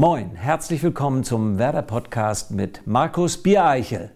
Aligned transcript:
Moin, 0.00 0.34
herzlich 0.34 0.82
willkommen 0.82 1.24
zum 1.24 1.58
Werder 1.58 1.82
Podcast 1.82 2.52
mit 2.52 2.86
Markus 2.86 3.36
Biereichel. 3.36 4.10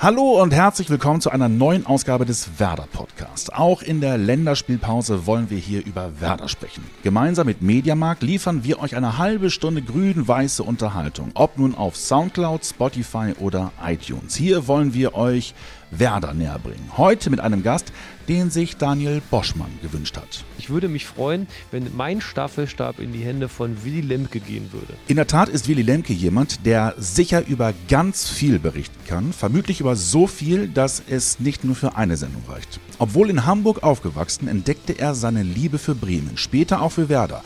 Hallo 0.00 0.42
und 0.42 0.52
herzlich 0.52 0.90
willkommen 0.90 1.20
zu 1.20 1.30
einer 1.30 1.48
neuen 1.48 1.86
Ausgabe 1.86 2.26
des 2.26 2.58
Werder 2.58 2.88
Podcast. 2.92 3.54
Auch 3.54 3.82
in 3.82 4.00
der 4.00 4.18
Länderspielpause 4.18 5.26
wollen 5.26 5.48
wir 5.48 5.58
hier 5.58 5.86
über 5.86 6.20
Werder 6.20 6.48
sprechen. 6.48 6.82
Gemeinsam 7.04 7.46
mit 7.46 7.62
Mediamarkt 7.62 8.24
liefern 8.24 8.64
wir 8.64 8.80
euch 8.80 8.96
eine 8.96 9.18
halbe 9.18 9.48
Stunde 9.48 9.80
grün-weiße 9.80 10.64
Unterhaltung, 10.64 11.30
ob 11.34 11.56
nun 11.56 11.76
auf 11.76 11.94
Soundcloud, 11.94 12.64
Spotify 12.64 13.34
oder 13.38 13.70
iTunes. 13.86 14.34
Hier 14.34 14.66
wollen 14.66 14.92
wir 14.92 15.14
euch 15.14 15.54
Werder 15.92 16.34
näher 16.34 16.58
bringen. 16.58 16.90
Heute 16.96 17.30
mit 17.30 17.40
einem 17.40 17.62
Gast, 17.62 17.92
den 18.28 18.50
sich 18.50 18.76
Daniel 18.76 19.20
Boschmann 19.30 19.70
gewünscht 19.82 20.16
hat. 20.16 20.44
Ich 20.58 20.70
würde 20.70 20.88
mich 20.88 21.06
freuen, 21.06 21.46
wenn 21.70 21.94
mein 21.96 22.20
Staffelstab 22.20 22.98
in 22.98 23.12
die 23.12 23.20
Hände 23.20 23.48
von 23.48 23.84
Willy 23.84 24.00
Lemke 24.00 24.40
gehen 24.40 24.72
würde. 24.72 24.94
In 25.08 25.16
der 25.16 25.26
Tat 25.26 25.48
ist 25.48 25.68
Willy 25.68 25.82
Lemke 25.82 26.12
jemand, 26.12 26.64
der 26.64 26.94
sicher 26.98 27.46
über 27.46 27.74
ganz 27.88 28.28
viel 28.28 28.58
berichten 28.58 28.98
kann, 29.06 29.32
vermutlich 29.32 29.80
über 29.80 29.96
so 29.96 30.26
viel, 30.26 30.68
dass 30.68 31.02
es 31.08 31.40
nicht 31.40 31.64
nur 31.64 31.74
für 31.74 31.96
eine 31.96 32.16
Sendung 32.16 32.42
reicht. 32.48 32.80
Obwohl 32.98 33.30
in 33.30 33.44
Hamburg 33.44 33.82
aufgewachsen, 33.82 34.48
entdeckte 34.48 34.98
er 34.98 35.14
seine 35.14 35.42
Liebe 35.42 35.78
für 35.78 35.94
Bremen, 35.94 36.36
später 36.36 36.80
auch 36.80 36.92
für 36.92 37.08
Werder. 37.08 37.42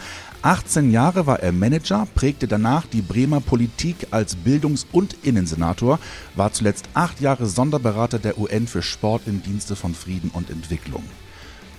18 0.46 0.92
Jahre 0.92 1.26
war 1.26 1.40
er 1.40 1.50
Manager, 1.50 2.06
prägte 2.14 2.46
danach 2.46 2.86
die 2.86 3.02
Bremer 3.02 3.40
Politik 3.40 4.06
als 4.12 4.36
Bildungs- 4.36 4.86
und 4.92 5.16
Innensenator, 5.24 5.98
war 6.36 6.52
zuletzt 6.52 6.88
acht 6.94 7.20
Jahre 7.20 7.46
Sonderberater 7.46 8.20
der 8.20 8.38
UN 8.38 8.68
für 8.68 8.80
Sport 8.80 9.22
im 9.26 9.42
Dienste 9.42 9.74
von 9.74 9.92
Frieden 9.92 10.30
und 10.32 10.48
Entwicklung. 10.48 11.02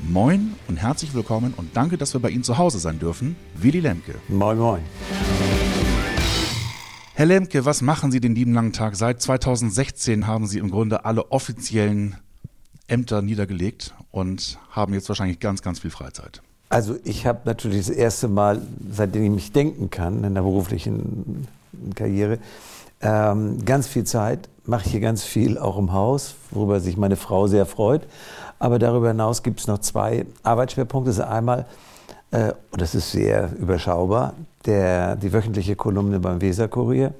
Moin 0.05 0.55
und 0.67 0.75
herzlich 0.75 1.13
willkommen 1.13 1.53
und 1.55 1.77
danke, 1.77 1.97
dass 1.97 2.13
wir 2.13 2.19
bei 2.19 2.29
Ihnen 2.29 2.43
zu 2.43 2.57
Hause 2.57 2.79
sein 2.79 2.99
dürfen. 2.99 3.37
Willi 3.55 3.79
Lemke. 3.79 4.15
Moin, 4.27 4.57
moin. 4.57 4.81
Herr 7.13 7.25
Lemke, 7.25 7.63
was 7.63 7.81
machen 7.81 8.11
Sie 8.11 8.19
den 8.19 8.35
lieben 8.35 8.53
langen 8.53 8.73
Tag? 8.73 8.97
Seit 8.97 9.21
2016 9.21 10.27
haben 10.27 10.45
Sie 10.45 10.59
im 10.59 10.71
Grunde 10.71 11.05
alle 11.05 11.31
offiziellen 11.31 12.17
Ämter 12.87 13.21
niedergelegt 13.21 13.95
und 14.11 14.59
haben 14.71 14.93
jetzt 14.93 15.07
wahrscheinlich 15.07 15.39
ganz, 15.39 15.61
ganz 15.61 15.79
viel 15.79 15.89
Freizeit. 15.89 16.41
Also 16.69 16.95
ich 17.03 17.25
habe 17.25 17.39
natürlich 17.45 17.87
das 17.87 17.95
erste 17.95 18.27
Mal, 18.27 18.61
seitdem 18.91 19.23
ich 19.23 19.31
mich 19.31 19.51
denken 19.53 19.89
kann, 19.89 20.23
in 20.23 20.33
der 20.33 20.41
beruflichen 20.41 21.47
Karriere, 21.95 22.39
ähm, 23.01 23.63
ganz 23.63 23.87
viel 23.87 24.03
Zeit, 24.03 24.49
mache 24.65 24.89
hier 24.89 24.99
ganz 24.99 25.23
viel 25.23 25.57
auch 25.57 25.77
im 25.77 25.93
Haus, 25.93 26.35
worüber 26.51 26.79
sich 26.79 26.97
meine 26.97 27.15
Frau 27.15 27.47
sehr 27.47 27.65
freut. 27.65 28.01
Aber 28.59 28.79
darüber 28.79 29.09
hinaus 29.09 29.43
gibt 29.43 29.59
es 29.59 29.67
noch 29.67 29.79
zwei 29.79 30.25
Arbeitsschwerpunkte. 30.43 31.11
Das 31.11 31.19
ist 31.19 31.23
einmal, 31.23 31.65
äh, 32.31 32.53
und 32.71 32.81
das 32.81 32.95
ist 32.95 33.11
sehr 33.11 33.51
überschaubar, 33.57 34.33
der, 34.65 35.15
die 35.15 35.31
wöchentliche 35.31 35.75
Kolumne 35.75 36.19
beim 36.19 36.41
Weserkurier. 36.41 37.07
Ähm, 37.07 37.13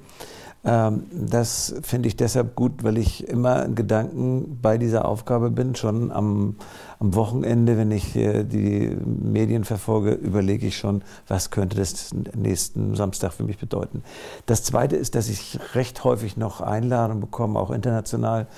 das 0.62 1.74
finde 1.82 2.08
ich 2.08 2.16
deshalb 2.16 2.56
gut, 2.56 2.82
weil 2.82 2.98
ich 2.98 3.26
immer 3.28 3.64
in 3.64 3.74
Gedanken 3.74 4.58
bei 4.60 4.76
dieser 4.76 5.04
Aufgabe 5.04 5.50
bin. 5.50 5.76
Schon 5.76 6.10
am, 6.10 6.56
am 6.98 7.14
Wochenende, 7.14 7.78
wenn 7.78 7.90
ich 7.92 8.12
die 8.12 8.96
Medien 9.04 9.64
verfolge, 9.64 10.12
überlege 10.12 10.66
ich 10.66 10.76
schon, 10.76 11.02
was 11.28 11.50
könnte 11.50 11.76
das 11.76 12.10
nächsten 12.34 12.96
Samstag 12.96 13.32
für 13.32 13.44
mich 13.44 13.58
bedeuten. 13.58 14.02
Das 14.46 14.64
Zweite 14.64 14.96
ist, 14.96 15.14
dass 15.14 15.28
ich 15.28 15.58
recht 15.74 16.02
häufig 16.02 16.36
noch 16.36 16.60
Einladungen 16.60 17.20
bekomme, 17.20 17.58
auch 17.58 17.70
international, 17.70 18.48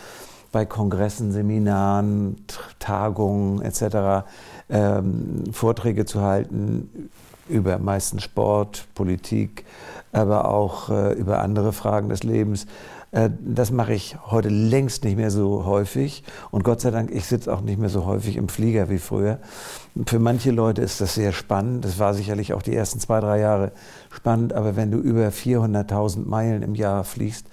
bei 0.52 0.66
Kongressen, 0.66 1.30
Seminaren, 1.32 2.44
Tagungen 2.80 3.62
etc. 3.62 4.26
Ähm, 4.68 5.44
Vorträge 5.52 6.06
zu 6.06 6.22
halten 6.22 7.10
über 7.50 7.78
meistens 7.78 8.22
Sport, 8.22 8.86
Politik, 8.94 9.64
aber 10.12 10.48
auch 10.48 10.90
äh, 10.90 11.12
über 11.12 11.40
andere 11.40 11.72
Fragen 11.72 12.08
des 12.08 12.22
Lebens. 12.22 12.66
Äh, 13.12 13.30
das 13.40 13.70
mache 13.70 13.92
ich 13.92 14.16
heute 14.26 14.48
längst 14.48 15.04
nicht 15.04 15.16
mehr 15.16 15.30
so 15.30 15.64
häufig. 15.64 16.22
Und 16.50 16.64
Gott 16.64 16.80
sei 16.80 16.90
Dank, 16.90 17.10
ich 17.10 17.26
sitze 17.26 17.52
auch 17.52 17.60
nicht 17.60 17.78
mehr 17.78 17.88
so 17.88 18.06
häufig 18.06 18.36
im 18.36 18.48
Flieger 18.48 18.88
wie 18.88 18.98
früher. 18.98 19.38
Für 20.06 20.18
manche 20.18 20.50
Leute 20.50 20.82
ist 20.82 21.00
das 21.00 21.14
sehr 21.14 21.32
spannend. 21.32 21.84
Das 21.84 21.98
war 21.98 22.14
sicherlich 22.14 22.54
auch 22.54 22.62
die 22.62 22.74
ersten 22.74 23.00
zwei, 23.00 23.20
drei 23.20 23.40
Jahre 23.40 23.72
spannend. 24.10 24.52
Aber 24.52 24.76
wenn 24.76 24.90
du 24.90 24.98
über 24.98 25.28
400.000 25.28 26.26
Meilen 26.26 26.62
im 26.62 26.74
Jahr 26.74 27.04
fliegst, 27.04 27.46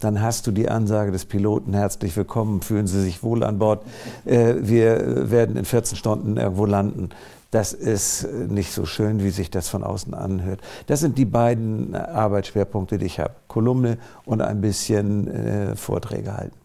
dann 0.00 0.20
hast 0.20 0.46
du 0.46 0.50
die 0.50 0.68
Ansage 0.68 1.12
des 1.12 1.24
Piloten, 1.24 1.74
herzlich 1.74 2.16
willkommen, 2.16 2.60
fühlen 2.60 2.86
Sie 2.86 3.00
sich 3.00 3.22
wohl 3.22 3.44
an 3.44 3.58
Bord. 3.58 3.84
Äh, 4.24 4.54
wir 4.58 5.30
werden 5.30 5.56
in 5.56 5.64
14 5.64 5.96
Stunden 5.96 6.36
irgendwo 6.36 6.66
landen 6.66 7.10
das 7.54 7.72
ist 7.72 8.26
nicht 8.48 8.72
so 8.72 8.84
schön, 8.84 9.22
wie 9.22 9.30
sich 9.30 9.48
das 9.48 9.68
von 9.68 9.84
außen 9.84 10.12
anhört. 10.12 10.60
Das 10.86 10.98
sind 10.98 11.18
die 11.18 11.24
beiden 11.24 11.94
Arbeitsschwerpunkte, 11.94 12.98
die 12.98 13.06
ich 13.06 13.20
habe. 13.20 13.36
Kolumne 13.46 13.98
und 14.24 14.42
ein 14.42 14.60
bisschen 14.60 15.28
äh, 15.28 15.76
Vorträge 15.76 16.36
halten. 16.36 16.56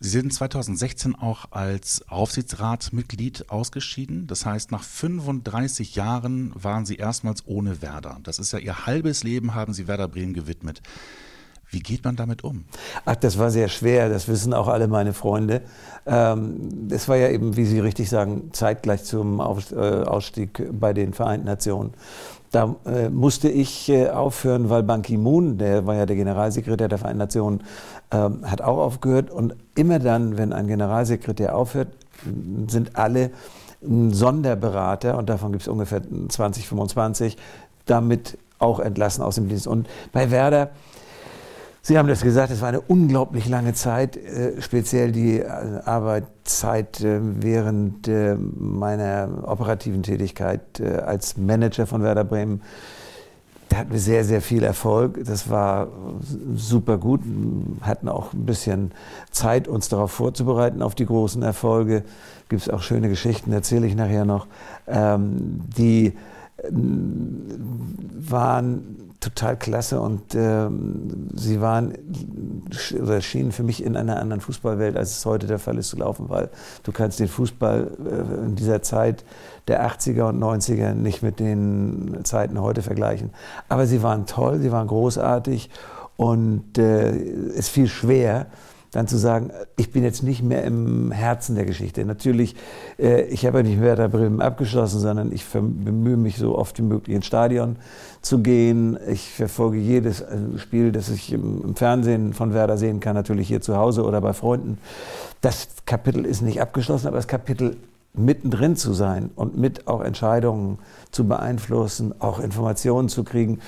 Sie 0.00 0.10
sind 0.10 0.34
2016 0.34 1.14
auch 1.14 1.46
als 1.50 2.04
Aufsichtsratmitglied 2.08 3.48
ausgeschieden. 3.48 4.26
Das 4.26 4.44
heißt, 4.44 4.70
nach 4.70 4.82
35 4.82 5.94
Jahren 5.94 6.52
waren 6.54 6.84
Sie 6.84 6.96
erstmals 6.96 7.46
ohne 7.46 7.80
Werder. 7.80 8.18
Das 8.24 8.38
ist 8.38 8.52
ja 8.52 8.58
Ihr 8.58 8.84
halbes 8.84 9.22
Leben 9.22 9.54
haben 9.54 9.72
Sie 9.72 9.88
Werder 9.88 10.08
Bremen 10.08 10.34
gewidmet. 10.34 10.82
Wie 11.72 11.80
geht 11.80 12.04
man 12.04 12.16
damit 12.16 12.44
um? 12.44 12.64
Ach, 13.06 13.16
das 13.16 13.38
war 13.38 13.50
sehr 13.50 13.68
schwer, 13.68 14.10
das 14.10 14.28
wissen 14.28 14.52
auch 14.52 14.68
alle 14.68 14.88
meine 14.88 15.14
Freunde. 15.14 15.62
Ähm, 16.04 16.88
das 16.88 17.08
war 17.08 17.16
ja 17.16 17.30
eben, 17.30 17.56
wie 17.56 17.64
Sie 17.64 17.80
richtig 17.80 18.10
sagen, 18.10 18.50
zeitgleich 18.52 19.04
zum 19.04 19.40
äh, 19.40 19.42
Ausstieg 19.42 20.68
bei 20.70 20.92
den 20.92 21.14
Vereinten 21.14 21.46
Nationen. 21.46 21.94
Da 22.50 22.76
äh, 22.84 23.08
musste 23.08 23.48
ich 23.48 23.88
äh, 23.88 24.10
aufhören, 24.10 24.68
weil 24.68 24.82
Ban 24.82 25.00
Ki-moon, 25.00 25.56
der 25.56 25.86
war 25.86 25.94
ja 25.94 26.04
der 26.04 26.16
Generalsekretär 26.16 26.88
der 26.88 26.98
Vereinten 26.98 27.20
Nationen, 27.20 27.62
ähm, 28.10 28.40
hat 28.42 28.60
auch 28.60 28.76
aufgehört. 28.76 29.30
Und 29.30 29.56
immer 29.74 29.98
dann, 29.98 30.36
wenn 30.36 30.52
ein 30.52 30.66
Generalsekretär 30.66 31.56
aufhört, 31.56 31.88
sind 32.68 32.96
alle 32.96 33.30
Sonderberater, 33.80 35.16
und 35.16 35.30
davon 35.30 35.52
gibt 35.52 35.62
es 35.62 35.68
ungefähr 35.68 36.02
20, 36.28 36.68
25, 36.68 37.38
damit 37.86 38.36
auch 38.58 38.78
entlassen 38.78 39.22
aus 39.22 39.36
dem 39.36 39.48
Dienst. 39.48 39.66
Und 39.66 39.88
bei 40.12 40.30
Werder 40.30 40.70
Sie 41.84 41.98
haben 41.98 42.06
das 42.06 42.22
gesagt, 42.22 42.52
es 42.52 42.60
war 42.60 42.68
eine 42.68 42.80
unglaublich 42.80 43.48
lange 43.48 43.74
Zeit, 43.74 44.16
äh, 44.16 44.62
speziell 44.62 45.10
die 45.10 45.40
äh, 45.40 45.46
Arbeitszeit 45.84 47.00
äh, 47.00 47.18
während 47.20 48.08
meiner 48.56 49.28
operativen 49.46 50.04
Tätigkeit 50.04 50.80
als 50.80 51.36
Manager 51.36 51.86
von 51.86 52.02
Werder 52.02 52.24
Bremen. 52.24 52.62
Da 53.68 53.78
hatten 53.78 53.92
wir 53.92 53.98
sehr, 53.98 54.24
sehr 54.24 54.42
viel 54.42 54.62
Erfolg. 54.62 55.24
Das 55.24 55.48
war 55.50 55.88
super 56.54 56.98
gut. 56.98 57.20
Hatten 57.80 58.08
auch 58.08 58.32
ein 58.32 58.44
bisschen 58.44 58.92
Zeit, 59.30 59.66
uns 59.66 59.88
darauf 59.88 60.12
vorzubereiten, 60.12 60.82
auf 60.82 60.94
die 60.94 61.06
großen 61.06 61.42
Erfolge. 61.42 62.04
Gibt 62.48 62.62
es 62.62 62.68
auch 62.68 62.82
schöne 62.82 63.08
Geschichten, 63.08 63.52
erzähle 63.52 63.86
ich 63.86 63.96
nachher 63.96 64.24
noch. 64.24 64.46
Ähm, 64.86 65.62
die 65.76 66.12
waren 66.70 69.02
total 69.22 69.56
klasse 69.56 70.00
und 70.00 70.34
ähm, 70.34 71.28
sie 71.34 71.60
waren 71.60 71.94
oder 73.00 73.20
schienen 73.20 73.52
für 73.52 73.62
mich 73.62 73.84
in 73.84 73.96
einer 73.96 74.20
anderen 74.20 74.40
Fußballwelt, 74.40 74.96
als 74.96 75.16
es 75.16 75.26
heute 75.26 75.46
der 75.46 75.58
Fall 75.58 75.78
ist, 75.78 75.88
zu 75.88 75.96
laufen, 75.96 76.28
weil 76.28 76.50
du 76.82 76.92
kannst 76.92 77.20
den 77.20 77.28
Fußball 77.28 77.90
äh, 78.04 78.46
in 78.46 78.56
dieser 78.56 78.82
Zeit 78.82 79.24
der 79.68 79.88
80er 79.88 80.24
und 80.24 80.42
90er 80.42 80.94
nicht 80.94 81.22
mit 81.22 81.38
den 81.38 82.18
Zeiten 82.24 82.60
heute 82.60 82.82
vergleichen. 82.82 83.30
Aber 83.68 83.86
sie 83.86 84.02
waren 84.02 84.26
toll, 84.26 84.58
sie 84.58 84.72
waren 84.72 84.88
großartig 84.88 85.70
und 86.16 86.78
äh, 86.78 87.12
es 87.56 87.68
fiel 87.68 87.86
schwer, 87.86 88.46
dann 88.92 89.08
zu 89.08 89.16
sagen, 89.16 89.50
ich 89.76 89.90
bin 89.90 90.04
jetzt 90.04 90.22
nicht 90.22 90.42
mehr 90.42 90.64
im 90.64 91.10
Herzen 91.10 91.56
der 91.56 91.64
Geschichte. 91.64 92.04
Natürlich, 92.04 92.54
äh, 92.98 93.22
ich 93.22 93.46
habe 93.46 93.58
ja 93.58 93.64
nicht 93.64 93.80
Werder 93.80 94.08
Bremen 94.08 94.42
abgeschlossen, 94.42 95.00
sondern 95.00 95.32
ich 95.32 95.46
bemühe 95.46 96.18
mich 96.18 96.36
so 96.36 96.56
oft 96.56 96.78
wie 96.78 96.82
möglich 96.82 97.16
ins 97.16 97.26
Stadion 97.26 97.76
zu 98.20 98.40
gehen. 98.40 98.98
Ich 99.08 99.30
verfolge 99.30 99.78
jedes 99.78 100.20
äh, 100.20 100.36
Spiel, 100.58 100.92
das 100.92 101.08
ich 101.08 101.32
im, 101.32 101.74
Fernsehen 101.74 102.34
von 102.34 102.52
Werder 102.52 102.76
sehen 102.76 103.00
kann, 103.00 103.14
natürlich 103.14 103.48
hier 103.48 103.62
zu 103.62 103.78
Hause 103.78 104.04
oder 104.04 104.20
bei 104.20 104.34
Freunden. 104.34 104.76
Das 105.40 105.68
Kapitel 105.86 106.26
ist 106.26 106.42
nicht 106.42 106.60
abgeschlossen, 106.60 107.06
aber 107.08 107.16
das 107.16 107.28
Kapitel 107.28 107.78
mittendrin 108.12 108.76
zu 108.76 108.92
sein 108.92 109.30
und 109.36 109.56
mit 109.56 109.88
auch 109.88 110.02
Entscheidungen 110.02 110.78
zu 111.12 111.26
beeinflussen, 111.26 112.14
auch 112.18 112.40
Informationen 112.40 113.08
zu 113.08 113.24
kriegen, 113.24 113.60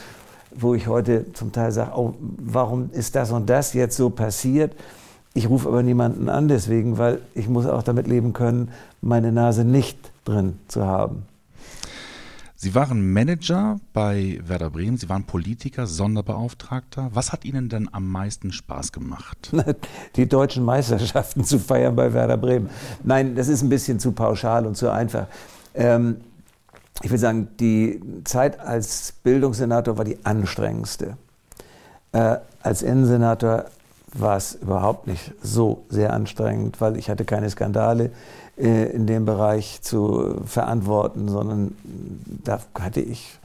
wo 0.54 0.74
ich 0.74 0.86
heute 0.86 1.32
zum 1.32 1.50
Teil 1.50 1.72
sage, 1.72 1.92
oh, 1.96 2.12
warum 2.20 2.90
ist 2.92 3.14
das 3.14 3.30
und 3.32 3.48
das 3.48 3.72
jetzt 3.72 3.96
so 3.96 4.10
passiert? 4.10 4.74
Ich 5.34 5.48
rufe 5.48 5.68
aber 5.68 5.82
niemanden 5.82 6.28
an 6.28 6.46
deswegen, 6.46 6.96
weil 6.96 7.20
ich 7.34 7.48
muss 7.48 7.66
auch 7.66 7.82
damit 7.82 8.06
leben 8.06 8.32
können, 8.32 8.70
meine 9.02 9.32
Nase 9.32 9.64
nicht 9.64 9.98
drin 10.24 10.58
zu 10.68 10.86
haben. 10.86 11.24
Sie 12.54 12.74
waren 12.74 13.12
Manager 13.12 13.78
bei 13.92 14.40
Werder 14.46 14.70
Bremen, 14.70 14.96
Sie 14.96 15.08
waren 15.08 15.24
Politiker, 15.24 15.86
Sonderbeauftragter. 15.86 17.10
Was 17.12 17.32
hat 17.32 17.44
Ihnen 17.44 17.68
denn 17.68 17.90
am 17.92 18.08
meisten 18.10 18.52
Spaß 18.52 18.92
gemacht? 18.92 19.52
Die 20.16 20.26
deutschen 20.26 20.64
Meisterschaften 20.64 21.44
zu 21.44 21.58
feiern 21.58 21.94
bei 21.94 22.14
Werder 22.14 22.36
Bremen. 22.36 22.70
Nein, 23.02 23.34
das 23.34 23.48
ist 23.48 23.60
ein 23.60 23.68
bisschen 23.68 23.98
zu 23.98 24.12
pauschal 24.12 24.66
und 24.66 24.76
zu 24.76 24.90
einfach. 24.90 25.26
Ähm, 25.74 26.18
ich 27.02 27.10
will 27.10 27.18
sagen, 27.18 27.48
die 27.58 28.00
Zeit 28.22 28.60
als 28.60 29.12
Bildungssenator 29.24 29.98
war 29.98 30.04
die 30.04 30.24
anstrengendste. 30.24 31.18
Äh, 32.12 32.36
als 32.62 32.82
Innensenator 32.82 33.66
war 34.14 34.36
es 34.36 34.54
überhaupt 34.54 35.06
nicht 35.06 35.32
so 35.42 35.84
sehr 35.88 36.12
anstrengend, 36.12 36.80
weil 36.80 36.96
ich 36.96 37.10
hatte 37.10 37.24
keine 37.24 37.50
Skandale 37.50 38.10
äh, 38.56 38.90
in 38.92 39.06
dem 39.06 39.24
Bereich 39.24 39.82
zu 39.82 40.36
verantworten, 40.46 41.28
sondern 41.28 41.76
da 42.44 42.60
hatte 42.78 43.00
ich 43.00 43.38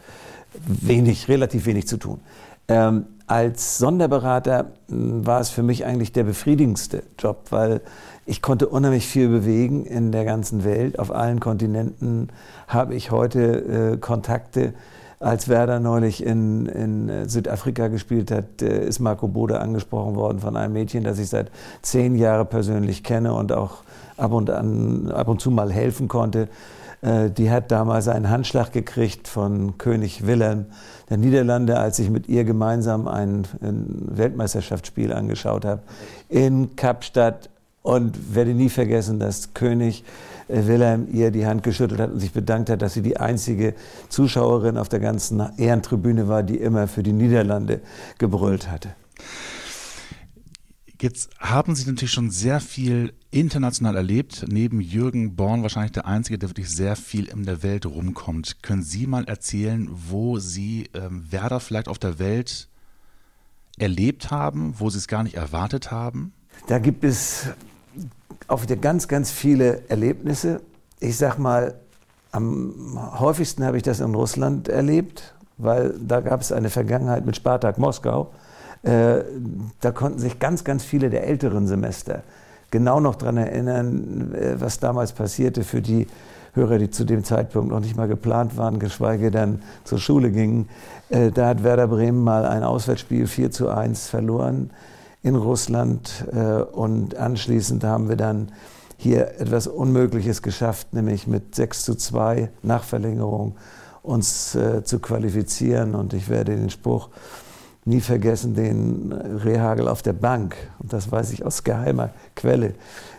wenig, 0.65 1.27
relativ 1.27 1.65
wenig 1.65 1.87
zu 1.87 1.97
tun. 1.97 2.19
Ähm, 2.67 3.05
als 3.25 3.77
Sonderberater 3.77 4.71
hm, 4.87 5.25
war 5.25 5.39
es 5.39 5.49
für 5.49 5.63
mich 5.63 5.85
eigentlich 5.85 6.11
der 6.11 6.23
befriedigendste 6.23 7.03
Job, 7.17 7.47
weil 7.49 7.81
ich 8.25 8.43
konnte 8.43 8.67
unheimlich 8.67 9.07
viel 9.07 9.27
bewegen 9.27 9.85
in 9.85 10.11
der 10.11 10.25
ganzen 10.25 10.63
Welt. 10.63 10.99
Auf 10.99 11.11
allen 11.11 11.39
Kontinenten 11.39 12.29
habe 12.67 12.93
ich 12.93 13.09
heute 13.09 13.93
äh, 13.93 13.97
Kontakte 13.97 14.73
als 15.19 15.49
Werder 15.49 15.79
neulich 15.79 16.25
in, 16.25 16.65
in 16.67 17.09
äh, 17.09 17.27
Südafrika 17.27 17.87
gespielt 17.89 18.31
hat, 18.31 18.61
äh, 18.61 18.87
ist 18.87 18.99
Marco 18.99 19.27
Bode 19.27 19.59
angesprochen 19.59 20.15
worden 20.15 20.39
von 20.39 20.55
einem 20.55 20.73
Mädchen, 20.73 21.03
das 21.03 21.19
ich 21.19 21.29
seit 21.29 21.51
zehn 21.81 22.15
Jahren 22.15 22.47
persönlich 22.47 23.03
kenne 23.03 23.33
und 23.33 23.51
auch 23.51 23.83
ab 24.15 24.31
und, 24.31 24.49
an, 24.49 25.11
ab 25.11 25.27
und 25.27 25.41
zu 25.41 25.51
mal 25.51 25.71
helfen 25.71 26.07
konnte. 26.07 26.47
Äh, 27.01 27.29
die 27.31 27.51
hat 27.51 27.71
damals 27.71 28.07
einen 28.07 28.29
Handschlag 28.29 28.71
gekriegt 28.71 29.27
von 29.27 29.77
König 29.77 30.25
Wilhelm 30.25 30.67
der 31.09 31.17
Niederlande, 31.17 31.77
als 31.77 31.99
ich 31.99 32.09
mit 32.09 32.29
ihr 32.29 32.45
gemeinsam 32.45 33.07
ein, 33.07 33.45
Weltmeisterschaftsspiel 33.61 35.11
angeschaut 35.11 35.65
habe 35.65 35.81
in 36.29 36.75
Kapstadt 36.75 37.49
und 37.81 38.35
werde 38.35 38.53
nie 38.53 38.69
vergessen, 38.69 39.19
dass 39.19 39.53
König 39.53 40.03
Wilhelm 40.49 41.07
ihr 41.11 41.31
die 41.31 41.45
Hand 41.45 41.63
geschüttelt 41.63 42.01
hat 42.01 42.11
und 42.11 42.19
sich 42.19 42.31
bedankt 42.31 42.69
hat, 42.69 42.81
dass 42.81 42.93
sie 42.93 43.01
die 43.01 43.17
einzige 43.17 43.75
Zuschauerin 44.09 44.77
auf 44.77 44.89
der 44.89 44.99
ganzen 44.99 45.41
Ehrentribüne 45.57 46.27
war, 46.27 46.43
die 46.43 46.57
immer 46.57 46.87
für 46.87 47.03
die 47.03 47.13
Niederlande 47.13 47.81
gebrüllt 48.17 48.69
hatte. 48.69 48.89
Jetzt 51.01 51.29
haben 51.39 51.75
Sie 51.75 51.89
natürlich 51.89 52.11
schon 52.11 52.29
sehr 52.29 52.59
viel 52.59 53.13
international 53.31 53.95
erlebt. 53.95 54.45
Neben 54.49 54.81
Jürgen 54.81 55.37
Born 55.37 55.61
wahrscheinlich 55.61 55.93
der 55.93 56.05
Einzige, 56.05 56.37
der 56.37 56.49
wirklich 56.49 56.69
sehr 56.69 56.97
viel 56.97 57.29
in 57.29 57.45
der 57.45 57.63
Welt 57.63 57.85
rumkommt. 57.85 58.61
Können 58.63 58.83
Sie 58.83 59.07
mal 59.07 59.23
erzählen, 59.23 59.87
wo 59.89 60.39
Sie 60.39 60.89
ähm, 60.93 61.25
Werder 61.31 61.61
vielleicht 61.61 61.87
auf 61.87 61.99
der 61.99 62.19
Welt 62.19 62.67
erlebt 63.77 64.29
haben, 64.29 64.73
wo 64.77 64.89
Sie 64.89 64.97
es 64.97 65.07
gar 65.07 65.23
nicht 65.23 65.35
erwartet 65.35 65.89
haben? 65.89 66.33
Da 66.67 66.79
gibt 66.79 67.05
es 67.05 67.47
auch 68.47 68.63
wieder 68.63 68.75
ganz, 68.75 69.07
ganz 69.07 69.31
viele 69.31 69.89
Erlebnisse. 69.89 70.61
Ich 70.99 71.17
sag 71.17 71.37
mal, 71.37 71.75
am 72.31 72.99
häufigsten 73.19 73.63
habe 73.63 73.77
ich 73.77 73.83
das 73.83 73.99
in 73.99 74.13
Russland 74.13 74.67
erlebt, 74.67 75.33
weil 75.57 75.93
da 75.99 76.21
gab 76.21 76.41
es 76.41 76.51
eine 76.51 76.69
Vergangenheit 76.69 77.25
mit 77.25 77.35
Spartak 77.35 77.77
Moskau. 77.77 78.31
Äh, 78.83 79.23
da 79.81 79.91
konnten 79.91 80.19
sich 80.19 80.39
ganz, 80.39 80.63
ganz 80.63 80.83
viele 80.83 81.09
der 81.09 81.27
älteren 81.27 81.67
Semester 81.67 82.23
genau 82.71 82.99
noch 82.99 83.15
daran 83.15 83.37
erinnern, 83.37 84.33
äh, 84.33 84.59
was 84.59 84.79
damals 84.79 85.11
passierte 85.11 85.63
für 85.63 85.81
die 85.81 86.07
Hörer, 86.53 86.77
die 86.79 86.89
zu 86.89 87.03
dem 87.03 87.23
Zeitpunkt 87.23 87.71
noch 87.71 87.79
nicht 87.79 87.95
mal 87.95 88.07
geplant 88.07 88.57
waren, 88.57 88.79
geschweige 88.79 89.31
denn 89.31 89.61
zur 89.83 89.99
Schule 89.99 90.31
gingen. 90.31 90.67
Äh, 91.09 91.31
da 91.31 91.47
hat 91.47 91.63
Werder 91.63 91.87
Bremen 91.87 92.23
mal 92.23 92.45
ein 92.45 92.63
Auswärtsspiel 92.63 93.27
4 93.27 93.51
zu 93.51 93.69
1 93.69 94.07
verloren 94.07 94.71
in 95.21 95.35
Russland. 95.35 96.25
Äh, 96.31 96.61
und 96.61 97.15
anschließend 97.15 97.83
haben 97.83 98.09
wir 98.09 98.15
dann 98.15 98.51
hier 98.97 99.39
etwas 99.39 99.67
Unmögliches 99.67 100.41
geschafft, 100.41 100.93
nämlich 100.93 101.27
mit 101.27 101.55
6 101.55 101.85
zu 101.85 101.95
2 101.95 102.49
Nachverlängerung 102.63 103.55
uns 104.01 104.55
äh, 104.55 104.83
zu 104.83 104.99
qualifizieren. 104.99 105.95
Und 105.95 106.13
ich 106.13 106.29
werde 106.29 106.55
den 106.55 106.69
Spruch 106.69 107.09
nie 107.85 108.01
vergessen, 108.01 108.55
den 108.55 109.11
Rehagel 109.11 109.87
auf 109.87 110.01
der 110.01 110.13
Bank, 110.13 110.55
und 110.79 110.93
das 110.93 111.11
weiß 111.11 111.31
ich 111.31 111.45
aus 111.45 111.63
geheimer 111.63 112.11
Quelle, 112.35 112.73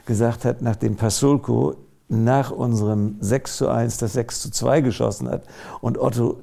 gesagt 0.07 0.45
hat, 0.45 0.63
nachdem 0.63 0.97
Pasulko 0.97 1.77
nach 2.11 2.51
unserem 2.51 3.17
6 3.21 3.57
zu 3.57 3.69
1 3.69 3.99
das 3.99 4.15
6 4.15 4.43
zu 4.43 4.51
2 4.51 4.81
geschossen 4.81 5.29
hat 5.29 5.45
und 5.81 5.97
Otto, 5.97 6.39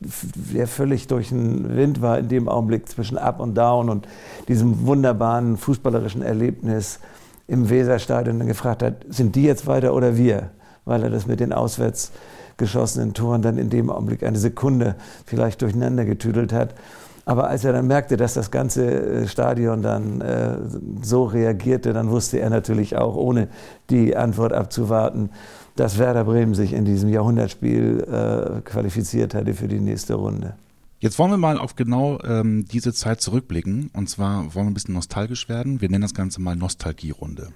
der 0.00 0.68
völlig 0.68 1.08
durch 1.08 1.30
den 1.30 1.76
Wind 1.76 2.00
war 2.00 2.18
in 2.18 2.28
dem 2.28 2.48
Augenblick 2.48 2.88
zwischen 2.88 3.18
Up 3.18 3.40
und 3.40 3.56
Down 3.56 3.90
und 3.90 4.06
diesem 4.46 4.86
wunderbaren 4.86 5.56
fußballerischen 5.56 6.22
Erlebnis 6.22 7.00
im 7.48 7.68
Weserstadion 7.68 8.38
dann 8.38 8.48
gefragt 8.48 8.82
hat, 8.82 9.04
sind 9.08 9.34
die 9.34 9.42
jetzt 9.42 9.66
weiter 9.66 9.92
oder 9.92 10.16
wir? 10.16 10.50
Weil 10.84 11.02
er 11.02 11.10
das 11.10 11.26
mit 11.26 11.40
den 11.40 11.52
auswärts 11.52 12.12
geschossenen 12.56 13.12
Toren 13.12 13.42
dann 13.42 13.58
in 13.58 13.70
dem 13.70 13.90
Augenblick 13.90 14.22
eine 14.22 14.38
Sekunde 14.38 14.94
vielleicht 15.26 15.62
durcheinander 15.62 16.04
getüdelt 16.04 16.52
hat. 16.52 16.74
Aber 17.24 17.48
als 17.48 17.64
er 17.64 17.72
dann 17.72 17.86
merkte, 17.86 18.16
dass 18.16 18.34
das 18.34 18.50
ganze 18.50 18.84
äh, 18.84 19.28
Stadion 19.28 19.82
dann 19.82 20.20
äh, 20.20 20.56
so 21.02 21.24
reagierte, 21.24 21.92
dann 21.92 22.10
wusste 22.10 22.40
er 22.40 22.50
natürlich 22.50 22.96
auch, 22.96 23.14
ohne 23.14 23.48
die 23.90 24.16
Antwort 24.16 24.52
abzuwarten, 24.52 25.30
dass 25.76 25.98
Werder 25.98 26.24
Bremen 26.24 26.54
sich 26.54 26.72
in 26.72 26.84
diesem 26.84 27.08
Jahrhundertspiel 27.08 28.00
äh, 28.00 28.60
qualifiziert 28.62 29.34
hatte 29.34 29.54
für 29.54 29.68
die 29.68 29.80
nächste 29.80 30.14
Runde. 30.14 30.54
Jetzt 30.98 31.18
wollen 31.18 31.32
wir 31.32 31.38
mal 31.38 31.58
auf 31.58 31.74
genau 31.74 32.20
ähm, 32.22 32.64
diese 32.70 32.92
Zeit 32.92 33.20
zurückblicken. 33.20 33.90
Und 33.92 34.08
zwar 34.08 34.54
wollen 34.54 34.66
wir 34.66 34.70
ein 34.70 34.74
bisschen 34.74 34.94
nostalgisch 34.94 35.48
werden. 35.48 35.80
Wir 35.80 35.88
nennen 35.88 36.02
das 36.02 36.14
Ganze 36.14 36.40
mal 36.40 36.54
Nostalgierunde. 36.54 37.48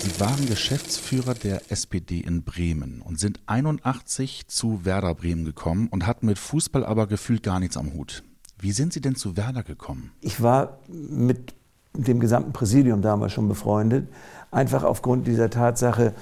Sie 0.00 0.20
waren 0.20 0.46
Geschäftsführer 0.46 1.34
der 1.34 1.72
SPD 1.72 2.20
in 2.20 2.44
Bremen 2.44 3.02
und 3.02 3.18
sind 3.18 3.40
81 3.46 4.46
zu 4.46 4.84
Werder 4.84 5.14
Bremen 5.14 5.44
gekommen 5.44 5.88
und 5.88 6.06
hatten 6.06 6.26
mit 6.26 6.38
Fußball 6.38 6.86
aber 6.86 7.08
gefühlt 7.08 7.42
gar 7.42 7.58
nichts 7.58 7.76
am 7.76 7.92
Hut. 7.94 8.22
Wie 8.60 8.70
sind 8.70 8.92
Sie 8.92 9.00
denn 9.00 9.16
zu 9.16 9.36
Werder 9.36 9.64
gekommen? 9.64 10.12
Ich 10.20 10.40
war 10.40 10.78
mit 10.88 11.52
dem 11.94 12.20
gesamten 12.20 12.52
Präsidium 12.52 13.02
damals 13.02 13.32
schon 13.32 13.48
befreundet, 13.48 14.08
einfach 14.52 14.84
aufgrund 14.84 15.26
dieser 15.26 15.50
Tatsache, 15.50 16.14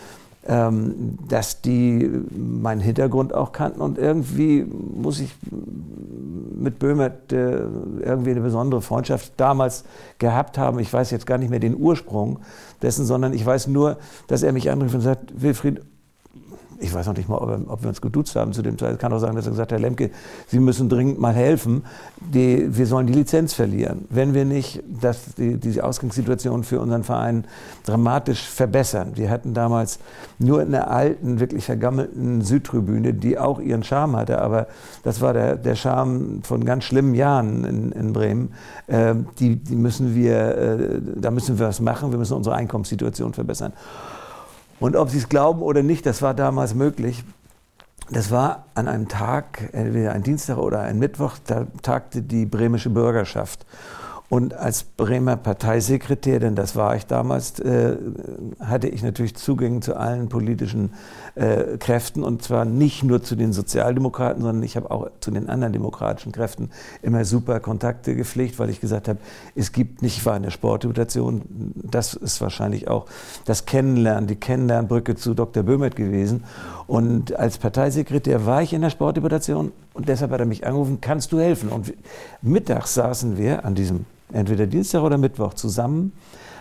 ähm, 0.49 1.19
dass 1.29 1.61
die 1.61 2.11
meinen 2.31 2.81
Hintergrund 2.81 3.35
auch 3.35 3.53
kannten 3.53 3.81
und 3.81 3.99
irgendwie 3.99 4.65
muss 4.65 5.21
ich 5.21 5.35
mit 6.59 6.79
Böhmert 6.79 7.33
äh, 7.33 7.59
irgendwie 8.01 8.31
eine 8.31 8.41
besondere 8.41 8.81
Freundschaft 8.81 9.33
damals 9.37 9.85
gehabt 10.19 10.59
haben. 10.59 10.79
Ich 10.79 10.93
weiß 10.93 11.11
jetzt 11.11 11.27
gar 11.27 11.39
nicht 11.39 11.51
mehr 11.51 11.61
den 11.61 11.77
Ursprung 11.77 12.41
dessen, 12.83 13.05
sondern 13.05 13.33
ich 13.33 13.45
weiß 13.45 13.67
nur, 13.69 13.99
dass 14.27 14.43
er 14.43 14.53
mich 14.53 14.71
anrief 14.71 14.95
und 14.95 15.01
sagt, 15.01 15.41
Wilfried, 15.41 15.83
ich 16.81 16.93
weiß 16.93 17.07
noch 17.07 17.17
nicht 17.17 17.29
mal, 17.29 17.37
ob, 17.37 17.83
wir 17.83 17.89
uns 17.89 18.01
geduzt 18.01 18.37
haben 18.37 18.53
zu 18.53 18.63
dem 18.63 18.79
Zeit. 18.79 18.95
Es 18.95 18.99
kann 18.99 19.13
auch 19.13 19.19
sagen, 19.19 19.37
dass 19.37 19.47
er 19.47 19.51
gesagt 19.51 19.73
hat, 19.73 19.79
Herr 19.79 19.83
Lemke, 19.83 20.11
Sie 20.47 20.59
müssen 20.59 20.89
dringend 20.89 21.19
mal 21.19 21.35
helfen. 21.35 21.85
Die, 22.21 22.77
wir 22.77 22.87
sollen 22.87 23.07
die 23.07 23.13
Lizenz 23.13 23.55
verlieren. 23.55 24.05
Wenn 24.11 24.35
wir 24.35 24.45
nicht 24.45 24.83
das, 25.01 25.35
die, 25.37 25.59
diese 25.59 25.85
Ausgangssituation 25.85 26.65
für 26.65 26.81
unseren 26.81 27.05
Verein 27.05 27.45
dramatisch 27.85 28.43
verbessern. 28.43 29.13
Wir 29.15 29.31
hatten 29.31 29.55
damals 29.55 29.99
nur 30.39 30.63
in 30.63 30.73
der 30.73 30.91
alten, 30.91 31.41
wirklich 31.41 31.65
vergammelten 31.65 32.43
Südtribüne, 32.43 33.15
die 33.15 33.39
auch 33.39 33.61
ihren 33.61 33.83
Charme 33.83 34.17
hatte, 34.17 34.41
aber 34.41 34.67
das 35.03 35.21
war 35.21 35.33
der, 35.33 35.57
der 35.57 35.77
Charme 35.77 36.43
von 36.43 36.65
ganz 36.65 36.85
schlimmen 36.85 37.15
Jahren 37.15 37.65
in, 37.65 37.93
in 37.93 38.13
Bremen. 38.13 38.53
Äh, 38.87 39.15
die, 39.39 39.57
die 39.57 39.77
müssen 39.77 40.15
wir, 40.15 40.57
äh, 40.57 41.01
da 41.17 41.31
müssen 41.31 41.59
wir 41.59 41.69
was 41.69 41.81
machen. 41.81 42.11
Wir 42.11 42.19
müssen 42.19 42.35
unsere 42.35 42.57
Einkommenssituation 42.57 43.33
verbessern. 43.33 43.73
Und 44.79 44.97
ob 44.97 45.11
Sie 45.11 45.19
es 45.19 45.29
glauben 45.29 45.63
oder 45.63 45.83
nicht, 45.83 46.07
das 46.07 46.23
war 46.23 46.35
damals 46.35 46.75
möglich. 46.75 47.25
Das 48.11 48.31
war 48.31 48.67
an 48.75 48.87
einem 48.87 49.09
Tag, 49.09 49.71
entweder 49.73 50.13
ein 50.13 50.23
Dienstag 50.23 50.59
oder 50.59 50.81
ein 50.81 50.99
Mittwoch, 50.99 51.35
da 51.45 51.67
tagte 51.83 52.23
die 52.23 52.47
bremische 52.47 52.91
Bürgerschaft. 52.91 53.67
Und 54.29 54.55
als 54.55 54.83
Bremer 54.83 55.37
Parteisekretär, 55.37 56.41
denn 56.41 56.57
das 56.57 56.75
war 56.75 56.97
ich 56.97 57.07
damals, 57.07 57.61
äh, 57.61 57.97
hatte 58.61 58.89
ich 58.89 59.03
natürlich 59.03 59.37
Zugänge 59.37 59.81
zu 59.81 59.97
allen 59.97 60.29
politischen 60.29 60.95
äh, 61.37 61.77
Kräften 61.79 62.25
und 62.25 62.43
zwar 62.43 62.65
nicht 62.65 63.05
nur 63.05 63.23
zu 63.23 63.37
den 63.37 63.53
Sozialdemokraten, 63.53 64.43
sondern 64.43 64.63
ich 64.63 64.77
habe 64.77 64.91
auch 64.91 65.11
zu 65.21 65.31
den 65.31 65.49
anderen 65.51 65.73
demokratischen 65.73 66.33
Kräften 66.33 66.71
immer 67.03 67.27
super 67.27 67.61
Kontakte 67.61 68.17
gepflegt, 68.17 68.59
weil 68.59 68.71
ich 68.71 68.81
gesagt 68.81 69.07
habe, 69.07 69.19
es 69.55 69.73
gibt 69.73 70.01
nicht, 70.01 70.17
ich 70.17 70.27
war 70.27 70.37
in 70.37 70.51
Sportdeputation, 70.51 71.43
das 71.75 72.15
ist 72.15 72.41
wahrscheinlich 72.41 72.89
auch 72.89 73.05
das 73.45 73.67
Kennenlernen, 73.67 74.27
die 74.27 74.37
Kennenlernbrücke 74.37 75.15
zu 75.15 75.35
Dr. 75.35 75.63
Böhmert 75.63 75.95
gewesen. 75.95 76.45
Und 76.87 77.37
als 77.37 77.59
Parteisekretär 77.59 78.47
war 78.47 78.63
ich 78.63 78.73
in 78.73 78.81
der 78.81 78.91
Sportdeputation 78.91 79.73
und 79.93 80.09
deshalb 80.09 80.31
hat 80.31 80.41
er 80.41 80.47
mich 80.47 80.67
angerufen, 80.67 81.03
kannst 81.03 81.33
du 81.33 81.39
helfen? 81.39 81.69
Und 81.69 81.93
mittags 82.41 82.95
saßen 82.95 83.37
wir 83.37 83.65
an 83.67 83.75
diesem 83.75 84.07
entweder 84.33 84.67
Dienstag 84.67 85.03
oder 85.03 85.19
Mittwoch 85.19 85.53
zusammen, 85.53 86.13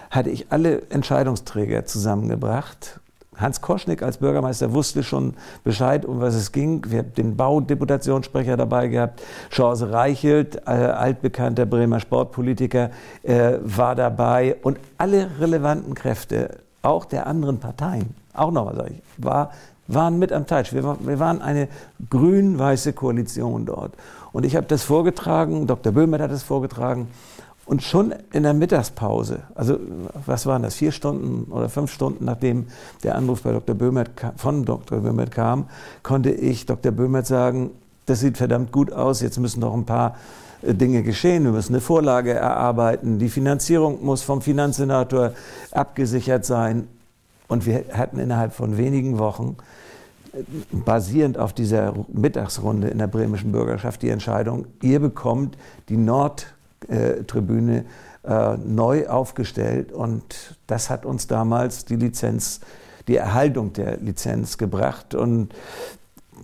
hatte 0.10 0.30
ich 0.30 0.48
alle 0.52 0.82
Entscheidungsträger 0.90 1.86
zusammengebracht 1.86 3.00
Hans 3.38 3.62
Koschnick 3.62 4.02
als 4.02 4.18
Bürgermeister 4.18 4.74
wusste 4.74 5.04
schon 5.04 5.34
Bescheid, 5.64 6.06
um 6.06 6.22
was 6.22 6.36
es 6.36 6.52
ging. 6.52 6.84
Wir 6.88 7.00
haben 7.00 7.14
den 7.14 7.36
Baudeputationssprecher 7.36 8.58
dabei 8.58 8.88
gehabt. 8.88 9.22
Chance 9.50 9.92
Reichelt, 9.92 10.56
äh, 10.66 10.70
altbekannter 10.70 11.66
Bremer 11.66 12.00
Sportpolitiker, 12.00 12.92
äh, 13.24 13.54
war 13.62 13.96
dabei. 13.96 14.58
Und 14.64 14.80
alle 14.98 15.30
relevanten 15.40 15.94
Kräfte, 15.96 16.60
auch 16.82 17.06
der 17.06 17.28
anderen 17.28 17.60
Parteien, 17.60 18.16
auch 18.34 18.52
nochmal 18.52 18.76
sage 18.76 18.92
ich, 18.94 19.24
war, 19.24 19.52
waren 19.88 20.18
mit 20.18 20.32
am 20.32 20.48
Tisch. 20.48 20.74
Wir, 20.74 20.84
wir 20.84 21.20
waren 21.20 21.42
eine 21.42 21.68
grün-weiße 22.10 22.94
Koalition 22.94 23.66
dort. 23.66 23.94
Und 24.32 24.46
ich 24.46 24.56
habe 24.56 24.68
das 24.68 24.84
vorgetragen, 24.84 25.68
Dr. 25.68 25.94
Böhmer 25.94 26.20
hat 26.20 26.32
das 26.32 26.44
vorgetragen. 26.44 27.08
Und 27.66 27.82
schon 27.82 28.14
in 28.32 28.44
der 28.44 28.54
Mittagspause, 28.54 29.40
also 29.56 29.80
was 30.26 30.46
waren 30.46 30.62
das, 30.62 30.76
vier 30.76 30.92
Stunden 30.92 31.52
oder 31.52 31.68
fünf 31.68 31.92
Stunden 31.92 32.26
nachdem 32.26 32.68
der 33.04 33.16
Anruf 33.16 33.42
bei 33.42 33.52
Dr. 33.52 33.76
Böhmert 33.76 34.12
von 34.36 34.66
Dr. 34.66 35.00
Böhmert 35.00 35.32
kam, 35.32 35.68
konnte 36.04 36.30
ich 36.30 36.68
Dr. 36.68 36.92
Böhmert 36.92 37.26
sagen, 37.26 37.72
das 38.06 38.20
sieht 38.20 38.38
verdammt 38.38 38.72
gut 38.72 38.92
aus, 38.92 39.22
jetzt 39.22 39.40
müssen 39.40 39.62
noch 39.62 39.74
ein 39.74 39.86
paar 39.86 40.16
äh, 40.62 40.76
Dinge 40.76 41.02
geschehen, 41.02 41.44
wir 41.44 41.52
müssen 41.52 41.74
eine 41.74 41.82
Vorlage 41.82 42.34
erarbeiten, 42.34 43.18
die 43.18 43.30
Finanzierung 43.30 44.06
muss 44.06 44.22
vom 44.22 44.42
Finanzsenator 44.42 45.32
abgesichert 45.72 46.46
sein. 46.46 46.88
Und 47.48 47.66
wir 47.66 47.86
hatten 47.94 48.20
innerhalb 48.20 48.54
von 48.54 48.78
wenigen 48.78 49.18
Wochen, 49.18 49.58
äh, 50.34 50.44
basierend 50.72 51.40
auf 51.40 51.52
dieser 51.52 51.94
Mittagsrunde 52.14 52.90
in 52.90 53.00
der 53.00 53.08
bremischen 53.08 53.52
Bürgerschaft, 53.52 54.04
die 54.04 54.10
Entscheidung, 54.10 54.68
ihr 54.84 55.00
bekommt 55.00 55.58
die 55.90 55.98
Nord- 55.98 56.55
Tribüne 57.24 57.86
äh, 58.24 58.58
neu 58.58 59.08
aufgestellt. 59.08 59.92
Und 59.92 60.58
das 60.68 60.90
hat 60.90 61.06
uns 61.06 61.28
damals 61.28 61.86
die 61.86 61.96
Lizenz, 61.96 62.60
die 63.08 63.18
Erhaltung 63.18 63.74
der 63.74 63.98
Lizenz 63.98 64.58
gebracht. 64.58 65.14
Und 65.16 65.54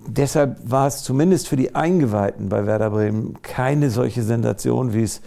deshalb 0.08 0.58
war 0.64 0.88
es 0.88 1.04
zumindest 1.04 1.48
für 1.48 1.56
die 1.56 1.76
Eingeweihten 1.76 2.50
bei 2.50 2.66
Werder 2.66 2.92
Bremen 2.92 3.42
keine 3.42 3.90
solche 3.90 4.24
Sensation, 4.24 4.94
wie 4.94 5.04
es 5.04 5.22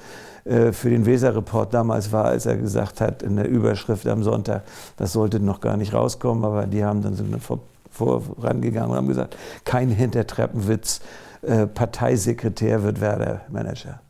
äh, 0.45 0.73
für 0.73 0.91
den 0.91 1.07
Weser-Report 1.07 1.73
damals 1.73 2.13
war, 2.13 2.27
als 2.27 2.47
er 2.47 2.57
gesagt 2.57 3.01
hat 3.01 3.23
in 3.23 3.37
der 3.37 3.49
Überschrift 3.49 4.07
am 4.07 4.23
Sonntag, 4.23 4.63
das 4.97 5.13
sollte 5.13 5.41
noch 5.41 5.61
gar 5.61 5.77
nicht 5.77 5.95
rauskommen, 5.95 6.45
aber 6.45 6.67
die 6.67 6.85
haben 6.85 7.03
dann 7.03 7.15
so 7.15 7.25
vor, 7.41 7.61
vorangegangen 8.21 8.91
und 8.91 8.97
haben 8.97 9.09
gesagt, 9.09 9.37
kein 9.65 9.89
Hintertreppenwitz, 9.89 11.01
äh, 11.43 11.67
Parteisekretär 11.67 12.83
wird 12.83 13.01
Werder-Manager. 13.01 14.01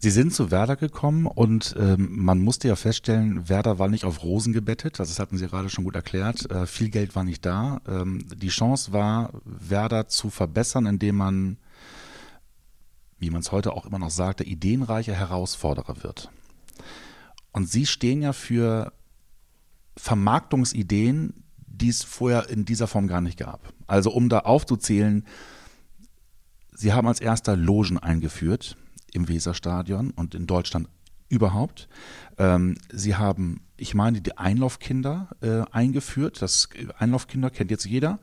Sie 0.00 0.10
sind 0.10 0.32
zu 0.32 0.52
Werder 0.52 0.76
gekommen 0.76 1.26
und 1.26 1.74
ähm, 1.76 2.08
man 2.12 2.38
musste 2.38 2.68
ja 2.68 2.76
feststellen, 2.76 3.48
Werder 3.48 3.80
war 3.80 3.88
nicht 3.88 4.04
auf 4.04 4.22
Rosen 4.22 4.52
gebettet, 4.52 5.00
das 5.00 5.18
hatten 5.18 5.36
Sie 5.36 5.48
gerade 5.48 5.70
schon 5.70 5.82
gut 5.82 5.96
erklärt. 5.96 6.48
Äh, 6.52 6.66
viel 6.66 6.88
Geld 6.88 7.16
war 7.16 7.24
nicht 7.24 7.44
da. 7.44 7.80
Ähm, 7.88 8.24
die 8.32 8.48
Chance 8.48 8.92
war, 8.92 9.32
Werder 9.44 10.06
zu 10.06 10.30
verbessern, 10.30 10.86
indem 10.86 11.16
man, 11.16 11.56
wie 13.18 13.30
man 13.30 13.40
es 13.40 13.50
heute 13.50 13.72
auch 13.72 13.86
immer 13.86 13.98
noch 13.98 14.10
sagt, 14.10 14.38
der 14.38 14.46
ideenreiche 14.46 15.14
Herausforderer 15.14 16.04
wird. 16.04 16.30
Und 17.50 17.68
Sie 17.68 17.84
stehen 17.84 18.22
ja 18.22 18.32
für 18.32 18.92
Vermarktungsideen, 19.96 21.42
die 21.66 21.88
es 21.88 22.04
vorher 22.04 22.48
in 22.50 22.64
dieser 22.64 22.86
Form 22.86 23.08
gar 23.08 23.20
nicht 23.20 23.36
gab. 23.36 23.72
Also 23.88 24.12
um 24.12 24.28
da 24.28 24.40
aufzuzählen, 24.40 25.26
Sie 26.72 26.92
haben 26.92 27.08
als 27.08 27.20
erster 27.20 27.56
Logen 27.56 27.98
eingeführt 27.98 28.76
im 29.12 29.28
Weserstadion 29.28 30.10
und 30.10 30.34
in 30.34 30.46
Deutschland 30.46 30.88
überhaupt. 31.28 31.88
Ähm, 32.38 32.76
sie 32.92 33.16
haben, 33.16 33.60
ich 33.76 33.94
meine, 33.94 34.20
die 34.20 34.36
Einlaufkinder 34.38 35.28
äh, 35.40 35.62
eingeführt. 35.70 36.40
Das 36.40 36.68
Einlaufkinder 36.98 37.50
kennt 37.50 37.70
jetzt 37.70 37.84
jeder. 37.84 38.18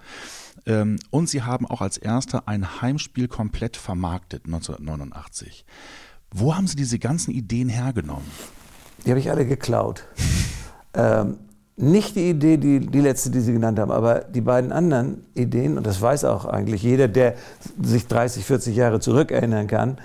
Ähm, 0.65 0.97
und 1.11 1.29
sie 1.29 1.43
haben 1.43 1.67
auch 1.67 1.81
als 1.81 1.97
erster 1.97 2.47
ein 2.47 2.81
Heimspiel 2.81 3.27
komplett 3.27 3.77
vermarktet 3.77 4.45
1989. 4.45 5.65
Wo 6.31 6.55
haben 6.55 6.67
Sie 6.67 6.75
diese 6.75 6.99
ganzen 6.99 7.31
Ideen 7.31 7.69
hergenommen? 7.69 8.29
Die 9.05 9.09
habe 9.09 9.19
ich 9.19 9.29
alle 9.29 9.45
geklaut. 9.45 10.07
ähm, 10.93 11.37
nicht 11.77 12.15
die 12.15 12.29
Idee, 12.29 12.57
die, 12.57 12.79
die 12.79 13.01
letzte, 13.01 13.29
die 13.29 13.41
Sie 13.41 13.53
genannt 13.53 13.79
haben, 13.79 13.91
aber 13.91 14.21
die 14.21 14.41
beiden 14.41 14.71
anderen 14.71 15.25
Ideen, 15.33 15.77
und 15.77 15.85
das 15.85 16.01
weiß 16.01 16.23
auch 16.23 16.45
eigentlich 16.45 16.83
jeder, 16.83 17.07
der 17.07 17.35
sich 17.81 18.07
30, 18.07 18.45
40 18.45 18.75
Jahre 18.75 18.99
zurückerinnern 18.99 19.67
kann, 19.67 19.97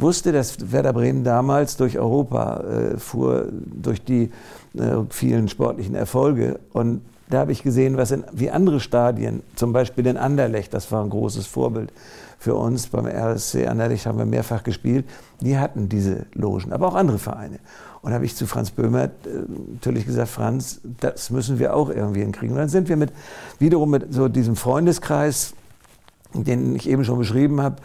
wusste, 0.00 0.32
dass 0.32 0.72
Werder 0.72 0.92
Bremen 0.92 1.24
damals 1.24 1.76
durch 1.76 1.98
Europa 1.98 2.60
äh, 2.60 2.96
fuhr, 2.98 3.48
durch 3.50 4.02
die 4.02 4.30
äh, 4.74 4.96
vielen 5.10 5.48
sportlichen 5.48 5.94
Erfolge. 5.94 6.60
Und 6.72 7.02
da 7.28 7.38
habe 7.38 7.52
ich 7.52 7.62
gesehen, 7.62 7.96
was 7.96 8.10
in, 8.10 8.24
wie 8.32 8.50
andere 8.50 8.80
Stadien, 8.80 9.42
zum 9.54 9.72
Beispiel 9.72 10.06
in 10.06 10.16
Anderlecht, 10.16 10.74
das 10.74 10.90
war 10.90 11.02
ein 11.02 11.10
großes 11.10 11.46
Vorbild 11.46 11.92
für 12.38 12.54
uns, 12.54 12.88
beim 12.88 13.06
RSC 13.06 13.66
Anderlecht 13.66 14.06
haben 14.06 14.18
wir 14.18 14.26
mehrfach 14.26 14.64
gespielt, 14.64 15.04
die 15.40 15.58
hatten 15.58 15.88
diese 15.88 16.26
Logen, 16.34 16.72
aber 16.72 16.88
auch 16.88 16.94
andere 16.94 17.18
Vereine. 17.18 17.58
Und 18.02 18.10
da 18.10 18.14
habe 18.14 18.24
ich 18.24 18.34
zu 18.34 18.46
Franz 18.46 18.70
Böhmer 18.70 19.04
äh, 19.04 19.08
natürlich 19.72 20.06
gesagt, 20.06 20.28
Franz, 20.28 20.80
das 21.00 21.30
müssen 21.30 21.58
wir 21.58 21.76
auch 21.76 21.90
irgendwie 21.90 22.20
hinkriegen. 22.20 22.52
Und 22.52 22.58
dann 22.58 22.68
sind 22.68 22.88
wir 22.88 22.96
mit, 22.96 23.12
wiederum 23.58 23.90
mit 23.90 24.12
so 24.12 24.28
diesem 24.28 24.56
Freundeskreis, 24.56 25.54
den 26.32 26.74
ich 26.76 26.88
eben 26.88 27.04
schon 27.04 27.18
beschrieben 27.18 27.60
habe, 27.60 27.76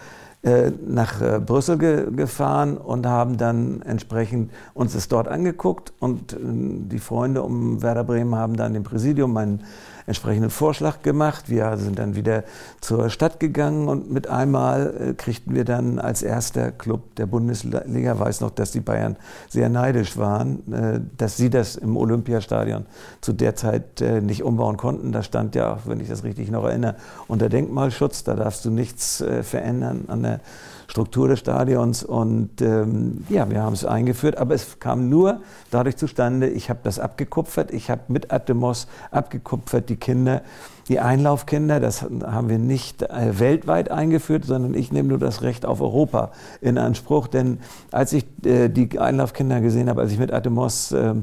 nach 0.86 1.22
äh, 1.22 1.40
Brüssel 1.40 1.78
ge 1.78 2.12
gefahren 2.16 2.78
und 2.78 3.08
haben 3.08 3.38
dann 3.38 3.82
entsprechend 3.82 4.52
uns 4.74 4.94
das 4.94 5.08
dort 5.08 5.28
angeguckt 5.28 5.94
und 6.00 6.34
äh, 6.34 6.38
die 6.42 7.00
Freunde 7.00 7.42
um 7.42 7.82
Werder 7.82 8.04
Bremen 8.04 8.36
haben 8.36 8.56
dann 8.56 8.74
dem 8.74 8.84
Präsidium 8.84 9.36
einen 9.38 9.62
entsprechenden 10.08 10.50
Vorschlag 10.50 11.02
gemacht. 11.02 11.50
Wir 11.50 11.78
sind 11.78 11.98
dann 11.98 12.16
wieder 12.16 12.44
zur 12.80 13.10
Stadt 13.10 13.40
gegangen 13.40 13.88
und 13.88 14.12
mit 14.12 14.28
einmal 14.28 14.94
äh, 15.00 15.14
kriegten 15.14 15.56
wir 15.56 15.66
dann 15.66 16.00
als 16.00 16.22
erster 16.22 16.72
Club 16.72 17.16
der 17.16 17.26
Bundesliga, 17.26 18.20
weiß 18.20 18.42
noch, 18.42 18.52
dass 18.52 18.72
die 18.72 18.82
Bayern 18.82 19.16
sehr 19.50 19.70
neidisch 19.70 20.18
waren, 20.18 20.72
äh, 20.72 21.02
dass 21.18 21.38
sie 21.38 21.50
das 21.50 21.76
im 21.76 21.98
Olympiastadion 21.98 22.86
zu 23.22 23.34
der 23.34 23.56
Zeit 23.56 24.02
äh, 24.02 24.22
nicht 24.22 24.44
umbauen 24.44 24.78
konnten. 24.78 25.12
Da 25.12 25.24
stand 25.24 25.56
ja, 25.56 25.80
wenn 25.86 26.00
ich 26.00 26.08
das 26.08 26.24
richtig 26.24 26.52
noch 26.52 26.66
erinnere, 26.66 26.96
unter 27.28 27.50
Denkmalschutz, 27.50 28.24
da 28.24 28.36
darfst 28.36 28.64
du 28.66 28.70
nichts 28.70 29.24
verändern 29.42 30.06
an 30.08 30.24
der 30.24 30.40
Struktur 30.88 31.28
des 31.28 31.40
Stadions. 31.40 32.04
Und 32.04 32.62
ähm, 32.62 33.26
ja, 33.30 33.50
wir 33.50 33.62
haben 33.62 33.74
es 33.74 33.86
eingeführt, 33.86 34.38
aber 34.38 34.54
es 34.54 34.80
kam 34.80 35.10
nur 35.10 35.42
dadurch 35.72 35.98
zustande, 35.98 36.48
ich 36.48 36.70
habe 36.70 36.80
das 36.84 37.00
abgekupfert, 37.00 37.72
ich 37.72 37.90
habe 37.90 38.02
mit 38.08 38.32
Atemos 38.32 38.88
abgekupfert 39.12 39.90
die 39.90 39.96
Kinder, 39.96 40.42
die 40.88 41.00
Einlaufkinder, 41.00 41.80
das 41.80 42.04
haben 42.04 42.48
wir 42.48 42.60
nicht 42.60 43.02
äh, 43.02 43.40
weltweit 43.40 43.90
eingeführt, 43.90 44.46
sondern 44.46 44.76
ich 44.76 44.92
nehme 44.92 45.10
nur 45.10 45.18
das 45.18 45.42
Recht 45.42 45.66
auf 45.66 45.82
Europa 45.82 46.32
in 46.62 46.78
Anspruch. 46.78 47.28
Denn 47.28 47.60
als 47.92 48.14
ich 48.14 48.26
äh, 48.46 48.70
die 48.70 49.00
Einlaufkinder 49.00 49.62
gesehen 49.62 49.90
habe, 49.90 50.02
als 50.02 50.12
ich 50.12 50.20
mit 50.20 50.32
Atemos 50.32 50.92
äh, 50.92 51.16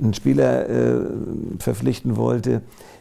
einen 0.00 0.14
Spieler 0.14 0.68
äh, 0.68 1.00
verpflichten 1.58 2.16
wollte, 2.16 2.60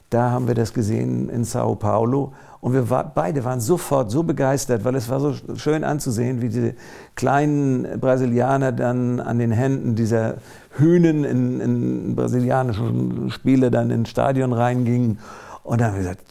da 0.09 0.31
haben 0.31 0.47
wir 0.47 0.55
das 0.55 0.73
gesehen 0.73 1.29
in 1.29 1.43
Sao 1.43 1.75
Paulo. 1.75 2.33
Und 2.59 2.73
wir 2.73 2.89
war, 2.89 3.11
beide 3.13 3.43
waren 3.43 3.59
sofort 3.59 4.09
so 4.09 4.23
begeistert, 4.23 4.83
weil 4.83 4.95
es 4.95 5.09
war 5.09 5.19
so 5.19 5.33
schön 5.55 5.83
anzusehen, 5.83 6.41
wie 6.41 6.49
diese 6.49 6.73
kleinen 7.15 7.99
Brasilianer 7.99 8.71
dann 8.71 9.19
an 9.19 9.37
den 9.37 9.51
Händen 9.51 9.95
dieser 9.95 10.35
Hühnen 10.77 11.23
in, 11.23 11.61
in 11.61 12.15
brasilianischen 12.15 13.29
Spiele 13.31 13.69
dann 13.69 13.91
ins 13.91 14.09
Stadion 14.09 14.53
reingingen. 14.53 15.19
Und 15.67 15.81
dann 15.81 15.89
haben 15.89 15.95
wir 15.95 16.13
gesagt, 16.13 16.21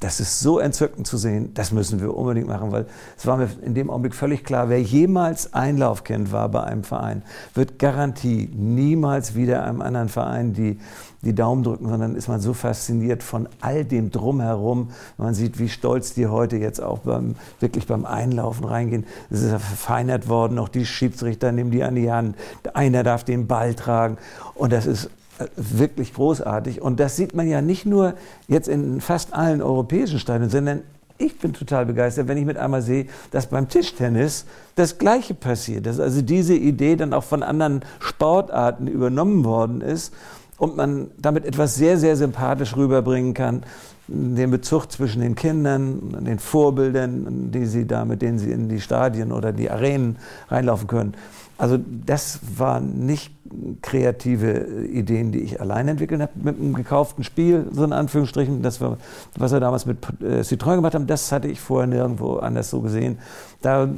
das 0.00 0.20
ist 0.20 0.40
so 0.40 0.58
entzückend 0.58 1.06
zu 1.06 1.18
sehen, 1.18 1.52
das 1.52 1.70
müssen 1.70 2.00
wir 2.00 2.16
unbedingt 2.16 2.48
machen, 2.48 2.72
weil 2.72 2.86
es 3.18 3.26
war 3.26 3.36
mir 3.36 3.50
in 3.60 3.74
dem 3.74 3.90
Augenblick 3.90 4.14
völlig 4.14 4.42
klar, 4.42 4.70
wer 4.70 4.80
jemals 4.80 5.52
Einlaufkind 5.52 6.32
war 6.32 6.48
bei 6.48 6.62
einem 6.64 6.82
Verein, 6.82 7.22
wird 7.52 7.78
Garantie 7.78 8.48
niemals 8.54 9.34
wieder 9.34 9.64
einem 9.64 9.82
anderen 9.82 10.08
Verein 10.08 10.54
die 10.54 10.78
die 11.26 11.34
Daumen 11.34 11.62
drücken, 11.64 11.88
sondern 11.88 12.14
ist 12.14 12.28
man 12.28 12.40
so 12.40 12.54
fasziniert 12.54 13.22
von 13.22 13.48
all 13.60 13.84
dem 13.84 14.10
drumherum. 14.10 14.90
Man 15.18 15.34
sieht, 15.34 15.58
wie 15.58 15.68
stolz 15.68 16.14
die 16.14 16.26
heute 16.28 16.56
jetzt 16.56 16.80
auch 16.80 17.00
beim, 17.00 17.34
wirklich 17.58 17.86
beim 17.86 18.06
Einlaufen 18.06 18.64
reingehen. 18.64 19.04
Es 19.30 19.42
ist 19.42 19.50
ja 19.50 19.58
verfeinert 19.58 20.28
worden, 20.28 20.58
auch 20.58 20.68
die 20.68 20.86
Schiedsrichter 20.86 21.52
nehmen 21.52 21.70
die 21.70 21.82
an 21.82 21.96
die 21.96 22.10
Hand. 22.10 22.36
Einer 22.74 23.02
darf 23.02 23.24
den 23.24 23.46
Ball 23.46 23.74
tragen 23.74 24.18
und 24.54 24.72
das 24.72 24.86
ist 24.86 25.10
wirklich 25.56 26.14
großartig. 26.14 26.80
Und 26.82 27.00
das 27.00 27.16
sieht 27.16 27.34
man 27.34 27.48
ja 27.48 27.60
nicht 27.60 27.86
nur 27.86 28.14
jetzt 28.48 28.68
in 28.68 29.00
fast 29.00 29.34
allen 29.34 29.62
europäischen 29.62 30.18
Stadien, 30.18 30.50
sondern 30.50 30.82
ich 31.18 31.38
bin 31.38 31.52
total 31.52 31.86
begeistert, 31.86 32.28
wenn 32.28 32.36
ich 32.36 32.44
mit 32.44 32.58
einmal 32.58 32.82
sehe, 32.82 33.06
dass 33.30 33.46
beim 33.46 33.68
Tischtennis 33.68 34.44
das 34.74 34.98
Gleiche 34.98 35.34
passiert, 35.34 35.86
dass 35.86 35.98
also 35.98 36.20
diese 36.20 36.54
Idee 36.54 36.96
dann 36.96 37.14
auch 37.14 37.24
von 37.24 37.42
anderen 37.42 37.80
Sportarten 38.00 38.86
übernommen 38.86 39.44
worden 39.44 39.80
ist 39.80 40.12
und 40.58 40.76
man 40.76 41.10
damit 41.18 41.44
etwas 41.44 41.74
sehr, 41.74 41.98
sehr 41.98 42.16
sympathisch 42.16 42.76
rüberbringen 42.76 43.34
kann. 43.34 43.62
den 44.08 44.52
Bezug 44.52 44.92
zwischen 44.92 45.20
den 45.20 45.34
Kindern, 45.34 46.24
den 46.24 46.38
Vorbildern, 46.38 47.50
die 47.50 47.66
sie 47.66 47.86
da, 47.86 48.04
mit 48.04 48.22
denen 48.22 48.38
sie 48.38 48.52
in 48.52 48.68
die 48.68 48.80
Stadien 48.80 49.32
oder 49.32 49.52
die 49.52 49.68
Arenen 49.68 50.16
reinlaufen 50.48 50.86
können. 50.86 51.14
Also 51.58 51.78
das 51.78 52.40
waren 52.56 53.06
nicht 53.06 53.32
kreative 53.80 54.86
Ideen, 54.86 55.32
die 55.32 55.40
ich 55.40 55.60
allein 55.60 55.88
entwickelt 55.88 56.20
habe, 56.20 56.32
mit 56.34 56.58
einem 56.58 56.74
gekauften 56.74 57.24
Spiel, 57.24 57.66
so 57.70 57.84
in 57.84 57.92
Anführungsstrichen, 57.92 58.62
das 58.62 58.80
war, 58.80 58.98
was 59.36 59.52
wir 59.52 59.60
damals 59.60 59.86
mit 59.86 59.98
äh, 60.20 60.40
Citroën 60.40 60.76
gemacht 60.76 60.94
haben, 60.94 61.06
das 61.06 61.32
hatte 61.32 61.48
ich 61.48 61.60
vorher 61.60 61.86
nirgendwo 61.86 62.36
anders 62.36 62.70
so 62.70 62.80
gesehen. 62.80 63.18
Da 63.66 63.88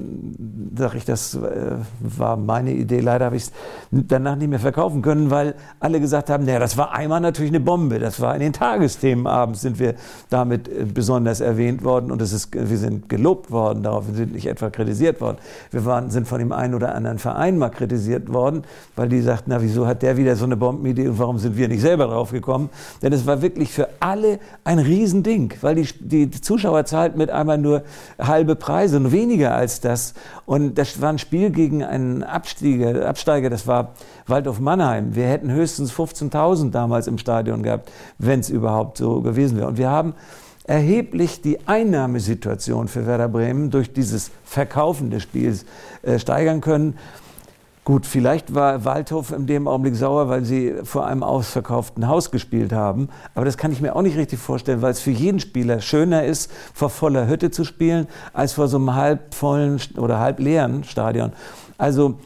sage 0.78 0.96
ich, 0.96 1.04
das 1.04 1.34
äh, 1.34 1.76
war 2.00 2.38
meine 2.38 2.72
Idee. 2.72 3.00
Leider 3.00 3.26
habe 3.26 3.37
ich 3.37 3.42
es 3.42 3.52
danach 3.90 4.37
nicht 4.37 4.48
mehr 4.48 4.58
verkaufen 4.58 5.02
können, 5.02 5.30
weil 5.30 5.56
alle 5.78 6.00
gesagt 6.00 6.30
haben, 6.30 6.46
naja, 6.46 6.58
das 6.58 6.78
war 6.78 6.94
einmal 6.94 7.20
natürlich 7.20 7.50
eine 7.50 7.60
Bombe. 7.60 7.98
Das 7.98 8.18
war 8.18 8.34
in 8.34 8.40
den 8.40 8.54
Tagesthemen 8.54 9.26
abends 9.26 9.60
sind 9.60 9.78
wir 9.78 9.96
damit 10.30 10.68
äh, 10.68 10.87
besonders 10.87 11.40
erwähnt 11.40 11.84
worden 11.84 12.10
und 12.10 12.22
es 12.22 12.32
ist, 12.32 12.54
wir 12.54 12.78
sind 12.78 13.10
gelobt 13.10 13.50
worden 13.50 13.82
darauf, 13.82 14.08
wir 14.08 14.14
sind 14.14 14.32
nicht 14.32 14.46
etwa 14.46 14.70
kritisiert 14.70 15.20
worden. 15.20 15.37
Wir 15.70 15.84
waren, 15.84 16.08
sind 16.10 16.26
von 16.26 16.38
dem 16.38 16.52
einen 16.52 16.72
oder 16.72 16.94
anderen 16.94 17.18
Verein 17.18 17.58
mal 17.58 17.68
kritisiert 17.68 18.32
worden, 18.32 18.62
weil 18.96 19.10
die 19.10 19.20
sagten, 19.20 19.50
na 19.50 19.60
wieso 19.60 19.87
hat 19.87 20.00
der 20.00 20.16
wieder 20.16 20.34
so 20.34 20.46
eine 20.46 20.56
Bombenidee 20.56 21.08
und 21.08 21.18
warum 21.18 21.37
sind 21.37 21.58
wir 21.58 21.68
nicht 21.68 21.82
selber 21.82 22.06
drauf 22.06 22.30
gekommen? 22.30 22.70
Denn 23.02 23.12
es 23.12 23.26
war 23.26 23.42
wirklich 23.42 23.70
für 23.70 23.90
alle 24.00 24.38
ein 24.64 24.78
Riesending, 24.78 25.52
weil 25.60 25.75
die, 25.75 25.87
die 26.00 26.40
Zuschauer 26.40 26.87
zahlten 26.87 27.18
mit 27.18 27.28
einmal 27.28 27.58
nur 27.58 27.82
halbe 28.18 28.56
Preise 28.56 28.96
und 28.96 29.12
weniger 29.12 29.57
als 29.58 29.80
das. 29.80 30.14
Und 30.46 30.78
das 30.78 31.00
war 31.00 31.10
ein 31.10 31.18
Spiel 31.18 31.50
gegen 31.50 31.84
einen 31.84 32.22
Absteiger, 32.22 33.08
Absteiger 33.08 33.50
das 33.50 33.66
war 33.66 33.94
Waldorf 34.26 34.60
Mannheim. 34.60 35.14
Wir 35.14 35.26
hätten 35.26 35.50
höchstens 35.50 35.92
15.000 35.92 36.70
damals 36.70 37.06
im 37.06 37.18
Stadion 37.18 37.62
gehabt, 37.62 37.90
wenn 38.18 38.40
es 38.40 38.48
überhaupt 38.48 38.98
so 38.98 39.20
gewesen 39.20 39.58
wäre. 39.58 39.68
Und 39.68 39.78
wir 39.78 39.90
haben 39.90 40.14
erheblich 40.64 41.40
die 41.40 41.66
Einnahmesituation 41.66 42.88
für 42.88 43.06
Werder 43.06 43.28
Bremen 43.28 43.70
durch 43.70 43.92
dieses 43.92 44.30
Verkaufen 44.44 45.10
des 45.10 45.22
Spiels 45.22 45.64
äh, 46.02 46.18
steigern 46.18 46.60
können. 46.60 46.98
Gut, 47.88 48.04
vielleicht 48.04 48.54
war 48.54 48.85
Waldhof 48.85 49.33
in 49.33 49.47
dem 49.47 49.66
Augenblick 49.66 49.97
sauer, 49.97 50.28
weil 50.28 50.45
sie 50.45 50.75
vor 50.85 51.07
einem 51.07 51.23
ausverkauften 51.23 52.07
Haus 52.07 52.30
gespielt 52.30 52.71
haben. 52.71 53.09
Aber 53.35 53.47
das 53.47 53.57
kann 53.57 53.73
ich 53.73 53.80
mir 53.80 53.97
auch 53.97 54.02
nicht 54.02 54.18
richtig 54.18 54.38
vorstellen, 54.38 54.83
weil 54.83 54.90
es 54.90 55.00
für 55.00 55.11
jeden 55.11 55.40
Spieler 55.40 55.80
schöner 55.80 56.23
ist, 56.26 56.50
vor 56.75 56.90
voller 56.90 57.28
Hütte 57.28 57.50
zu 57.50 57.64
spielen, 57.64 58.07
als 58.35 58.52
vor 58.52 58.68
so 58.68 58.76
einem 58.76 58.95
halbvollen 58.95 59.80
oder 59.97 60.18
halbleeren 60.18 60.85
Stadion. 60.85 61.33
Also 61.78 62.16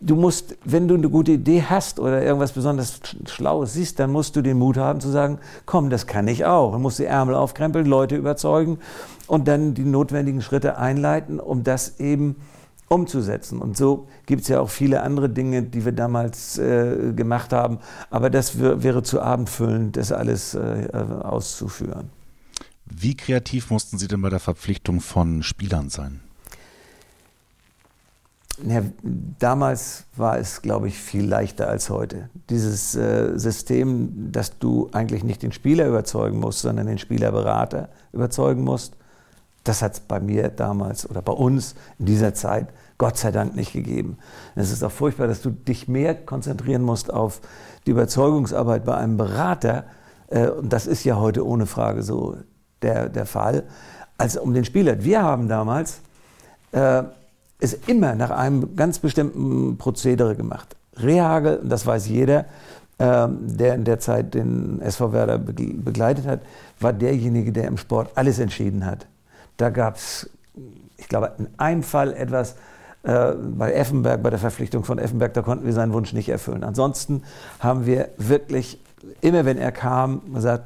du 0.00 0.16
musst, 0.16 0.56
wenn 0.64 0.88
du 0.88 0.96
eine 0.96 1.08
gute 1.08 1.30
Idee 1.30 1.62
hast 1.70 2.00
oder 2.00 2.24
irgendwas 2.24 2.50
besonders 2.50 2.98
Schlaues 3.28 3.74
siehst, 3.74 4.00
dann 4.00 4.10
musst 4.10 4.34
du 4.34 4.42
den 4.42 4.58
Mut 4.58 4.76
haben 4.76 4.98
zu 4.98 5.10
sagen, 5.10 5.38
komm, 5.66 5.90
das 5.90 6.08
kann 6.08 6.26
ich 6.26 6.46
auch. 6.46 6.72
Du 6.72 6.80
musst 6.80 6.98
die 6.98 7.04
Ärmel 7.04 7.36
aufkrempeln, 7.36 7.86
Leute 7.86 8.16
überzeugen 8.16 8.80
und 9.28 9.46
dann 9.46 9.72
die 9.74 9.84
notwendigen 9.84 10.42
Schritte 10.42 10.78
einleiten, 10.78 11.38
um 11.38 11.62
das 11.62 12.00
eben 12.00 12.34
umzusetzen. 12.90 13.60
Und 13.62 13.76
so 13.76 14.08
gibt 14.26 14.42
es 14.42 14.48
ja 14.48 14.60
auch 14.60 14.68
viele 14.68 15.02
andere 15.02 15.28
Dinge, 15.28 15.62
die 15.62 15.84
wir 15.84 15.92
damals 15.92 16.58
äh, 16.58 17.12
gemacht 17.14 17.52
haben. 17.52 17.78
Aber 18.10 18.30
das 18.30 18.58
wäre 18.58 19.02
zu 19.02 19.20
abendfüllend, 19.20 19.96
das 19.96 20.10
alles 20.12 20.54
äh, 20.54 20.88
auszuführen. 21.22 22.10
Wie 22.84 23.16
kreativ 23.16 23.70
mussten 23.70 23.96
Sie 23.96 24.08
denn 24.08 24.20
bei 24.20 24.28
der 24.28 24.40
Verpflichtung 24.40 25.00
von 25.00 25.44
Spielern 25.44 25.88
sein? 25.88 26.20
Ja, 28.66 28.82
damals 29.38 30.04
war 30.16 30.38
es, 30.38 30.60
glaube 30.60 30.88
ich, 30.88 30.98
viel 30.98 31.24
leichter 31.24 31.68
als 31.68 31.88
heute. 31.88 32.28
Dieses 32.50 32.96
äh, 32.96 33.38
System, 33.38 34.32
dass 34.32 34.58
du 34.58 34.90
eigentlich 34.92 35.22
nicht 35.22 35.42
den 35.42 35.52
Spieler 35.52 35.86
überzeugen 35.86 36.40
musst, 36.40 36.60
sondern 36.60 36.88
den 36.88 36.98
Spielerberater 36.98 37.88
überzeugen 38.12 38.64
musst, 38.64 38.96
das 39.64 39.80
hat 39.80 39.94
es 39.94 40.00
bei 40.00 40.20
mir 40.20 40.48
damals 40.48 41.08
oder 41.08 41.22
bei 41.22 41.32
uns 41.32 41.74
in 41.98 42.06
dieser 42.06 42.34
Zeit 42.34 42.68
Gott 43.00 43.16
sei 43.16 43.30
Dank 43.30 43.56
nicht 43.56 43.72
gegeben. 43.72 44.18
Es 44.54 44.70
ist 44.70 44.84
auch 44.84 44.92
furchtbar, 44.92 45.26
dass 45.26 45.40
du 45.40 45.48
dich 45.48 45.88
mehr 45.88 46.14
konzentrieren 46.14 46.82
musst 46.82 47.10
auf 47.10 47.40
die 47.86 47.92
Überzeugungsarbeit 47.92 48.84
bei 48.84 48.94
einem 48.94 49.16
Berater, 49.16 49.84
äh, 50.28 50.48
und 50.48 50.70
das 50.70 50.86
ist 50.86 51.04
ja 51.04 51.16
heute 51.16 51.46
ohne 51.46 51.64
Frage 51.64 52.02
so 52.02 52.36
der, 52.82 53.08
der 53.08 53.24
Fall, 53.24 53.62
als 54.18 54.36
um 54.36 54.52
den 54.52 54.66
Spieler. 54.66 55.02
Wir 55.02 55.22
haben 55.22 55.48
damals 55.48 56.02
äh, 56.72 57.04
es 57.58 57.72
immer 57.72 58.14
nach 58.16 58.28
einem 58.32 58.76
ganz 58.76 58.98
bestimmten 58.98 59.78
Prozedere 59.78 60.36
gemacht. 60.36 60.76
Rehagel, 60.98 61.58
das 61.64 61.86
weiß 61.86 62.06
jeder, 62.06 62.40
äh, 62.98 63.28
der 63.30 63.76
in 63.76 63.84
der 63.84 63.98
Zeit 63.98 64.34
den 64.34 64.78
SV 64.82 65.14
Werder 65.14 65.38
begleitet 65.38 66.26
hat, 66.26 66.40
war 66.80 66.92
derjenige, 66.92 67.50
der 67.50 67.64
im 67.64 67.78
Sport 67.78 68.10
alles 68.16 68.38
entschieden 68.38 68.84
hat. 68.84 69.06
Da 69.56 69.70
gab 69.70 69.96
es, 69.96 70.28
ich 70.98 71.08
glaube, 71.08 71.32
in 71.38 71.48
einem 71.56 71.82
Fall 71.82 72.12
etwas, 72.12 72.56
äh, 73.02 73.32
bei 73.32 73.72
Effenberg, 73.72 74.22
bei 74.22 74.30
der 74.30 74.38
Verpflichtung 74.38 74.84
von 74.84 74.98
Effenberg, 74.98 75.34
da 75.34 75.42
konnten 75.42 75.64
wir 75.64 75.72
seinen 75.72 75.92
Wunsch 75.92 76.12
nicht 76.12 76.28
erfüllen. 76.28 76.64
Ansonsten 76.64 77.22
haben 77.58 77.86
wir 77.86 78.10
wirklich, 78.18 78.78
immer 79.20 79.44
wenn 79.44 79.58
er 79.58 79.72
kam, 79.72 80.34
gesagt, 80.34 80.64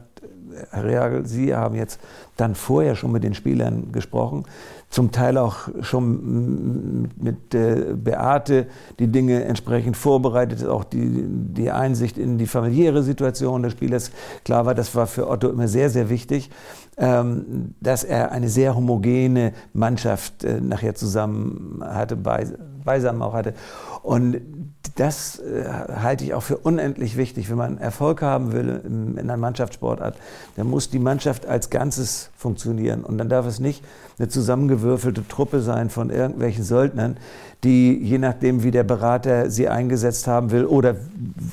Herr 0.71 0.85
Reagel, 0.85 1.27
Sie 1.27 1.55
haben 1.55 1.75
jetzt 1.75 2.01
dann 2.37 2.55
vorher 2.55 2.95
schon 2.97 3.13
mit 3.13 3.25
den 3.25 3.35
Spielern 3.35 3.93
gesprochen, 3.93 4.45
zum 4.91 5.11
Teil 5.11 5.39
auch 5.39 5.69
schon 5.81 7.09
mit, 7.21 7.55
äh, 7.55 7.95
Beate 7.95 8.67
die 8.99 9.09
Dinge 9.09 9.45
entsprechend 9.45 9.97
vorbereitet, 9.97 10.65
auch 10.67 10.85
die, 10.85 11.25
die 11.27 11.71
Einsicht 11.71 12.19
in 12.19 12.39
die 12.39 12.47
familiäre 12.47 13.03
Situation 13.03 13.63
des 13.63 13.73
Spielers. 13.73 14.13
Klar 14.45 14.67
war, 14.67 14.75
das 14.75 14.95
war 14.95 15.07
für 15.07 15.29
Otto 15.29 15.49
immer 15.49 15.67
sehr, 15.69 15.91
sehr 15.91 16.11
wichtig, 16.11 16.51
dass 16.97 18.05
er 18.05 18.33
eine 18.33 18.49
sehr 18.49 18.75
homogene 18.77 19.53
Mannschaft 19.73 20.45
äh, 20.45 20.61
nachher 20.61 20.95
zusammen 20.95 21.83
hatte, 21.85 22.17
beisammen 22.85 23.23
auch 23.23 23.35
hatte. 23.35 23.55
Und 24.03 24.41
das 24.97 25.41
äh, 25.41 25.65
halte 25.97 26.25
ich 26.25 26.35
auch 26.35 26.43
für 26.43 26.59
unendlich 26.59 27.17
wichtig. 27.17 27.51
Wenn 27.51 27.57
man 27.57 27.79
Erfolg 27.79 28.23
haben 28.23 28.53
will 28.53 28.81
in, 28.85 29.13
in 29.13 29.19
einer 29.19 29.37
Mannschaftssportart, 29.37 30.17
dann 30.57 30.69
muss 30.69 30.91
die 30.91 30.99
Mannschaft 30.99 31.47
als 31.47 31.71
Ganzes 31.71 32.31
funktionieren. 32.37 33.03
Und 33.03 33.19
dann 33.19 33.29
darf 33.29 33.47
es 33.47 33.59
nicht 33.59 33.83
eine 34.19 34.29
zusammengewürfelte 34.29 35.27
Truppe 35.27 35.61
sein 35.61 35.91
von 35.91 36.11
irgendwelchen 36.11 36.63
Söldnern, 36.63 37.17
die 37.65 37.97
je 37.97 38.19
nachdem, 38.19 38.63
wie 38.63 38.71
der 38.71 38.85
Berater 38.85 39.51
sie 39.51 39.69
eingesetzt 39.69 40.27
haben 40.27 40.51
will 40.51 40.67
oder 40.67 40.97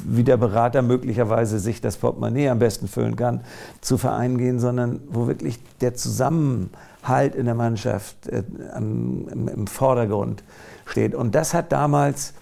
wie 0.05 0.23
der 0.23 0.37
Berater 0.37 0.81
möglicherweise 0.81 1.57
sich 1.57 1.81
das 1.81 1.97
Portemonnaie 1.97 2.49
am 2.49 2.59
besten 2.59 2.87
füllen 2.87 3.15
kann, 3.15 3.41
zu 3.79 3.97
Vereinen 3.97 4.37
gehen, 4.37 4.59
sondern 4.59 4.99
wo 5.09 5.27
wirklich 5.27 5.57
der 5.79 5.95
Zusammenhalt 5.95 7.33
in 7.33 7.45
der 7.45 7.55
Mannschaft 7.55 8.27
äh, 8.27 8.43
am, 8.73 9.27
im, 9.31 9.47
im 9.47 9.67
Vordergrund 9.67 10.43
steht. 10.91 11.15
Und 11.15 11.35
das 11.35 11.53
hat 11.53 11.71
damals 11.71 12.33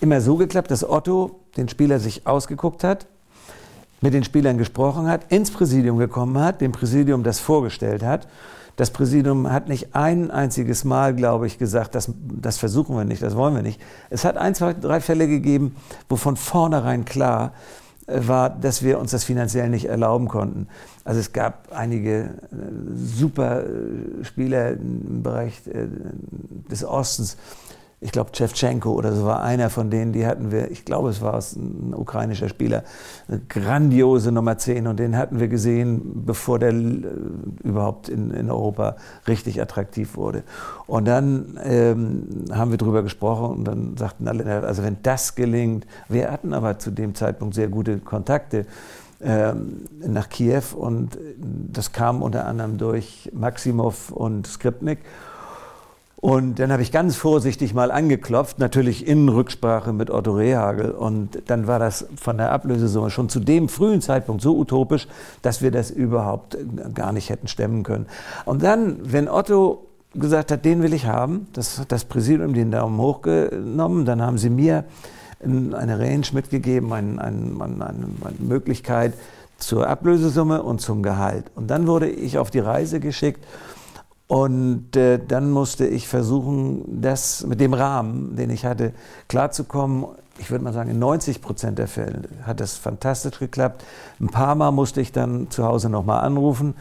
immer 0.00 0.20
so 0.20 0.36
geklappt, 0.36 0.70
dass 0.70 0.88
Otto 0.88 1.40
den 1.56 1.68
Spieler 1.68 1.98
sich 1.98 2.26
ausgeguckt 2.26 2.84
hat, 2.84 3.06
mit 4.00 4.14
den 4.14 4.24
Spielern 4.24 4.58
gesprochen 4.58 5.06
hat, 5.06 5.30
ins 5.30 5.50
Präsidium 5.50 5.98
gekommen 5.98 6.42
hat, 6.42 6.60
dem 6.60 6.72
Präsidium 6.72 7.22
das 7.22 7.40
vorgestellt 7.40 8.02
hat. 8.02 8.26
Das 8.76 8.90
Präsidium 8.90 9.52
hat 9.52 9.68
nicht 9.68 9.94
ein 9.94 10.30
einziges 10.30 10.84
Mal, 10.84 11.14
glaube 11.14 11.46
ich, 11.46 11.58
gesagt, 11.58 11.94
das, 11.94 12.10
das 12.16 12.58
versuchen 12.58 12.96
wir 12.96 13.04
nicht, 13.04 13.22
das 13.22 13.36
wollen 13.36 13.54
wir 13.54 13.62
nicht. 13.62 13.80
Es 14.08 14.24
hat 14.24 14.36
ein, 14.36 14.54
zwei, 14.54 14.72
drei 14.72 15.00
Fälle 15.00 15.28
gegeben, 15.28 15.76
wo 16.08 16.16
von 16.16 16.36
vornherein 16.36 17.04
klar 17.04 17.52
äh, 18.06 18.26
war, 18.26 18.50
dass 18.50 18.82
wir 18.82 18.98
uns 18.98 19.10
das 19.10 19.24
finanziell 19.24 19.68
nicht 19.68 19.84
erlauben 19.84 20.26
konnten. 20.26 20.68
Also 21.04 21.20
es 21.20 21.32
gab 21.32 21.72
einige 21.72 22.24
äh, 22.24 22.30
super 22.94 23.64
äh, 23.64 24.24
Spieler 24.24 24.72
im 24.72 25.22
Bereich 25.22 25.62
des 26.70 26.84
Ostens, 26.84 27.36
ich 28.02 28.10
glaube, 28.10 28.32
Chevchenko 28.32 28.90
oder 28.90 29.12
so 29.12 29.24
war 29.24 29.42
einer 29.42 29.70
von 29.70 29.88
denen, 29.88 30.12
die 30.12 30.26
hatten 30.26 30.50
wir, 30.50 30.72
ich 30.72 30.84
glaube, 30.84 31.08
es 31.08 31.22
war 31.22 31.38
ein 31.38 31.94
ukrainischer 31.94 32.48
Spieler, 32.48 32.82
eine 33.28 33.38
grandiose 33.48 34.32
Nummer 34.32 34.58
10 34.58 34.88
und 34.88 34.98
den 34.98 35.16
hatten 35.16 35.38
wir 35.38 35.46
gesehen, 35.46 36.24
bevor 36.26 36.58
der 36.58 36.72
äh, 36.72 37.02
überhaupt 37.62 38.08
in, 38.08 38.32
in 38.32 38.50
Europa 38.50 38.96
richtig 39.28 39.62
attraktiv 39.62 40.16
wurde. 40.16 40.42
Und 40.88 41.06
dann 41.06 41.60
ähm, 41.62 42.46
haben 42.50 42.72
wir 42.72 42.78
darüber 42.78 43.04
gesprochen 43.04 43.58
und 43.58 43.64
dann 43.64 43.96
sagten 43.96 44.26
alle, 44.26 44.44
also 44.64 44.82
wenn 44.82 44.96
das 45.04 45.36
gelingt, 45.36 45.86
wir 46.08 46.32
hatten 46.32 46.54
aber 46.54 46.80
zu 46.80 46.90
dem 46.90 47.14
Zeitpunkt 47.14 47.54
sehr 47.54 47.68
gute 47.68 47.98
Kontakte 47.98 48.66
ähm, 49.22 49.82
nach 50.04 50.28
Kiew 50.28 50.62
und 50.74 51.16
das 51.38 51.92
kam 51.92 52.22
unter 52.22 52.46
anderem 52.46 52.78
durch 52.78 53.30
Maximov 53.32 54.10
und 54.10 54.46
Skripnik. 54.46 54.98
Und 56.22 56.60
dann 56.60 56.70
habe 56.70 56.82
ich 56.82 56.92
ganz 56.92 57.16
vorsichtig 57.16 57.74
mal 57.74 57.90
angeklopft, 57.90 58.60
natürlich 58.60 59.08
in 59.08 59.28
Rücksprache 59.28 59.92
mit 59.92 60.08
Otto 60.08 60.30
Rehagel. 60.32 60.92
Und 60.92 61.42
dann 61.48 61.66
war 61.66 61.80
das 61.80 62.06
von 62.14 62.38
der 62.38 62.52
Ablösesumme 62.52 63.10
schon 63.10 63.28
zu 63.28 63.40
dem 63.40 63.68
frühen 63.68 64.00
Zeitpunkt 64.00 64.40
so 64.40 64.56
utopisch, 64.56 65.08
dass 65.42 65.62
wir 65.62 65.72
das 65.72 65.90
überhaupt 65.90 66.56
gar 66.94 67.12
nicht 67.12 67.28
hätten 67.28 67.48
stemmen 67.48 67.82
können. 67.82 68.06
Und 68.44 68.62
dann, 68.62 69.00
wenn 69.02 69.28
Otto 69.28 69.88
gesagt 70.14 70.52
hat, 70.52 70.64
den 70.64 70.82
will 70.84 70.94
ich 70.94 71.06
haben, 71.06 71.48
das 71.54 71.80
hat 71.80 71.90
das 71.90 72.04
Präsidium 72.04 72.54
den 72.54 72.70
Daumen 72.70 72.98
hoch 72.98 73.22
genommen, 73.22 74.04
dann 74.04 74.22
haben 74.22 74.38
sie 74.38 74.50
mir 74.50 74.84
eine 75.44 75.98
Range 75.98 76.26
mitgegeben, 76.32 76.92
eine, 76.92 77.20
eine, 77.20 77.64
eine, 77.64 78.06
Möglichkeit, 78.38 79.14
zur 79.58 79.88
Ablösesumme 79.88 80.62
und 80.62 80.80
zum 80.80 81.02
Gehalt. 81.02 81.44
Und 81.54 81.68
dann 81.70 81.86
wurde 81.86 82.08
ich 82.08 82.38
auf 82.38 82.50
die 82.50 82.58
Reise 82.58 83.00
geschickt 83.00 83.44
und 84.32 84.96
äh, 84.96 85.18
dann 85.18 85.50
musste 85.50 85.86
ich 85.86 86.08
versuchen, 86.08 87.02
das 87.02 87.44
mit 87.46 87.60
dem 87.60 87.74
Rahmen, 87.74 88.34
den 88.34 88.48
ich 88.48 88.64
hatte, 88.64 88.94
klarzukommen. 89.28 90.06
Ich 90.38 90.50
würde 90.50 90.64
mal 90.64 90.72
sagen, 90.72 90.90
in 90.90 90.98
90 90.98 91.42
Prozent 91.42 91.78
der 91.78 91.86
Fälle 91.86 92.22
hat 92.42 92.60
das 92.60 92.78
fantastisch 92.78 93.38
geklappt. 93.38 93.84
Ein 94.20 94.28
paar 94.28 94.54
Mal 94.54 94.70
musste 94.70 95.02
ich 95.02 95.12
dann 95.12 95.50
zu 95.50 95.64
Hause 95.64 95.90
nochmal 95.90 96.24
anrufen. 96.24 96.74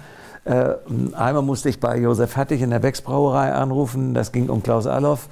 Äh, 0.46 0.76
einmal 1.14 1.44
musste 1.44 1.68
ich 1.68 1.80
bei 1.80 1.98
Josef 1.98 2.38
Hattig 2.38 2.62
in 2.62 2.70
der 2.70 2.80
Becks 2.80 3.02
Brauerei 3.02 3.54
anrufen. 3.54 4.14
Das 4.14 4.32
ging 4.32 4.50
um 4.50 4.64
Klaus 4.64 4.88
Alloff. 4.88 5.28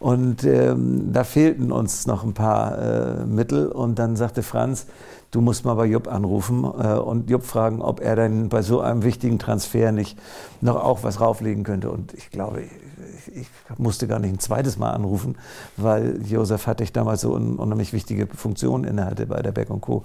Und 0.00 0.44
ähm, 0.44 1.12
da 1.12 1.24
fehlten 1.24 1.70
uns 1.70 2.06
noch 2.06 2.24
ein 2.24 2.32
paar 2.32 2.78
äh, 2.78 3.26
Mittel. 3.26 3.68
Und 3.68 3.98
dann 3.98 4.16
sagte 4.16 4.42
Franz, 4.42 4.86
du 5.30 5.42
musst 5.42 5.66
mal 5.66 5.74
bei 5.74 5.84
Jupp 5.84 6.08
anrufen 6.08 6.64
äh, 6.64 6.94
und 6.94 7.28
Jupp 7.28 7.44
fragen, 7.44 7.82
ob 7.82 8.00
er 8.00 8.16
dann 8.16 8.48
bei 8.48 8.62
so 8.62 8.80
einem 8.80 9.02
wichtigen 9.02 9.38
Transfer 9.38 9.92
nicht 9.92 10.18
noch 10.62 10.76
auch 10.76 11.02
was 11.02 11.20
rauflegen 11.20 11.64
könnte. 11.64 11.90
Und 11.90 12.14
ich 12.14 12.30
glaube, 12.30 12.62
ich, 12.62 13.36
ich 13.36 13.48
musste 13.76 14.06
gar 14.06 14.18
nicht 14.18 14.32
ein 14.32 14.38
zweites 14.38 14.78
Mal 14.78 14.92
anrufen, 14.92 15.36
weil 15.76 16.22
Josef 16.26 16.66
Hattig 16.66 16.94
damals 16.94 17.20
so 17.20 17.34
eine 17.34 17.56
unheimlich 17.56 17.92
wichtige 17.92 18.26
Funktion 18.26 18.84
innehatte 18.84 19.26
bei 19.26 19.42
der 19.42 19.52
Beck 19.52 19.68
Co. 19.82 20.02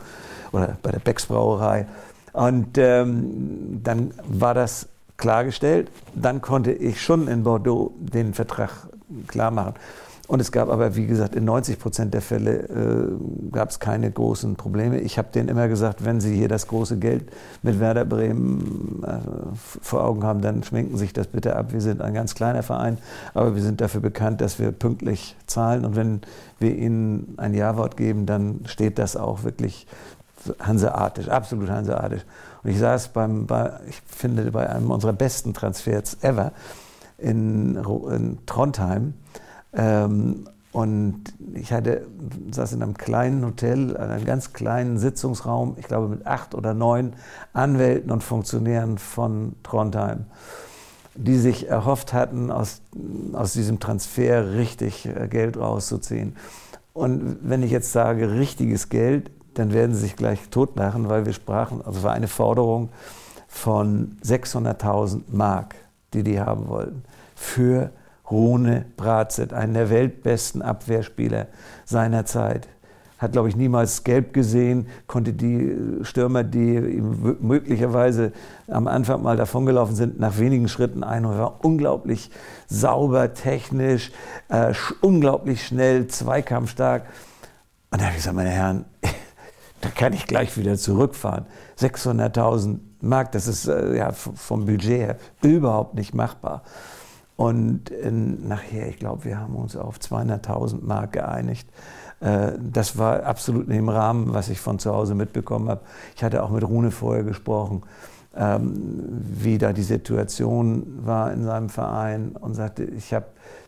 oder 0.52 0.78
bei 0.84 0.92
der 0.92 1.00
Becks 1.00 1.26
Brauerei. 1.28 1.88
Und 2.34 2.78
ähm, 2.78 3.80
dann 3.82 4.14
war 4.28 4.54
das 4.54 4.90
klargestellt. 5.16 5.90
Dann 6.14 6.42
konnte 6.42 6.74
ich 6.74 7.02
schon 7.02 7.30
in 7.30 7.44
Bordeaux 7.44 7.94
den 7.98 8.34
Vertrag 8.34 8.90
klar 9.28 9.52
machen. 9.52 9.76
Und 10.28 10.40
es 10.40 10.52
gab 10.52 10.70
aber, 10.70 10.96
wie 10.96 11.06
gesagt, 11.06 11.36
in 11.36 11.46
90 11.46 11.78
Prozent 11.78 12.14
der 12.14 12.22
Fälle 12.22 12.64
äh, 12.64 13.52
gab 13.52 13.70
es 13.70 13.80
keine 13.80 14.10
großen 14.10 14.56
Probleme. 14.56 15.00
Ich 15.00 15.20
habe 15.20 15.28
denen 15.34 15.50
immer 15.50 15.68
gesagt, 15.68 16.04
wenn 16.04 16.20
Sie 16.20 16.36
hier 16.36 16.48
das 16.48 16.68
große 16.68 16.98
Geld 16.98 17.32
mit 17.62 17.80
Werder 17.80 18.06
Bremen 18.06 19.04
äh, 19.06 19.20
vor 19.56 20.04
Augen 20.04 20.24
haben, 20.24 20.42
dann 20.42 20.64
schminken 20.64 20.98
sich 20.98 21.14
das 21.14 21.28
bitte 21.28 21.56
ab. 21.56 21.74
Wir 21.74 21.82
sind 21.82 22.02
ein 22.02 22.16
ganz 22.16 22.34
kleiner 22.34 22.64
Verein, 22.64 22.98
aber 23.36 23.56
wir 23.56 23.62
sind 23.62 23.82
dafür 23.82 24.02
bekannt, 24.02 24.42
dass 24.42 24.58
wir 24.58 24.72
pünktlich 24.72 25.36
zahlen. 25.46 25.86
Und 25.86 25.96
wenn 25.96 26.22
wir 26.58 26.76
Ihnen 26.76 27.36
ein 27.38 27.54
Ja-Wort 27.54 27.96
geben, 27.96 28.26
dann 28.26 28.62
steht 28.66 28.98
das 28.98 29.16
auch 29.16 29.44
wirklich 29.44 29.86
hanseatisch, 30.60 31.30
absolut 31.30 31.70
hanseatisch. 31.70 32.22
Und 32.64 32.72
ich 32.72 32.80
saß 32.80 33.10
beim, 33.10 33.46
bei, 33.46 33.74
ich 33.88 34.02
finde, 34.08 34.52
bei 34.52 34.68
einem 34.68 34.90
unserer 34.90 35.14
besten 35.14 35.54
Transfers 35.54 36.18
ever 36.22 36.52
in, 37.26 37.76
in 37.76 38.38
Trondheim. 38.46 39.16
Ähm, 39.74 40.46
und 40.72 41.24
ich 41.54 41.72
hatte, 41.72 42.06
saß 42.52 42.74
in 42.74 42.84
einem 42.84 42.96
kleinen 42.96 43.46
Hotel, 43.46 43.92
in 43.92 43.98
einem 43.98 44.26
ganz 44.26 44.52
kleinen 44.54 44.98
Sitzungsraum, 44.98 45.76
ich 45.80 45.88
glaube 45.88 46.10
mit 46.10 46.28
acht 46.28 46.54
oder 46.54 46.74
neun 46.74 47.14
Anwälten 47.54 48.12
und 48.12 48.24
Funktionären 48.24 48.98
von 48.98 49.56
Trondheim, 49.64 50.26
die 51.16 51.38
sich 51.38 51.70
erhofft 51.70 52.14
hatten, 52.14 52.52
aus, 52.52 52.82
aus 53.34 53.54
diesem 53.54 53.80
Transfer 53.80 54.54
richtig 54.54 55.06
äh, 55.06 55.28
Geld 55.30 55.58
rauszuziehen. 55.58 56.36
Und 56.94 57.38
wenn 57.42 57.64
ich 57.64 57.72
jetzt 57.72 57.92
sage 57.92 58.32
richtiges 58.32 58.90
Geld, 58.90 59.32
dann 59.54 59.72
werden 59.72 59.96
sie 59.96 60.02
sich 60.02 60.18
gleich 60.18 60.50
totlachen, 60.50 61.08
weil 61.10 61.26
wir 61.26 61.34
sprachen, 61.34 61.82
also 61.86 62.04
war 62.04 62.12
eine 62.12 62.28
Forderung 62.28 62.90
von 63.48 64.18
600.000 64.24 65.22
Mark, 65.32 65.76
die 66.14 66.24
die 66.24 66.40
haben 66.40 66.68
wollten, 66.68 67.04
für 67.36 67.92
Rune 68.30 68.86
Bratzett, 68.98 69.54
einen 69.54 69.74
der 69.74 69.90
weltbesten 69.90 70.62
Abwehrspieler 70.62 71.48
seiner 71.86 72.26
Zeit. 72.26 72.68
Hat, 73.18 73.32
glaube 73.32 73.48
ich, 73.48 73.56
niemals 73.56 74.04
gelb 74.04 74.34
gesehen, 74.34 74.88
konnte 75.08 75.32
die 75.32 75.74
Stürmer, 76.02 76.44
die 76.44 76.76
ihm 76.76 77.38
möglicherweise 77.40 78.34
am 78.68 78.88
Anfang 78.88 79.24
mal 79.24 79.38
davongelaufen 79.38 79.96
sind, 79.96 80.20
nach 80.20 80.38
wenigen 80.38 80.68
Schritten 80.68 81.04
ein 81.04 81.26
und 81.26 81.38
war 81.38 81.64
unglaublich 81.64 82.30
sauber, 82.68 83.34
technisch, 83.34 84.12
äh, 84.50 84.74
unglaublich 85.00 85.66
schnell, 85.66 86.08
zweikampfstark. 86.08 87.06
Und 87.92 88.02
da 88.02 88.06
habe 88.06 88.12
ich 88.12 88.18
gesagt, 88.18 88.36
meine 88.36 88.50
Herren, 88.50 88.84
da 89.82 89.90
kann 89.90 90.12
ich 90.12 90.28
gleich 90.28 90.58
wieder 90.58 90.76
zurückfahren. 90.76 91.46
600.000 91.80 92.80
Mark, 93.08 93.32
das 93.32 93.48
ist 93.48 93.68
äh, 93.68 93.98
ja 93.98 94.12
vom 94.12 94.66
Budget 94.66 95.00
her 95.00 95.18
überhaupt 95.42 95.96
nicht 95.96 96.14
machbar. 96.14 96.64
Und 97.36 97.92
äh, 97.92 98.12
nachher, 98.12 98.88
ich 98.88 98.98
glaube, 98.98 99.26
wir 99.26 99.40
haben 99.40 99.56
uns 99.56 99.76
auf 99.76 99.98
200.000 99.98 100.80
Mark 100.82 101.14
geeinigt. 101.14 101.68
Äh, 102.22 102.54
das 102.60 102.98
war 102.98 103.24
absolut 103.24 103.68
in 103.68 103.74
dem 103.74 103.90
Rahmen, 103.90 104.34
was 104.34 104.50
ich 104.50 104.60
von 104.60 104.80
zu 104.80 104.94
Hause 104.94 105.16
mitbekommen 105.16 105.70
habe. 105.70 105.82
Ich 106.16 106.24
hatte 106.24 106.44
auch 106.44 106.50
mit 106.50 106.64
Rune 106.64 106.92
vorher 106.92 107.24
gesprochen, 107.24 107.84
ähm, 108.36 108.74
wie 109.22 109.58
da 109.58 109.74
die 109.74 109.84
Situation 109.84 111.02
war 111.06 111.32
in 111.32 111.44
seinem 111.44 111.70
Verein 111.70 112.36
und 112.40 112.54
sagte, 112.54 112.84
ich 112.84 113.14
habe 113.14 113.28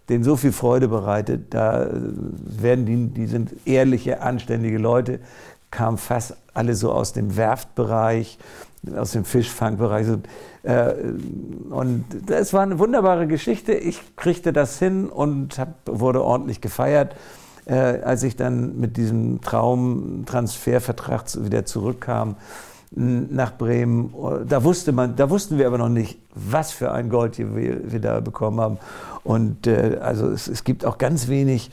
denen 0.09 0.23
so 0.23 0.37
viel 0.37 0.53
Freude 0.53 0.87
bereitet, 0.87 1.53
da 1.53 1.87
werden 1.91 2.85
die, 2.85 3.07
die 3.07 3.27
sind 3.27 3.51
ehrliche, 3.65 4.21
anständige 4.21 4.77
Leute, 4.77 5.19
kamen 5.69 5.97
fast 5.97 6.37
alle 6.53 6.75
so 6.75 6.91
aus 6.91 7.11
dem 7.11 7.35
Werftbereich, 7.35 8.39
aus 8.95 9.11
dem 9.11 9.25
Fischfangbereich. 9.25 10.07
Äh, 10.63 10.93
und 11.69 12.05
es 12.29 12.53
war 12.53 12.61
eine 12.61 12.79
wunderbare 12.79 13.27
Geschichte. 13.27 13.73
Ich 13.73 14.15
kriegte 14.15 14.53
das 14.53 14.79
hin 14.79 15.09
und 15.09 15.57
hab, 15.57 15.75
wurde 15.85 16.23
ordentlich 16.23 16.61
gefeiert. 16.61 17.15
Äh, 17.65 18.01
als 18.01 18.23
ich 18.23 18.35
dann 18.35 18.79
mit 18.79 18.95
diesem 18.95 19.41
Traumtransfervertrag 19.41 21.23
wieder 21.43 21.65
zurückkam 21.65 22.35
nach 22.91 23.57
Bremen, 23.57 24.13
da 24.47 24.63
wusste 24.63 24.93
man, 24.93 25.17
da 25.17 25.29
wussten 25.29 25.57
wir 25.57 25.67
aber 25.67 25.77
noch 25.77 25.89
nicht, 25.89 26.21
was 26.33 26.71
für 26.71 26.93
ein 26.93 27.09
Gold 27.09 27.37
wir, 27.37 27.99
da 27.99 28.21
bekommen 28.21 28.61
haben. 28.61 28.77
Und 29.25 29.67
äh, 29.67 29.99
also 30.01 30.29
es, 30.29 30.47
es 30.47 30.63
gibt 30.63 30.85
auch 30.85 30.97
ganz 30.97 31.27
wenig 31.27 31.69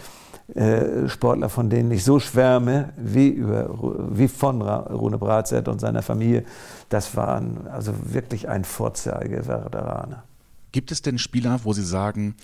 äh, 0.55 1.09
Sportler, 1.09 1.49
von 1.49 1.71
denen 1.71 1.91
ich 1.91 2.05
so 2.05 2.19
schwärme, 2.19 2.91
wie, 2.99 3.29
über, 3.29 3.71
wie 4.11 4.29
von 4.29 4.61
Rune 4.61 5.17
Bratzett 5.17 5.69
und 5.69 5.81
seiner 5.81 6.03
Familie. 6.03 6.45
Das 6.95 7.17
waren 7.17 7.67
also 7.67 7.93
wirklich 8.15 8.49
ein 8.49 8.63
Vorzeige-Werderaner. 8.63 10.23
Gibt 10.71 10.93
es 10.93 11.03
denn 11.03 11.19
Spieler, 11.19 11.59
wo 11.65 11.73
Sie 11.73 11.85
sagen, 11.85 12.37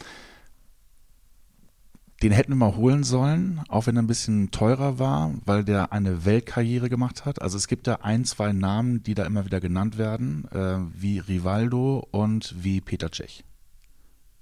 den 2.21 2.33
hätten 2.33 2.51
wir 2.51 2.57
mal 2.57 2.75
holen 2.75 3.05
sollen, 3.05 3.61
auch 3.69 3.87
wenn 3.87 3.97
er 3.97 4.03
ein 4.03 4.09
bisschen 4.09 4.51
teurer 4.51 4.99
war, 4.99 5.31
weil 5.47 5.63
der 5.63 5.93
eine 5.93 6.25
Weltkarriere 6.25 6.89
gemacht 6.89 7.27
hat. 7.27 7.41
Also 7.41 7.57
es 7.57 7.69
gibt 7.69 7.87
da 7.87 7.99
ein, 8.03 8.25
zwei 8.25 8.53
Namen, 8.53 9.05
die 9.05 9.15
da 9.15 9.25
immer 9.25 9.45
wieder 9.45 9.61
genannt 9.61 9.99
werden, 9.99 10.49
äh, 10.51 10.79
wie 11.01 11.21
Rivaldo 11.21 12.09
und 12.11 12.53
wie 12.59 12.81
Peter 12.81 13.13
Cech. 13.13 13.45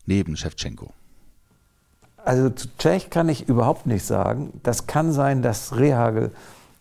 Neben 0.06 0.38
Shevchenko. 0.38 0.94
Also 2.24 2.48
zu 2.48 2.68
Tschech 2.78 3.10
kann 3.10 3.28
ich 3.28 3.46
überhaupt 3.46 3.84
nichts 3.84 4.08
sagen. 4.08 4.58
Das 4.62 4.86
kann 4.86 5.12
sein, 5.12 5.42
dass 5.42 5.76
Rehagel 5.76 6.32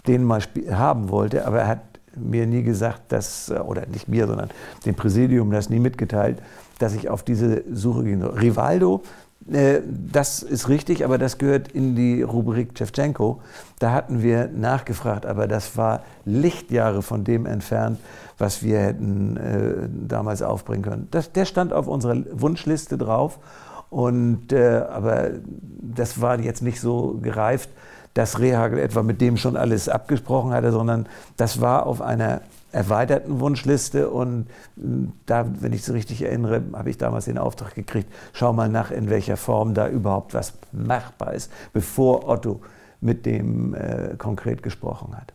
den 0.07 0.23
mal 0.23 0.41
haben 0.71 1.09
wollte, 1.09 1.45
aber 1.45 1.59
er 1.59 1.67
hat 1.67 1.96
mir 2.17 2.47
nie 2.47 2.63
gesagt, 2.63 3.11
dass, 3.11 3.51
oder 3.51 3.85
nicht 3.87 4.07
mir, 4.07 4.27
sondern 4.27 4.49
dem 4.85 4.95
Präsidium 4.95 5.51
das 5.51 5.69
nie 5.69 5.79
mitgeteilt, 5.79 6.41
dass 6.79 6.93
ich 6.93 7.09
auf 7.09 7.23
diese 7.23 7.63
Suche 7.71 8.03
gehen 8.03 8.21
soll. 8.21 8.31
Rivaldo, 8.31 9.01
äh, 9.51 9.81
das 9.85 10.43
ist 10.43 10.67
richtig, 10.67 11.05
aber 11.05 11.17
das 11.17 11.37
gehört 11.37 11.69
in 11.69 11.95
die 11.95 12.21
Rubrik 12.21 12.77
Shevchenko. 12.77 13.41
Da 13.79 13.91
hatten 13.91 14.21
wir 14.21 14.47
nachgefragt, 14.47 15.25
aber 15.25 15.47
das 15.47 15.77
war 15.77 16.01
Lichtjahre 16.25 17.01
von 17.01 17.23
dem 17.23 17.45
entfernt, 17.45 17.99
was 18.37 18.63
wir 18.63 18.79
hätten 18.79 19.37
äh, 19.37 19.89
damals 20.07 20.41
aufbringen 20.41 20.83
können. 20.83 21.07
Das, 21.11 21.31
der 21.31 21.45
stand 21.45 21.73
auf 21.73 21.87
unserer 21.87 22.17
Wunschliste 22.31 22.97
drauf 22.97 23.39
und, 23.89 24.51
äh, 24.51 24.83
aber 24.89 25.31
das 25.81 26.19
war 26.19 26.39
jetzt 26.39 26.61
nicht 26.61 26.81
so 26.81 27.17
gereift, 27.21 27.69
dass 28.17 28.39
Rehagel 28.39 28.79
etwa 28.79 29.03
mit 29.03 29.21
dem 29.21 29.37
schon 29.37 29.55
alles 29.55 29.87
abgesprochen 29.87 30.51
hatte, 30.51 30.71
sondern 30.71 31.05
das 31.37 31.61
war 31.61 31.85
auf 31.85 32.01
einer 32.01 32.41
erweiterten 32.71 33.39
Wunschliste 33.39 34.09
und 34.09 34.47
hm, 34.75 35.13
da, 35.27 35.45
wenn 35.59 35.71
ich 35.71 35.81
es 35.81 35.93
richtig 35.93 36.23
erinnere, 36.23 36.63
habe 36.73 36.89
ich 36.89 36.97
damals 36.97 37.25
den 37.25 37.37
Auftrag 37.37 37.75
gekriegt, 37.75 38.11
schau 38.33 38.53
mal 38.53 38.69
nach, 38.69 38.89
in 38.89 39.11
welcher 39.11 39.37
Form 39.37 39.75
da 39.75 39.87
überhaupt 39.87 40.33
was 40.33 40.53
machbar 40.71 41.33
ist, 41.33 41.51
bevor 41.73 42.27
Otto 42.27 42.61
mit 43.01 43.27
dem 43.27 43.75
äh, 43.75 44.15
konkret 44.17 44.63
gesprochen 44.63 45.15
hat. 45.15 45.33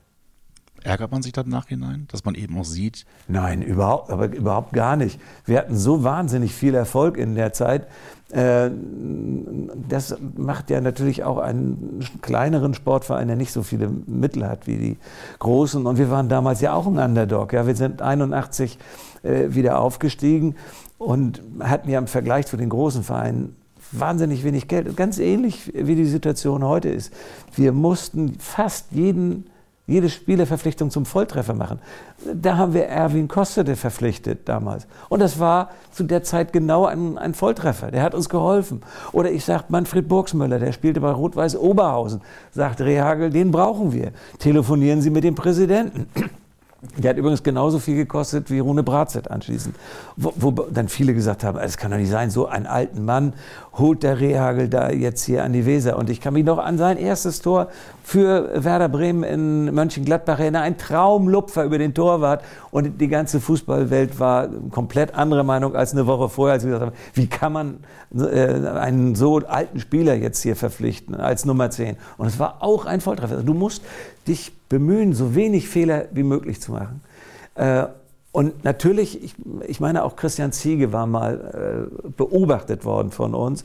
Ärgert 0.84 1.12
man 1.12 1.22
sich 1.22 1.32
dann 1.32 1.48
Nachhinein, 1.48 2.06
dass 2.10 2.24
man 2.24 2.34
eben 2.34 2.58
auch 2.58 2.64
sieht? 2.64 3.04
Nein, 3.28 3.62
überhaupt, 3.62 4.10
aber 4.10 4.26
überhaupt 4.34 4.72
gar 4.72 4.96
nicht. 4.96 5.20
Wir 5.44 5.58
hatten 5.58 5.76
so 5.76 6.02
wahnsinnig 6.02 6.54
viel 6.54 6.74
Erfolg 6.74 7.16
in 7.16 7.34
der 7.34 7.52
Zeit. 7.52 7.86
Äh, 8.30 8.70
das 9.88 10.16
macht 10.36 10.70
ja 10.70 10.80
natürlich 10.80 11.22
auch 11.22 11.38
einen 11.38 12.00
kleineren 12.22 12.74
Sportverein, 12.74 13.28
der 13.28 13.36
nicht 13.36 13.52
so 13.52 13.62
viele 13.62 13.88
Mittel 13.88 14.48
hat 14.48 14.66
wie 14.66 14.76
die 14.76 14.98
großen. 15.38 15.86
Und 15.86 15.98
wir 15.98 16.10
waren 16.10 16.28
damals 16.28 16.60
ja 16.60 16.72
auch 16.72 16.86
ein 16.86 16.98
Underdog. 16.98 17.52
Ja, 17.52 17.66
wir 17.66 17.76
sind 17.76 18.02
81 18.02 18.78
äh, 19.22 19.54
wieder 19.54 19.78
aufgestiegen 19.78 20.56
und 20.98 21.42
hatten 21.60 21.90
ja 21.90 21.98
im 21.98 22.06
Vergleich 22.06 22.46
zu 22.46 22.56
den 22.56 22.70
großen 22.70 23.02
Vereinen 23.02 23.56
wahnsinnig 23.92 24.42
wenig 24.42 24.68
Geld. 24.68 24.96
Ganz 24.96 25.18
ähnlich 25.18 25.70
wie 25.74 25.94
die 25.94 26.06
Situation 26.06 26.64
heute 26.64 26.88
ist. 26.88 27.12
Wir 27.54 27.72
mussten 27.72 28.36
fast 28.38 28.92
jeden 28.92 29.44
jede 29.86 30.08
Spielerverpflichtung 30.08 30.90
zum 30.90 31.04
Volltreffer 31.04 31.54
machen. 31.54 31.80
Da 32.34 32.56
haben 32.56 32.72
wir 32.72 32.86
Erwin 32.86 33.26
Kostede 33.26 33.74
verpflichtet 33.74 34.48
damals. 34.48 34.86
Und 35.08 35.20
das 35.20 35.40
war 35.40 35.70
zu 35.90 36.04
der 36.04 36.22
Zeit 36.22 36.52
genau 36.52 36.86
ein, 36.86 37.18
ein 37.18 37.34
Volltreffer. 37.34 37.90
Der 37.90 38.02
hat 38.02 38.14
uns 38.14 38.28
geholfen. 38.28 38.82
Oder 39.10 39.32
ich 39.32 39.44
sage 39.44 39.64
Manfred 39.68 40.08
Burgsmüller, 40.08 40.60
der 40.60 40.72
spielte 40.72 41.00
bei 41.00 41.10
Rot-Weiß 41.10 41.56
Oberhausen. 41.56 42.20
Sagt 42.52 42.80
Rehagel, 42.80 43.30
den 43.30 43.50
brauchen 43.50 43.92
wir. 43.92 44.12
Telefonieren 44.38 45.02
Sie 45.02 45.10
mit 45.10 45.24
dem 45.24 45.34
Präsidenten. 45.34 46.06
Der 46.96 47.10
hat 47.10 47.16
übrigens 47.16 47.44
genauso 47.44 47.78
viel 47.78 47.94
gekostet 47.94 48.50
wie 48.50 48.58
Rune 48.58 48.82
Bratzett 48.82 49.30
anschließend. 49.30 49.76
Wo, 50.16 50.32
wo 50.36 50.50
dann 50.50 50.88
viele 50.88 51.14
gesagt 51.14 51.44
haben, 51.44 51.56
es 51.58 51.76
kann 51.76 51.92
doch 51.92 51.98
nicht 51.98 52.10
sein, 52.10 52.28
so 52.28 52.48
einen 52.48 52.66
alten 52.66 53.04
Mann 53.04 53.34
holt 53.74 54.02
der 54.02 54.18
Rehagel 54.18 54.68
da 54.68 54.90
jetzt 54.90 55.22
hier 55.22 55.44
an 55.44 55.52
die 55.52 55.64
Weser. 55.64 55.96
Und 55.96 56.10
ich 56.10 56.20
kann 56.20 56.34
mich 56.34 56.44
noch 56.44 56.58
an 56.58 56.78
sein 56.78 56.98
erstes 56.98 57.40
Tor 57.40 57.68
für 58.02 58.64
Werder 58.64 58.88
Bremen 58.88 59.22
in 59.22 59.74
Mönchengladbach 59.74 60.38
erinnern. 60.38 60.62
Ein 60.62 60.78
Traumlupfer 60.78 61.64
über 61.64 61.78
den 61.78 61.94
Torwart. 61.94 62.44
Und 62.70 63.00
die 63.00 63.08
ganze 63.08 63.40
Fußballwelt 63.40 64.18
war 64.18 64.48
komplett 64.70 65.14
andere 65.14 65.44
Meinung 65.44 65.74
als 65.76 65.92
eine 65.92 66.06
Woche 66.06 66.28
vorher, 66.28 66.54
als 66.54 66.62
sie 66.62 66.68
gesagt 66.68 66.86
haben, 66.86 66.96
wie 67.14 67.26
kann 67.26 67.52
man 67.52 67.78
äh, 68.14 68.68
einen 68.68 69.14
so 69.14 69.38
alten 69.38 69.80
Spieler 69.80 70.14
jetzt 70.14 70.42
hier 70.42 70.56
verpflichten 70.56 71.14
als 71.14 71.44
Nummer 71.44 71.70
10? 71.70 71.96
Und 72.18 72.26
es 72.26 72.38
war 72.38 72.62
auch 72.62 72.86
ein 72.86 73.00
Volltreffer. 73.00 73.42
Du 73.42 73.54
musst 73.54 73.82
dich 74.26 74.52
bemühen, 74.68 75.12
so 75.12 75.34
wenig 75.34 75.68
Fehler 75.68 76.06
wie 76.12 76.22
möglich 76.22 76.60
zu 76.60 76.72
machen. 76.72 77.00
Und 78.32 78.64
natürlich, 78.64 79.22
ich, 79.22 79.34
ich, 79.66 79.78
meine 79.78 80.04
auch 80.04 80.16
Christian 80.16 80.52
Ziege 80.52 80.90
war 80.90 81.06
mal 81.06 81.88
äh, 82.02 82.10
beobachtet 82.16 82.86
worden 82.86 83.10
von 83.10 83.34
uns, 83.34 83.62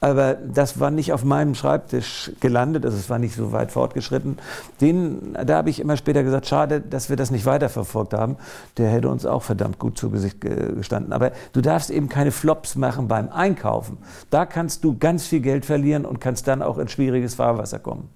aber 0.00 0.34
das 0.34 0.78
war 0.78 0.90
nicht 0.90 1.12
auf 1.12 1.24
meinem 1.24 1.54
Schreibtisch 1.54 2.32
gelandet, 2.40 2.84
also 2.84 2.96
es 2.96 3.08
war 3.08 3.18
nicht 3.18 3.34
so 3.34 3.52
weit 3.52 3.72
fortgeschritten. 3.72 4.38
Den, 4.80 5.36
da 5.44 5.56
habe 5.56 5.70
ich 5.70 5.80
immer 5.80 5.96
später 5.96 6.22
gesagt, 6.22 6.46
schade, 6.46 6.80
dass 6.80 7.08
wir 7.08 7.16
das 7.16 7.30
nicht 7.30 7.46
weiterverfolgt 7.46 8.14
haben. 8.14 8.36
Der 8.76 8.90
hätte 8.90 9.08
uns 9.08 9.24
auch 9.24 9.42
verdammt 9.42 9.78
gut 9.78 9.98
zu 9.98 10.10
Gesicht 10.10 10.40
gestanden. 10.40 11.12
Aber 11.12 11.32
du 11.52 11.60
darfst 11.60 11.90
eben 11.90 12.08
keine 12.08 12.30
Flops 12.30 12.76
machen 12.76 13.08
beim 13.08 13.30
Einkaufen. 13.30 13.98
Da 14.30 14.44
kannst 14.44 14.84
du 14.84 14.98
ganz 14.98 15.26
viel 15.26 15.40
Geld 15.40 15.64
verlieren 15.64 16.04
und 16.04 16.20
kannst 16.20 16.46
dann 16.46 16.62
auch 16.62 16.78
in 16.78 16.88
schwieriges 16.88 17.34
Fahrwasser 17.34 17.78
kommen. 17.78 18.08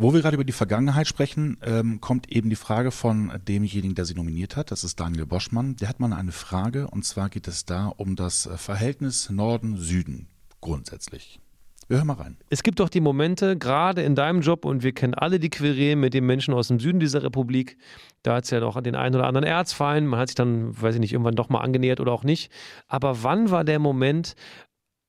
Wo 0.00 0.14
wir 0.14 0.22
gerade 0.22 0.36
über 0.36 0.44
die 0.44 0.52
Vergangenheit 0.52 1.08
sprechen, 1.08 1.58
ähm, 1.60 2.00
kommt 2.00 2.30
eben 2.30 2.50
die 2.50 2.56
Frage 2.56 2.92
von 2.92 3.32
demjenigen, 3.48 3.96
der 3.96 4.04
sie 4.04 4.14
nominiert 4.14 4.54
hat. 4.54 4.70
Das 4.70 4.84
ist 4.84 5.00
Daniel 5.00 5.26
Boschmann. 5.26 5.74
Der 5.74 5.88
hat 5.88 5.98
mal 5.98 6.12
eine 6.12 6.30
Frage 6.30 6.86
und 6.86 7.04
zwar 7.04 7.28
geht 7.28 7.48
es 7.48 7.64
da 7.64 7.88
um 7.88 8.14
das 8.14 8.46
äh, 8.46 8.56
Verhältnis 8.56 9.28
Norden-Süden 9.28 10.28
grundsätzlich. 10.60 11.40
Wir 11.88 11.96
hören 11.96 12.06
mal 12.06 12.14
rein. 12.14 12.36
Es 12.48 12.62
gibt 12.62 12.78
doch 12.78 12.90
die 12.90 13.00
Momente, 13.00 13.58
gerade 13.58 14.02
in 14.02 14.14
deinem 14.14 14.40
Job, 14.42 14.64
und 14.64 14.84
wir 14.84 14.92
kennen 14.92 15.14
alle 15.14 15.40
die 15.40 15.50
Querelen 15.50 15.98
mit 15.98 16.14
den 16.14 16.26
Menschen 16.26 16.54
aus 16.54 16.68
dem 16.68 16.78
Süden 16.78 17.00
dieser 17.00 17.24
Republik. 17.24 17.76
Da 18.22 18.36
hat 18.36 18.44
es 18.44 18.50
ja 18.50 18.60
noch 18.60 18.80
den 18.80 18.94
einen 18.94 19.16
oder 19.16 19.26
anderen 19.26 19.46
Erzfeind. 19.46 20.06
Man 20.06 20.20
hat 20.20 20.28
sich 20.28 20.36
dann, 20.36 20.80
weiß 20.80 20.94
ich 20.94 21.00
nicht, 21.00 21.12
irgendwann 21.12 21.34
doch 21.34 21.48
mal 21.48 21.60
angenähert 21.60 21.98
oder 21.98 22.12
auch 22.12 22.22
nicht. 22.22 22.52
Aber 22.86 23.24
wann 23.24 23.50
war 23.50 23.64
der 23.64 23.80
Moment, 23.80 24.36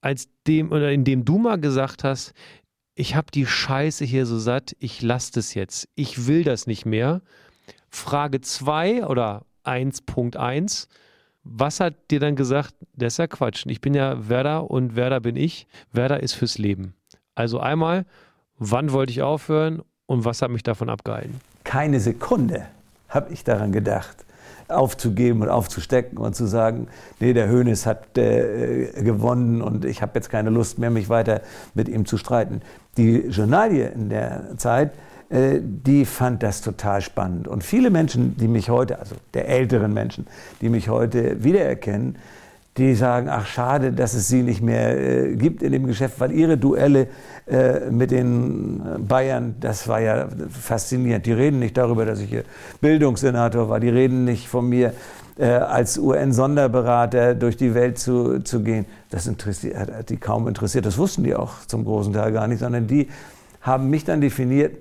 als 0.01 0.29
dem 0.47 0.71
oder 0.71 0.91
in 0.91 1.03
dem 1.03 1.25
du 1.25 1.37
mal 1.37 1.59
gesagt 1.59 2.03
hast, 2.03 2.33
ich 2.99 3.15
habe 3.15 3.31
die 3.31 3.45
Scheiße 3.45 4.03
hier 4.03 4.25
so 4.25 4.37
satt, 4.37 4.75
ich 4.77 5.01
lasse 5.01 5.31
das 5.31 5.53
jetzt, 5.53 5.87
ich 5.95 6.27
will 6.27 6.43
das 6.43 6.67
nicht 6.67 6.85
mehr. 6.85 7.21
Frage 7.89 8.41
2 8.41 9.05
oder 9.05 9.45
1.1, 9.63 10.87
was 11.43 11.79
hat 11.79 11.95
dir 12.11 12.19
dann 12.19 12.35
gesagt, 12.35 12.75
das 12.93 13.13
ist 13.13 13.17
ja 13.17 13.27
Quatsch, 13.27 13.65
ich 13.67 13.79
bin 13.79 13.93
ja 13.93 14.27
Werder 14.27 14.69
und 14.69 14.97
Werder 14.97 15.21
bin 15.21 15.37
ich, 15.37 15.65
Werder 15.93 16.21
ist 16.21 16.33
fürs 16.33 16.57
Leben. 16.57 16.93
Also 17.35 17.61
einmal, 17.61 18.05
wann 18.57 18.91
wollte 18.91 19.11
ich 19.11 19.21
aufhören 19.21 19.81
und 20.05 20.25
was 20.25 20.41
hat 20.41 20.51
mich 20.51 20.63
davon 20.63 20.89
abgehalten? 20.89 21.39
Keine 21.63 22.01
Sekunde 22.01 22.67
habe 23.07 23.31
ich 23.31 23.45
daran 23.45 23.71
gedacht 23.71 24.25
aufzugeben 24.67 25.41
und 25.41 25.49
aufzustecken 25.49 26.17
und 26.17 26.35
zu 26.35 26.45
sagen, 26.45 26.87
nee, 27.19 27.33
der 27.33 27.49
Hönes 27.49 27.85
hat 27.85 28.17
äh, 28.17 28.87
gewonnen 29.01 29.61
und 29.61 29.85
ich 29.85 30.01
habe 30.01 30.11
jetzt 30.15 30.29
keine 30.29 30.49
Lust 30.49 30.79
mehr, 30.79 30.89
mich 30.89 31.09
weiter 31.09 31.41
mit 31.73 31.89
ihm 31.89 32.05
zu 32.05 32.17
streiten. 32.17 32.61
Die 32.97 33.27
Journalie 33.29 33.87
in 33.87 34.09
der 34.09 34.57
Zeit, 34.57 34.91
äh, 35.29 35.59
die 35.61 36.05
fand 36.05 36.43
das 36.43 36.61
total 36.61 37.01
spannend. 37.01 37.47
Und 37.47 37.63
viele 37.63 37.89
Menschen, 37.89 38.35
die 38.37 38.47
mich 38.47 38.69
heute, 38.69 38.99
also 38.99 39.15
der 39.33 39.47
älteren 39.47 39.93
Menschen, 39.93 40.27
die 40.61 40.69
mich 40.69 40.89
heute 40.89 41.43
wiedererkennen, 41.43 42.17
die 42.79 42.95
sagen, 42.95 43.27
ach 43.29 43.45
schade, 43.45 43.91
dass 43.91 44.13
es 44.13 44.27
sie 44.27 44.41
nicht 44.41 44.61
mehr 44.61 44.97
äh, 44.97 45.35
gibt 45.35 45.61
in 45.61 45.71
dem 45.71 45.85
Geschäft, 45.85 46.19
weil 46.19 46.31
ihre 46.31 46.57
Duelle 46.57 47.07
äh, 47.45 47.91
mit 47.91 48.11
den 48.11 48.81
Bayern, 49.07 49.55
das 49.59 49.87
war 49.87 49.99
ja 49.99 50.27
faszinierend. 50.49 51.25
Die 51.25 51.33
reden 51.33 51.59
nicht 51.59 51.77
darüber, 51.77 52.05
dass 52.05 52.21
ich 52.21 52.35
Bildungssenator 52.79 53.69
war, 53.69 53.79
die 53.79 53.89
reden 53.89 54.23
nicht 54.23 54.47
von 54.47 54.69
mir 54.69 54.93
äh, 55.37 55.45
als 55.45 55.97
UN-Sonderberater 55.97 57.35
durch 57.35 57.57
die 57.57 57.73
Welt 57.73 57.99
zu, 57.99 58.39
zu 58.39 58.61
gehen. 58.61 58.85
Das 59.09 59.27
interessiert, 59.27 59.77
hat 59.77 60.09
die 60.09 60.17
kaum 60.17 60.47
interessiert, 60.47 60.85
das 60.85 60.97
wussten 60.97 61.23
die 61.23 61.35
auch 61.35 61.65
zum 61.67 61.85
großen 61.85 62.13
Teil 62.13 62.31
gar 62.31 62.47
nicht, 62.47 62.59
sondern 62.59 62.87
die 62.87 63.09
haben 63.61 63.89
mich 63.89 64.05
dann 64.05 64.21
definiert 64.21 64.77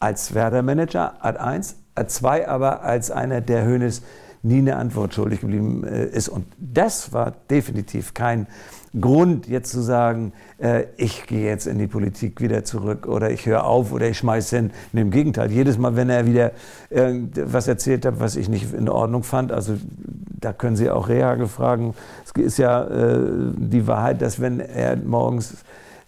als 0.00 0.34
Werder-Manager, 0.34 1.14
Ad 1.20 1.38
1, 1.38 1.76
Ad 1.94 2.08
2 2.08 2.48
aber 2.48 2.82
als 2.82 3.10
einer, 3.10 3.40
der 3.40 3.64
Hönes 3.64 4.02
nie 4.46 4.58
eine 4.58 4.76
Antwort 4.76 5.14
schuldig 5.14 5.40
geblieben 5.40 5.84
äh, 5.84 6.06
ist. 6.06 6.28
Und 6.28 6.46
das 6.58 7.12
war 7.12 7.34
definitiv 7.50 8.14
kein 8.14 8.46
Grund, 8.98 9.46
jetzt 9.46 9.72
zu 9.72 9.80
sagen, 9.80 10.32
äh, 10.58 10.84
ich 10.96 11.26
gehe 11.26 11.44
jetzt 11.44 11.66
in 11.66 11.78
die 11.78 11.86
Politik 11.86 12.40
wieder 12.40 12.64
zurück 12.64 13.06
oder 13.06 13.30
ich 13.30 13.44
höre 13.46 13.64
auf 13.64 13.92
oder 13.92 14.08
ich 14.08 14.18
schmeiße 14.18 14.56
hin. 14.56 14.70
Und 14.92 14.98
Im 14.98 15.10
Gegenteil, 15.10 15.50
jedes 15.50 15.78
Mal, 15.78 15.96
wenn 15.96 16.08
er 16.08 16.26
wieder 16.26 16.52
was 16.90 17.68
erzählt 17.68 18.06
hat, 18.06 18.20
was 18.20 18.36
ich 18.36 18.48
nicht 18.48 18.72
in 18.72 18.88
Ordnung 18.88 19.22
fand, 19.22 19.52
also 19.52 19.76
da 20.40 20.52
können 20.52 20.76
Sie 20.76 20.90
auch 20.90 21.08
Rehagel 21.08 21.46
fragen. 21.46 21.94
Es 22.24 22.32
ist 22.40 22.58
ja 22.58 22.84
äh, 22.84 23.18
die 23.56 23.86
Wahrheit, 23.86 24.22
dass 24.22 24.40
wenn 24.40 24.60
er 24.60 24.96
morgens 24.96 25.56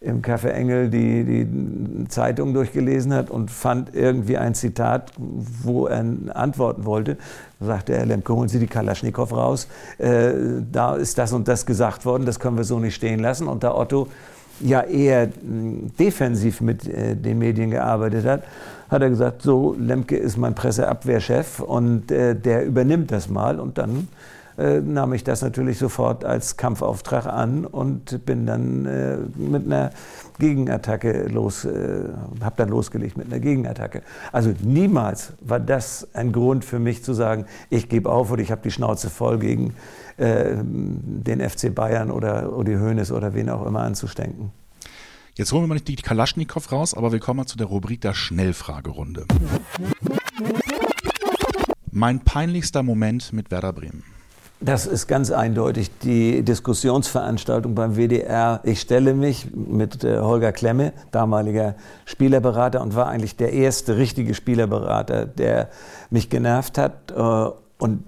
im 0.01 0.23
Café 0.23 0.51
Engel 0.51 0.91
die, 0.91 1.25
die 1.25 2.09
Zeitung 2.09 2.55
durchgelesen 2.55 3.13
hat 3.13 3.31
und 3.31 3.51
fand 3.51 3.95
irgendwie 3.95 4.37
ein 4.37 4.55
Zitat, 4.55 5.13
wo 5.17 5.87
er 5.87 6.05
antworten 6.35 6.85
wollte. 6.85 7.17
Da 7.59 7.67
sagte 7.67 7.95
er, 7.95 8.07
Lemke, 8.07 8.33
holen 8.33 8.49
Sie 8.49 8.61
die 8.61 8.69
Kalaschnikow 8.69 9.33
raus. 9.33 9.67
Äh, 9.99 10.33
da 10.71 10.95
ist 10.95 11.19
das 11.19 11.33
und 11.33 11.49
das 11.49 11.67
gesagt 11.67 12.05
worden, 12.05 12.27
das 12.27 12.39
können 12.39 12.57
wir 12.57 12.65
so 12.65 12.79
nicht 12.79 12.95
stehen 12.95 13.19
lassen. 13.19 13.49
Und 13.49 13.65
da 13.65 13.75
Otto 13.75 14.07
ja 14.61 14.83
eher 14.83 15.31
hm, 15.41 15.91
defensiv 15.99 16.61
mit 16.61 16.87
äh, 16.87 17.17
den 17.17 17.39
Medien 17.39 17.71
gearbeitet 17.71 18.25
hat, 18.25 18.45
hat 18.89 19.03
er 19.03 19.11
gesagt, 19.11 19.43
so, 19.43 19.75
Lemke 19.79 20.17
ist 20.17 20.37
mein 20.37 20.55
Presseabwehrchef 20.55 21.61
und 21.61 22.11
äh, 22.13 22.37
der 22.37 22.65
übernimmt 22.65 23.11
das 23.11 23.29
mal. 23.29 23.59
Und 23.59 23.79
dann 23.79 24.09
äh, 24.59 24.81
nahm 24.81 25.13
ich 25.13 25.23
das 25.25 25.43
natürlich 25.43 25.79
sofort 25.79 26.25
als 26.25 26.57
Kampfauftrag 26.57 27.27
an 27.27 27.65
und 27.65 28.25
bin 28.27 28.45
dann 28.45 28.87
äh, 28.87 29.19
mit 29.37 29.67
einer 29.67 29.91
Gegenattacke 30.39 31.29
los, 31.29 31.65
äh, 31.65 32.05
habe 32.43 32.57
dann 32.57 32.69
losgelegt 32.69 33.17
mit 33.17 33.29
einer 33.29 33.39
Gegenattacke. 33.39 34.03
Also 34.33 34.53
niemals 34.61 35.33
war 35.41 35.61
das 35.61 36.09
ein 36.13 36.33
Grund 36.33 36.65
für 36.65 36.79
mich 36.79 37.05
zu 37.05 37.13
sagen, 37.15 37.47
ich 37.71 37.89
gebe 37.89 38.11
auf 38.11 38.33
oder 38.33 38.43
ich 38.43 38.51
habe 38.51 38.63
die 38.63 38.71
Schnauze 38.71 39.11
voll 39.11 39.39
gegen 39.39 39.75
äh, 40.17 40.57
den 40.57 41.41
FC 41.49 41.73
Bayern 41.73 42.11
oder 42.11 42.57
Udi 42.57 42.75
Hoeneß 42.75 43.13
oder 43.13 43.35
wen 43.35 43.51
auch 43.51 43.65
immer 43.65 43.83
anzustenken. 43.83 44.51
Jetzt 45.35 45.53
holen 45.53 45.63
wir 45.63 45.69
mal 45.69 45.75
nicht 45.75 45.87
die 45.87 45.95
Kalaschnikow 45.95 46.73
raus, 46.73 46.95
aber 46.95 47.13
wir 47.13 47.21
kommen 47.21 47.39
mal 47.39 47.47
zu 47.47 47.57
der 47.57 47.69
Rubrik 47.69 48.01
der 48.01 48.13
Schnellfragerunde. 48.13 49.27
Mein 51.93 52.19
peinlichster 52.21 52.83
Moment 52.83 53.33
mit 53.33 53.53
Werder 53.53 53.73
Bremen. 53.73 54.03
Das 54.61 54.87
ist 54.87 55.07
ganz 55.07 55.31
eindeutig 55.31 55.97
die 56.01 56.43
Diskussionsveranstaltung 56.43 57.77
beim 57.77 57.95
WDR. 57.95 58.61
Ich 58.65 58.81
stelle 58.81 59.15
mich 59.15 59.55
mit 59.55 60.03
äh, 60.03 60.19
Holger 60.19 60.51
Klemme, 60.51 60.93
damaliger 61.13 61.77
Spielerberater 62.07 62.83
und 62.83 62.97
war 62.97 63.07
eigentlich 63.07 63.37
der 63.37 63.53
erste 63.53 63.97
richtige 63.97 64.35
Spielerberater, 64.35 65.27
der 65.27 65.69
mich 66.11 66.29
genervt 66.29 66.77
hat. 66.77 67.13
Äh, 67.13 67.51
und 67.79 68.03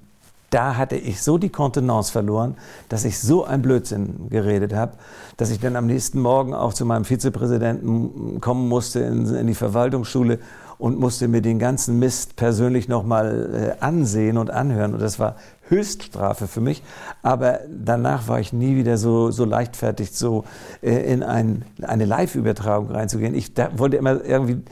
da 0.50 0.76
hatte 0.76 0.96
ich 0.96 1.22
so 1.22 1.38
die 1.38 1.50
Kontenance 1.50 2.10
verloren, 2.10 2.56
dass 2.88 3.04
ich 3.04 3.20
so 3.20 3.44
ein 3.44 3.62
Blödsinn 3.62 4.28
geredet 4.30 4.74
habe, 4.74 4.94
dass 5.36 5.52
ich 5.52 5.60
dann 5.60 5.76
am 5.76 5.86
nächsten 5.86 6.20
Morgen 6.20 6.52
auch 6.54 6.74
zu 6.74 6.84
meinem 6.84 7.04
Vizepräsidenten 7.04 8.40
kommen 8.40 8.68
musste 8.68 8.98
in, 8.98 9.46
die 9.46 9.54
Verwaltungsschule 9.54 10.40
und 10.78 10.98
musste 10.98 11.28
mir 11.28 11.42
den 11.42 11.60
ganzen 11.60 12.00
Mist 12.00 12.34
persönlich 12.34 12.88
nochmal 12.88 13.76
äh, 13.78 13.84
ansehen 13.84 14.36
und 14.36 14.50
anhören. 14.50 14.94
Und 14.94 15.00
das 15.00 15.20
war 15.20 15.36
Höchststrafe 15.70 16.46
für 16.46 16.60
mich. 16.60 16.82
Aber 17.22 17.60
danach 17.68 18.28
war 18.28 18.40
ich 18.40 18.52
nie 18.52 18.76
wieder 18.76 18.98
so, 18.98 19.30
so 19.30 19.44
leichtfertig, 19.44 20.10
so 20.12 20.44
äh, 20.82 21.12
in 21.12 21.22
ein, 21.22 21.64
eine 21.82 22.04
Live-Übertragung 22.04 22.90
reinzugehen. 22.90 23.34
Ich 23.34 23.54
da, 23.54 23.70
wollte 23.78 23.96
immer 23.96 24.22
irgendwie 24.24 24.62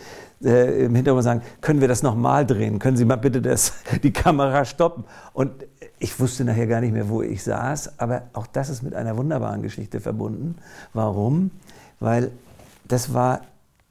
äh, 0.44 0.84
im 0.84 0.94
Hintergrund 0.94 1.24
sagen, 1.24 1.42
können 1.60 1.80
wir 1.80 1.88
das 1.88 2.02
nochmal 2.02 2.44
drehen? 2.44 2.78
Können 2.78 2.96
Sie 2.96 3.04
mal 3.04 3.16
bitte 3.16 3.40
das, 3.40 3.72
die 4.02 4.12
Kamera 4.12 4.64
stoppen? 4.64 5.04
Und 5.32 5.52
ich 5.98 6.18
wusste 6.20 6.44
nachher 6.44 6.66
gar 6.66 6.80
nicht 6.80 6.92
mehr, 6.92 7.08
wo 7.08 7.22
ich 7.22 7.42
saß. 7.42 7.98
Aber 7.98 8.22
auch 8.32 8.46
das 8.46 8.68
ist 8.68 8.82
mit 8.82 8.94
einer 8.94 9.16
wunderbaren 9.16 9.62
Geschichte 9.62 10.00
verbunden. 10.00 10.56
Warum? 10.92 11.50
Weil 12.00 12.30
das 12.86 13.14
war 13.14 13.40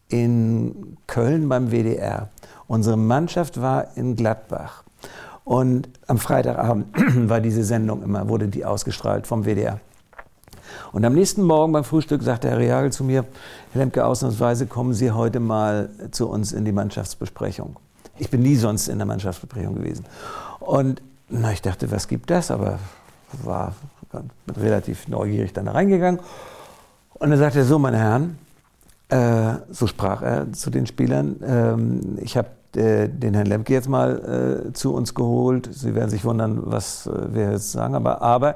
in 0.09 0.97
Köln 1.07 1.49
beim 1.49 1.71
WDR. 1.71 2.29
Unsere 2.67 2.97
Mannschaft 2.97 3.61
war 3.61 3.95
in 3.95 4.15
Gladbach. 4.15 4.83
Und 5.47 5.87
am 6.07 6.17
Freitagabend 6.17 6.87
war 7.29 7.39
diese 7.39 7.63
Sendung 7.63 8.03
immer, 8.03 8.27
wurde 8.27 8.49
die 8.49 8.65
ausgestrahlt 8.65 9.27
vom 9.27 9.45
WDR. 9.45 9.79
Und 10.91 11.05
am 11.05 11.13
nächsten 11.13 11.41
Morgen 11.41 11.71
beim 11.71 11.85
Frühstück 11.85 12.21
sagte 12.21 12.49
Herr 12.49 12.57
Reagel 12.57 12.91
zu 12.91 13.05
mir, 13.05 13.23
Herr 13.71 13.79
Lemke, 13.79 14.05
ausnahmsweise 14.05 14.65
kommen 14.65 14.93
Sie 14.93 15.09
heute 15.09 15.39
mal 15.39 15.89
zu 16.11 16.27
uns 16.27 16.51
in 16.51 16.65
die 16.65 16.73
Mannschaftsbesprechung. 16.73 17.77
Ich 18.19 18.29
bin 18.29 18.41
nie 18.41 18.57
sonst 18.57 18.89
in 18.89 18.97
der 18.97 19.07
Mannschaftsbesprechung 19.07 19.75
gewesen. 19.75 20.03
Und 20.59 21.01
na, 21.29 21.53
ich 21.53 21.61
dachte, 21.61 21.89
was 21.91 22.09
gibt 22.09 22.29
das? 22.29 22.51
Aber 22.51 22.79
war 23.41 23.73
relativ 24.57 25.07
neugierig 25.07 25.53
dann 25.53 25.63
da 25.63 25.71
reingegangen. 25.71 26.19
Und 27.13 27.29
dann 27.29 27.39
sagte 27.39 27.59
er 27.59 27.65
so, 27.65 27.79
meine 27.79 27.99
Herren, 27.99 28.37
äh, 29.07 29.59
so 29.71 29.87
sprach 29.87 30.21
er 30.21 30.51
zu 30.51 30.71
den 30.71 30.87
Spielern, 30.87 31.37
ähm, 31.41 32.17
ich 32.21 32.35
habe 32.35 32.49
äh, 32.77 33.09
den 33.09 33.33
Herrn 33.33 33.47
Lemke 33.47 33.73
jetzt 33.73 33.89
mal 33.89 34.67
äh, 34.67 34.73
zu 34.73 34.93
uns 34.93 35.13
geholt. 35.13 35.69
Sie 35.71 35.95
werden 35.95 36.09
sich 36.09 36.23
wundern, 36.23 36.61
was 36.63 37.07
äh, 37.07 37.33
wir 37.33 37.51
jetzt 37.51 37.71
sagen, 37.71 37.95
aber, 37.95 38.21
aber 38.21 38.55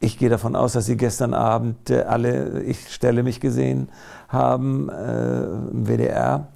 ich 0.00 0.18
gehe 0.18 0.28
davon 0.28 0.56
aus, 0.56 0.74
dass 0.74 0.86
Sie 0.86 0.96
gestern 0.96 1.34
Abend 1.34 1.90
äh, 1.90 2.02
alle, 2.02 2.62
ich 2.62 2.92
stelle 2.92 3.22
mich 3.22 3.40
gesehen 3.40 3.88
haben 4.28 4.88
äh, 4.88 5.44
im 5.44 5.86
WDR. 5.86 6.48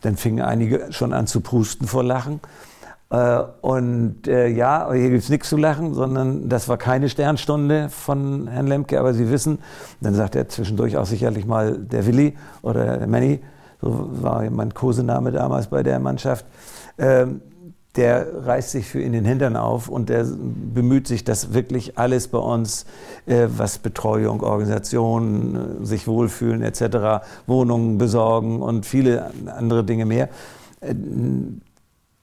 Dann 0.00 0.16
fingen 0.16 0.44
einige 0.44 0.92
schon 0.92 1.12
an 1.12 1.26
zu 1.26 1.40
prusten 1.40 1.86
vor 1.86 2.02
Lachen. 2.02 2.40
Äh, 3.10 3.42
und 3.60 4.26
äh, 4.26 4.48
ja, 4.48 4.90
hier 4.92 5.10
gibt 5.10 5.22
es 5.22 5.28
nichts 5.28 5.48
zu 5.48 5.56
lachen, 5.56 5.94
sondern 5.94 6.48
das 6.48 6.68
war 6.68 6.76
keine 6.76 7.08
Sternstunde 7.08 7.88
von 7.90 8.48
Herrn 8.48 8.66
Lemke, 8.66 8.98
aber 8.98 9.14
Sie 9.14 9.30
wissen, 9.30 9.60
dann 10.00 10.14
sagt 10.14 10.34
er 10.34 10.48
zwischendurch 10.48 10.96
auch 10.96 11.06
sicherlich 11.06 11.46
mal 11.46 11.78
der 11.78 12.06
Willi 12.06 12.36
oder 12.62 12.98
der 12.98 13.06
Manny, 13.06 13.40
so 13.86 14.22
war 14.22 14.48
mein 14.50 14.74
Kosename 14.74 15.32
damals 15.32 15.68
bei 15.68 15.82
der 15.82 15.98
Mannschaft. 15.98 16.44
Ähm, 16.98 17.40
der 17.96 18.46
reißt 18.46 18.72
sich 18.72 18.86
für 18.86 19.00
ihn 19.00 19.12
den 19.12 19.24
Hintern 19.24 19.56
auf 19.56 19.88
und 19.88 20.08
der 20.10 20.26
bemüht 20.26 21.06
sich, 21.06 21.24
dass 21.24 21.54
wirklich 21.54 21.98
alles 21.98 22.28
bei 22.28 22.38
uns, 22.38 22.84
äh, 23.24 23.46
was 23.48 23.78
Betreuung, 23.78 24.42
Organisation, 24.42 25.80
äh, 25.82 25.86
sich 25.86 26.06
wohlfühlen 26.06 26.62
etc., 26.62 27.24
Wohnungen 27.46 27.96
besorgen 27.96 28.60
und 28.60 28.84
viele 28.84 29.30
andere 29.46 29.82
Dinge 29.82 30.04
mehr, 30.04 30.28
äh, 30.80 30.94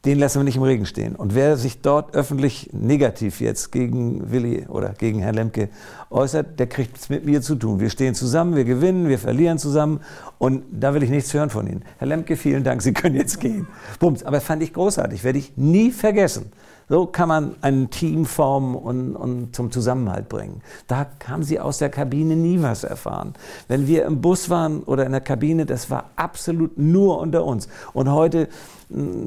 den 0.05 0.19
lassen 0.19 0.39
wir 0.39 0.43
nicht 0.43 0.57
im 0.57 0.63
Regen 0.63 0.85
stehen. 0.85 1.15
Und 1.15 1.33
wer 1.33 1.55
sich 1.55 1.81
dort 1.81 2.13
öffentlich 2.13 2.69
negativ 2.73 3.39
jetzt 3.39 3.71
gegen 3.71 4.31
Willi 4.31 4.65
oder 4.67 4.89
gegen 4.89 5.19
Herrn 5.19 5.35
Lemke 5.35 5.69
äußert, 6.09 6.59
der 6.59 6.67
kriegt 6.67 6.97
es 6.97 7.09
mit 7.09 7.25
mir 7.25 7.41
zu 7.41 7.55
tun. 7.55 7.79
Wir 7.79 7.89
stehen 7.89 8.13
zusammen, 8.13 8.55
wir 8.55 8.65
gewinnen, 8.65 9.07
wir 9.07 9.17
verlieren 9.17 9.57
zusammen 9.57 10.01
und 10.39 10.63
da 10.71 10.93
will 10.93 11.03
ich 11.03 11.09
nichts 11.09 11.33
hören 11.33 11.49
von 11.49 11.67
Ihnen. 11.67 11.83
Herr 11.99 12.07
Lemke, 12.07 12.35
vielen 12.35 12.65
Dank, 12.65 12.81
Sie 12.81 12.91
können 12.93 13.15
jetzt 13.15 13.39
gehen. 13.39 13.67
Bums, 13.99 14.23
aber 14.23 14.41
fand 14.41 14.61
ich 14.61 14.73
großartig, 14.73 15.23
werde 15.23 15.39
ich 15.39 15.53
nie 15.55 15.91
vergessen. 15.91 16.51
So 16.93 17.07
kann 17.07 17.27
man 17.27 17.55
ein 17.61 17.89
Team 17.89 18.23
formen 18.23 18.75
und, 18.75 19.15
und, 19.15 19.55
zum 19.55 19.71
Zusammenhalt 19.71 20.29
bringen. 20.29 20.61
Da 20.85 21.07
haben 21.27 21.41
Sie 21.41 21.59
aus 21.59 21.79
der 21.79 21.89
Kabine 21.89 22.35
nie 22.35 22.61
was 22.61 22.83
erfahren. 22.83 23.33
Wenn 23.67 23.87
wir 23.87 24.05
im 24.05 24.21
Bus 24.21 24.51
waren 24.51 24.83
oder 24.83 25.03
in 25.03 25.11
der 25.11 25.21
Kabine, 25.21 25.65
das 25.65 25.89
war 25.89 26.11
absolut 26.17 26.77
nur 26.77 27.17
unter 27.17 27.45
uns. 27.45 27.67
Und 27.93 28.11
heute 28.11 28.47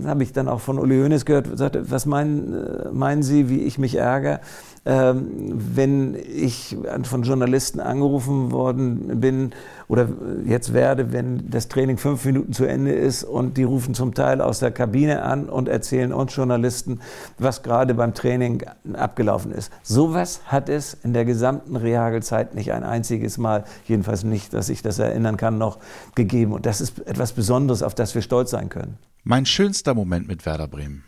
habe 0.05 0.23
ich 0.23 0.33
dann 0.33 0.47
auch 0.47 0.61
von 0.61 0.79
Uli 0.79 1.01
Hoeneß 1.01 1.25
gehört, 1.25 1.59
sagte, 1.59 1.91
was 1.91 2.07
meinen, 2.07 2.55
äh, 2.55 2.93
meinen 2.93 3.25
Sie, 3.25 3.49
wie 3.49 3.63
ich 3.63 3.79
mich 3.79 3.97
ärgere, 3.97 4.39
ähm, 4.85 5.27
wenn 5.57 6.15
ich 6.15 6.77
von 7.03 7.25
Journalisten 7.25 7.81
angerufen 7.81 8.53
worden 8.53 9.21
bin 9.21 9.51
oder 9.89 10.09
jetzt 10.45 10.73
werde, 10.73 11.13
wenn 11.13 11.49
das 11.51 11.69
Training 11.69 11.97
fünf 11.97 12.25
Minuten 12.25 12.53
zu 12.53 12.65
Ende 12.65 12.93
ist 12.93 13.23
und 13.25 13.57
die 13.57 13.63
rufen 13.63 13.95
zum 13.95 14.15
Teil 14.15 14.41
aus 14.41 14.59
der 14.59 14.71
Kabine 14.71 15.23
an 15.23 15.49
und 15.49 15.69
erzählen 15.69 16.13
uns 16.13 16.35
Journalisten, 16.35 17.01
was 17.39 17.63
gerade 17.63 17.95
beim 17.95 18.15
Training 18.15 18.65
abgelaufen 18.95 19.53
ist. 19.53 19.73
Sowas 19.83 20.41
hat 20.47 20.69
es 20.69 20.95
in 21.05 21.13
der 21.13 21.25
gesamten 21.25 21.77
Rehagelzeit 21.77 22.55
nicht 22.55 22.73
ein 22.73 22.83
einziges 22.83 23.39
Mal, 23.39 23.65
jedenfalls 23.87 24.25
nicht, 24.25 24.53
dass 24.55 24.69
ich 24.69 24.83
das 24.83 24.99
erinnern 24.99 25.37
kann, 25.37 25.59
noch 25.59 25.79
gegeben. 26.15 26.53
Und 26.53 26.67
das 26.67 26.81
ist 26.81 27.07
etwas 27.07 27.33
Besonderes, 27.33 27.83
auf 27.83 27.95
das 27.95 28.15
wir 28.15 28.23
stolz 28.23 28.51
sein 28.51 28.69
können. 28.69 28.99
Mein 29.23 29.47
schönster 29.47 29.95
Moment 29.95 30.27
mit 30.29 30.45
Werder 30.47 30.69
Bremen. 30.69 31.05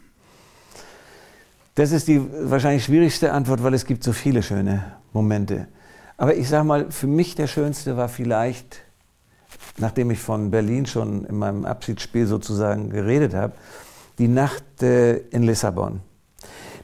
Das 1.75 1.93
ist 1.93 2.09
die 2.09 2.21
wahrscheinlich 2.43 2.85
schwierigste 2.85 3.33
Antwort, 3.33 3.63
weil 3.63 3.75
es 3.75 3.87
gibt 3.87 4.03
so 4.03 4.13
viele 4.13 4.43
schöne 4.43 4.85
Momente. 5.13 5.69
Aber 6.19 6.35
ich 6.35 6.49
sage 6.49 6.65
mal, 6.65 6.91
für 6.91 7.07
mich 7.07 7.37
der 7.37 7.47
schönste 7.47 7.97
war 7.97 8.09
vielleicht, 8.09 8.81
nachdem 9.79 10.11
ich 10.11 10.19
von 10.19 10.51
Berlin 10.51 10.85
schon 10.85 11.25
in 11.25 11.37
meinem 11.37 11.65
Abschiedsspiel 11.65 12.27
sozusagen 12.27 12.91
geredet 12.91 13.35
habe, 13.35 13.53
die 14.19 14.27
Nacht 14.29 14.83
äh, 14.83 15.19
in 15.31 15.45
Lissabon. 15.45 16.01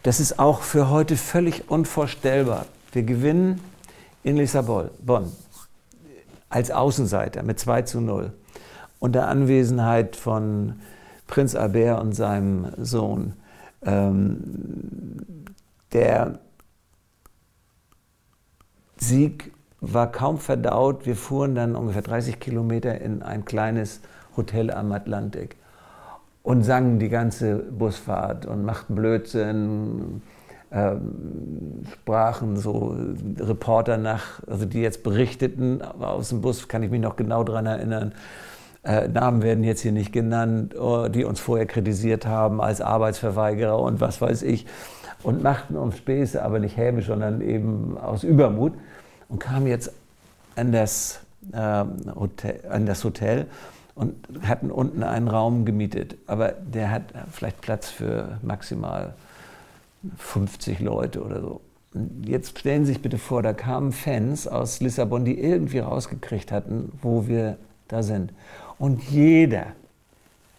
Das 0.04 0.20
ist 0.20 0.38
auch 0.38 0.62
für 0.62 0.88
heute 0.88 1.16
völlig 1.16 1.68
unvorstellbar. 1.68 2.66
Wir 2.92 3.02
gewinnen 3.02 3.60
in 4.22 4.36
Lissabon 4.36 4.90
als 6.48 6.70
Außenseiter 6.70 7.42
mit 7.42 7.58
2 7.58 7.82
zu 7.82 8.00
0 8.00 8.32
unter 9.00 9.26
Anwesenheit 9.26 10.14
von 10.14 10.80
Prinz 11.26 11.56
Albert 11.56 12.00
und 12.00 12.12
seinem 12.12 12.68
Sohn. 12.78 13.34
Ähm, 13.82 15.24
der 15.92 16.38
Sieg 19.08 19.52
war 19.80 20.10
kaum 20.10 20.38
verdaut. 20.38 21.06
Wir 21.06 21.16
fuhren 21.16 21.54
dann 21.54 21.76
ungefähr 21.76 22.02
30 22.02 22.40
Kilometer 22.40 23.00
in 23.00 23.22
ein 23.22 23.44
kleines 23.44 24.00
Hotel 24.36 24.70
am 24.70 24.92
Atlantik 24.92 25.56
und 26.42 26.62
sangen 26.62 26.98
die 26.98 27.08
ganze 27.08 27.56
Busfahrt 27.56 28.46
und 28.46 28.64
machten 28.64 28.94
Blödsinn, 28.94 30.22
äh, 30.70 30.92
sprachen 31.92 32.56
so 32.56 32.96
Reporter 33.38 33.96
nach, 33.96 34.42
also 34.46 34.66
die 34.66 34.80
jetzt 34.80 35.02
berichteten 35.02 35.80
aus 35.82 36.28
dem 36.28 36.42
Bus, 36.42 36.68
kann 36.68 36.82
ich 36.82 36.90
mich 36.90 37.00
noch 37.00 37.16
genau 37.16 37.44
daran 37.44 37.66
erinnern, 37.66 38.12
äh, 38.84 39.08
Namen 39.08 39.42
werden 39.42 39.64
jetzt 39.64 39.80
hier 39.80 39.92
nicht 39.92 40.12
genannt, 40.12 40.78
oh, 40.78 41.08
die 41.08 41.24
uns 41.24 41.40
vorher 41.40 41.66
kritisiert 41.66 42.26
haben 42.26 42.60
als 42.60 42.82
Arbeitsverweigerer 42.82 43.78
und 43.78 44.00
was 44.00 44.20
weiß 44.20 44.42
ich. 44.42 44.66
Und 45.24 45.42
machten 45.42 45.76
uns 45.76 45.96
Späße, 45.96 46.44
aber 46.44 46.60
nicht 46.60 46.76
hämisch, 46.76 47.06
sondern 47.06 47.40
eben 47.40 47.98
aus 47.98 48.22
Übermut. 48.22 48.74
Und 49.28 49.40
kamen 49.40 49.66
jetzt 49.66 49.90
an 50.54 50.70
das, 50.70 51.20
äh, 51.52 51.84
Hotel, 52.14 52.60
an 52.70 52.86
das 52.86 53.02
Hotel 53.02 53.46
und 53.94 54.14
hatten 54.42 54.70
unten 54.70 55.02
einen 55.02 55.28
Raum 55.28 55.64
gemietet. 55.64 56.16
Aber 56.26 56.52
der 56.52 56.90
hat 56.90 57.02
vielleicht 57.32 57.60
Platz 57.60 57.90
für 57.90 58.38
maximal 58.42 59.14
50 60.18 60.80
Leute 60.80 61.22
oder 61.24 61.40
so. 61.40 61.60
Jetzt 62.22 62.58
stellen 62.58 62.84
Sie 62.84 62.92
sich 62.92 63.02
bitte 63.02 63.18
vor, 63.18 63.42
da 63.42 63.52
kamen 63.52 63.92
Fans 63.92 64.46
aus 64.46 64.80
Lissabon, 64.80 65.24
die 65.24 65.40
irgendwie 65.40 65.78
rausgekriegt 65.78 66.52
hatten, 66.52 66.92
wo 67.02 67.28
wir 67.28 67.56
da 67.88 68.02
sind. 68.02 68.32
Und 68.78 69.02
jeder 69.04 69.66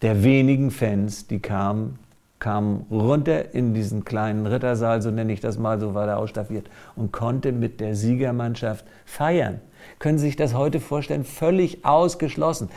der 0.02 0.22
wenigen 0.22 0.70
Fans, 0.70 1.26
die 1.26 1.38
kamen, 1.38 1.98
kam 2.38 2.86
runter 2.90 3.54
in 3.54 3.72
diesen 3.72 4.04
kleinen 4.04 4.46
Rittersaal, 4.46 5.00
so 5.00 5.10
nenne 5.10 5.32
ich 5.32 5.40
das 5.40 5.58
mal, 5.58 5.80
so 5.80 5.94
war 5.94 6.06
der 6.06 6.18
ausstaffiert, 6.18 6.68
und 6.94 7.12
konnte 7.12 7.52
mit 7.52 7.80
der 7.80 7.94
Siegermannschaft 7.94 8.84
feiern. 9.04 9.60
Können 9.98 10.18
Sie 10.18 10.26
sich 10.26 10.36
das 10.36 10.54
heute 10.54 10.80
vorstellen? 10.80 11.24
Völlig 11.24 11.84
ausgeschlossen. 11.84 12.68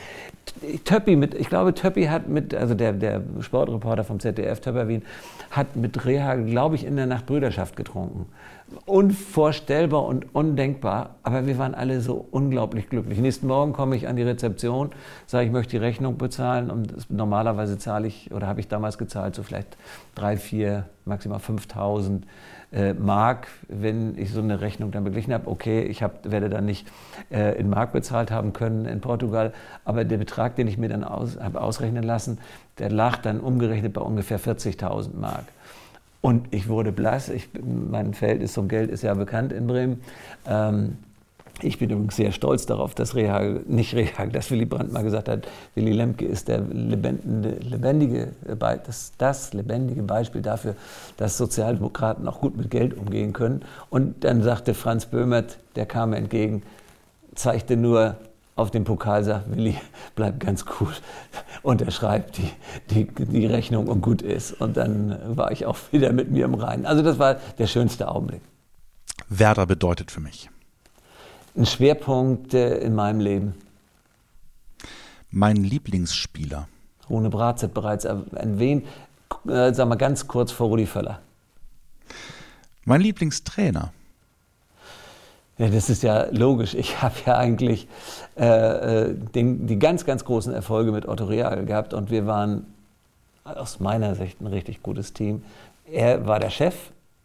Töppi 0.86 1.16
mit, 1.16 1.34
ich 1.34 1.50
glaube, 1.50 1.74
Töppi 1.74 2.06
hat 2.06 2.30
mit, 2.30 2.54
also 2.54 2.76
der, 2.76 2.94
der 2.94 3.22
Sportreporter 3.42 4.04
vom 4.04 4.20
ZDF, 4.20 4.60
Töpper 4.62 4.88
Wien, 4.88 5.04
hat 5.52 5.76
mit 5.76 6.06
Reha, 6.06 6.36
glaube 6.36 6.76
ich, 6.76 6.86
in 6.86 6.96
der 6.96 7.06
Nacht 7.06 7.26
Brüderschaft 7.26 7.76
getrunken 7.76 8.28
unvorstellbar 8.86 10.06
und 10.06 10.34
undenkbar, 10.34 11.16
aber 11.24 11.48
wir 11.48 11.58
waren 11.58 11.74
alle 11.74 12.02
so 12.02 12.28
unglaublich 12.32 12.90
glücklich. 12.90 13.20
Nächsten 13.20 13.48
Morgen 13.48 13.74
komme 13.74 13.96
ich 13.96 14.08
an 14.08 14.16
die 14.16 14.24
Rezeption, 14.24 14.92
sage, 15.26 15.46
ich 15.46 15.52
möchte 15.52 15.72
die 15.72 15.78
Rechnung 15.78 16.18
bezahlen 16.18 16.70
und 16.70 16.96
das, 16.96 17.10
normalerweise 17.10 17.78
zahle 17.78 18.08
ich, 18.08 18.32
oder 18.32 18.48
habe 18.48 18.60
ich 18.60 18.68
damals 18.68 18.98
gezahlt, 18.98 19.36
so 19.36 19.44
vielleicht 19.44 19.78
drei, 20.16 20.38
vier, 20.38 20.86
maximal 21.06 21.40
5.000 21.40 22.22
äh, 22.72 22.94
Mark, 22.94 23.48
wenn 23.68 24.18
ich 24.18 24.32
so 24.32 24.42
eine 24.42 24.62
Rechnung 24.62 24.92
dann 24.92 25.04
beglichen 25.04 25.34
habe. 25.34 25.50
Okay, 25.50 25.82
ich 25.82 26.04
hab, 26.04 26.30
werde 26.30 26.50
dann 26.50 26.66
nicht 26.66 26.88
äh, 27.32 27.58
in 27.60 27.70
Mark 27.70 27.94
bezahlt 27.94 28.32
haben 28.32 28.54
können 28.54 28.86
in 28.86 29.02
Portugal, 29.02 29.54
aber 29.86 30.06
der 30.06 30.18
Betrag, 30.18 30.56
den 30.56 30.68
ich 30.68 30.78
mir 30.78 30.90
dann 30.90 31.04
aus, 31.04 31.40
habe 31.40 31.62
ausrechnen 31.62 32.04
lassen, 32.04 32.38
der 32.78 32.92
lag 32.92 33.18
dann 33.18 33.40
umgerechnet 33.40 33.94
bei 33.94 34.02
ungefähr 34.02 34.40
40.000 34.40 35.16
Mark. 35.20 35.46
Und 36.22 36.54
ich 36.54 36.68
wurde 36.68 36.92
blass. 36.92 37.30
Ich, 37.30 37.50
mein 37.64 38.14
Verhältnis 38.14 38.54
zum 38.54 38.68
Geld 38.68 38.92
ist 38.92 39.04
ja 39.04 39.14
bekannt 39.14 39.54
in 39.54 39.68
Bremen. 39.68 40.02
Ähm, 40.46 40.98
ich 41.62 41.80
bin 41.80 41.90
übrigens 41.90 42.16
sehr 42.16 42.32
stolz 42.32 42.66
darauf, 42.66 42.96
dass 42.96 43.16
Rehagel, 43.16 43.64
nicht 43.68 43.94
Rehagel, 43.94 44.32
dass 44.32 44.52
Willy 44.52 44.66
Brandt 44.66 44.92
mal 44.92 45.04
gesagt 45.04 45.30
hat, 45.30 45.48
Willy 45.76 45.92
Lemke 45.92 46.26
ist 46.26 46.48
der 46.48 46.60
lebendige, 46.62 48.34
das, 48.86 49.14
das 49.18 49.54
lebendige 49.54 50.04
Beispiel 50.04 50.42
dafür, 50.42 50.76
dass 51.18 51.38
Sozialdemokraten 51.38 52.28
auch 52.28 52.42
gut 52.42 52.58
mit 52.58 52.70
Geld 52.70 52.98
umgehen 52.98 53.34
können. 53.34 53.62
Und 53.90 54.24
dann 54.24 54.44
sagte 54.44 54.74
Franz 54.74 55.06
Böhmert, 55.06 55.58
der 55.76 55.86
kam 55.86 56.14
entgegen, 56.14 56.64
zeigte 57.36 57.78
nur 57.78 58.18
auf 58.60 58.72
den 58.72 58.84
Pokal 58.84 59.24
sagt, 59.24 59.50
Willi, 59.52 59.76
bleib 60.16 60.40
ganz 60.40 60.66
cool. 60.80 60.94
Und 61.64 61.82
er 61.82 61.92
schreibt 61.92 62.38
die, 62.38 62.52
die, 62.90 63.06
die 63.06 63.46
Rechnung 63.46 63.88
und 63.88 64.02
gut 64.02 64.22
ist. 64.22 64.54
Und 64.60 64.78
dann 64.78 65.18
war 65.38 65.52
ich 65.52 65.66
auch 65.66 65.78
wieder 65.92 66.12
mit 66.12 66.32
mir 66.32 66.46
im 66.46 66.54
Reinen. 66.54 66.86
Also 66.86 67.02
das 67.02 67.18
war 67.20 67.36
der 67.58 67.68
schönste 67.68 68.10
Augenblick. 68.10 68.42
Werder 69.30 69.66
bedeutet 69.66 70.12
für 70.12 70.22
mich? 70.22 70.50
Ein 71.60 71.66
Schwerpunkt 71.66 72.54
äh, 72.54 72.78
in 72.78 72.96
meinem 72.96 73.20
Leben. 73.20 73.54
Mein 75.30 75.58
Lieblingsspieler? 75.58 76.70
Rune 77.10 77.30
Bratzett 77.30 77.74
bereits 77.74 78.06
erwähnt, 78.06 78.88
äh, 79.46 79.74
sagen 79.74 79.90
wir 79.90 79.98
ganz 79.98 80.26
kurz 80.26 80.54
vor 80.54 80.70
Rudi 80.70 80.86
Völler. 80.86 81.20
Mein 82.86 83.02
Lieblingstrainer? 83.02 83.92
Ja, 85.58 85.68
das 85.68 85.90
ist 85.90 86.02
ja 86.02 86.28
logisch. 86.32 86.76
Ich 86.76 87.02
habe 87.02 87.16
ja 87.26 87.38
eigentlich 87.38 87.90
äh, 88.38 88.46
äh, 89.10 89.14
den, 89.14 89.68
die 89.68 89.78
ganz, 89.78 90.06
ganz 90.06 90.24
großen 90.24 90.54
Erfolge 90.54 90.94
mit 90.94 91.10
Otto 91.10 91.26
Real 91.26 91.66
gehabt 91.66 91.94
und 91.94 92.10
wir 92.10 92.26
waren 92.26 92.68
aus 93.44 93.82
meiner 93.82 94.16
Sicht 94.16 94.40
ein 94.40 94.48
richtig 94.48 94.82
gutes 94.82 95.12
Team. 95.12 95.44
Er 95.92 96.26
war 96.26 96.40
der 96.40 96.52
Chef 96.52 96.76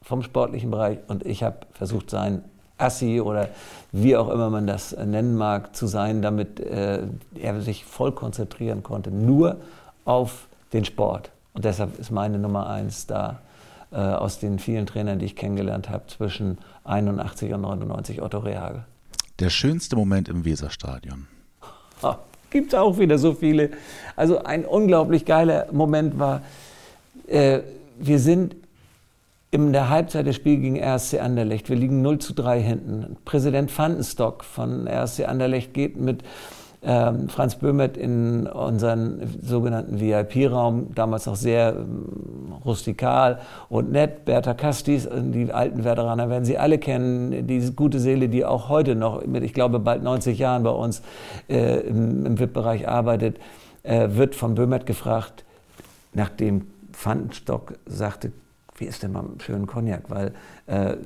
vom 0.03 0.25
sportlichen 0.25 0.73
Bereich 0.73 0.99
und 1.07 1.25
ich 1.25 1.45
habe 1.45 1.59
versucht, 1.73 2.11
sein 2.11 2.43
Assi 2.79 3.21
oder 3.21 3.49
wie 3.93 4.17
auch 4.17 4.29
immer 4.29 4.51
man 4.51 4.67
das 4.67 4.97
nennen 4.97 5.37
mag, 5.37 5.77
zu 5.77 5.87
sein, 5.87 6.23
damit 6.23 6.61
äh, 6.61 7.03
er 7.35 7.61
sich 7.61 7.85
voll 7.85 8.13
konzentrieren 8.13 8.83
konnte, 8.83 9.11
nur 9.11 9.59
auf 10.05 10.49
den 10.73 10.85
Sport. 10.85 11.31
Und 11.53 11.65
deshalb 11.65 11.99
ist 11.99 12.11
meine 12.11 12.39
Nummer 12.39 12.69
eins 12.69 13.07
da 13.07 13.41
äh, 13.93 13.97
aus 13.97 14.41
den 14.41 14.59
vielen 14.59 14.87
Trainern, 14.87 15.21
die 15.21 15.27
ich 15.27 15.37
kennengelernt 15.37 15.89
habe, 15.89 16.07
zwischen 16.09 16.59
81 16.85 17.53
und 17.55 17.61
99 17.61 18.21
Otto 18.23 18.39
Rehagel. 18.39 18.85
Der 19.39 19.51
schönste 19.51 19.97
Moment 19.97 20.29
im 20.29 20.45
Weserstadion. 20.45 21.27
Gibt 22.51 22.73
es 22.73 22.79
auch 22.79 22.99
wieder 22.99 23.19
so 23.19 23.35
viele. 23.35 23.71
Also 24.15 24.45
ein 24.45 24.65
unglaublich 24.65 25.25
geiler 25.25 25.67
Moment 25.73 26.19
war, 26.21 26.43
äh, 27.27 27.61
wir 27.99 28.21
sind 28.21 28.55
in 29.55 29.73
der 29.73 29.89
Halbzeit 29.89 30.27
des 30.27 30.35
Spiels 30.35 30.63
gegen 30.63 30.83
RSC 30.83 31.21
Anderlecht. 31.21 31.69
Wir 31.69 31.77
liegen 31.77 32.03
0 32.03 32.19
zu 32.19 32.35
3 32.35 32.61
hinten. 32.61 33.17
Präsident 33.25 33.79
Vandenstock 33.79 34.43
von 34.43 34.89
RSC 34.89 35.27
Anderlecht 35.27 35.73
geht 35.73 35.97
mit 35.97 36.25
ähm, 36.83 37.29
Franz 37.29 37.55
Böhmert 37.55 37.97
in 37.97 38.49
unseren 38.49 39.23
sogenannten 39.41 40.01
VIP-Raum, 40.01 40.89
damals 40.97 41.27
noch 41.27 41.37
sehr 41.37 41.77
ähm, 41.77 42.53
rustikal 42.65 43.39
und 43.69 43.93
nett. 43.93 44.25
Bertha 44.25 44.55
Kastis, 44.55 45.07
äh, 45.07 45.23
die 45.23 45.53
alten 45.53 45.85
Veteraner 45.85 46.29
werden 46.29 46.45
Sie 46.45 46.59
alle 46.59 46.79
kennen, 46.79 47.47
diese 47.47 47.75
gute 47.75 48.01
Seele, 48.01 48.29
die 48.29 48.45
auch 48.45 48.69
heute 48.69 48.97
noch 48.97 49.25
mit, 49.25 49.45
ich 49.45 49.55
glaube, 49.55 49.79
bald 49.79 50.03
90 50.03 50.37
Jahren 50.37 50.65
bei 50.65 50.71
uns 50.71 51.01
äh, 51.49 51.79
im, 51.79 52.27
im 52.27 52.41
VIP-Bereich 52.41 52.89
arbeitet, 52.89 53.39
äh, 53.85 54.09
wird 54.11 54.35
von 54.35 54.57
Böhmert 54.57 54.85
gefragt, 54.85 55.45
nachdem 56.13 56.67
Vandenstock 56.93 57.75
sagte, 57.87 58.33
wie 58.77 58.87
ist 58.87 59.03
denn 59.03 59.13
mal 59.13 59.25
schönen 59.39 59.67
Cognac? 59.67 60.05
Weil 60.09 60.33
äh, 60.67 60.97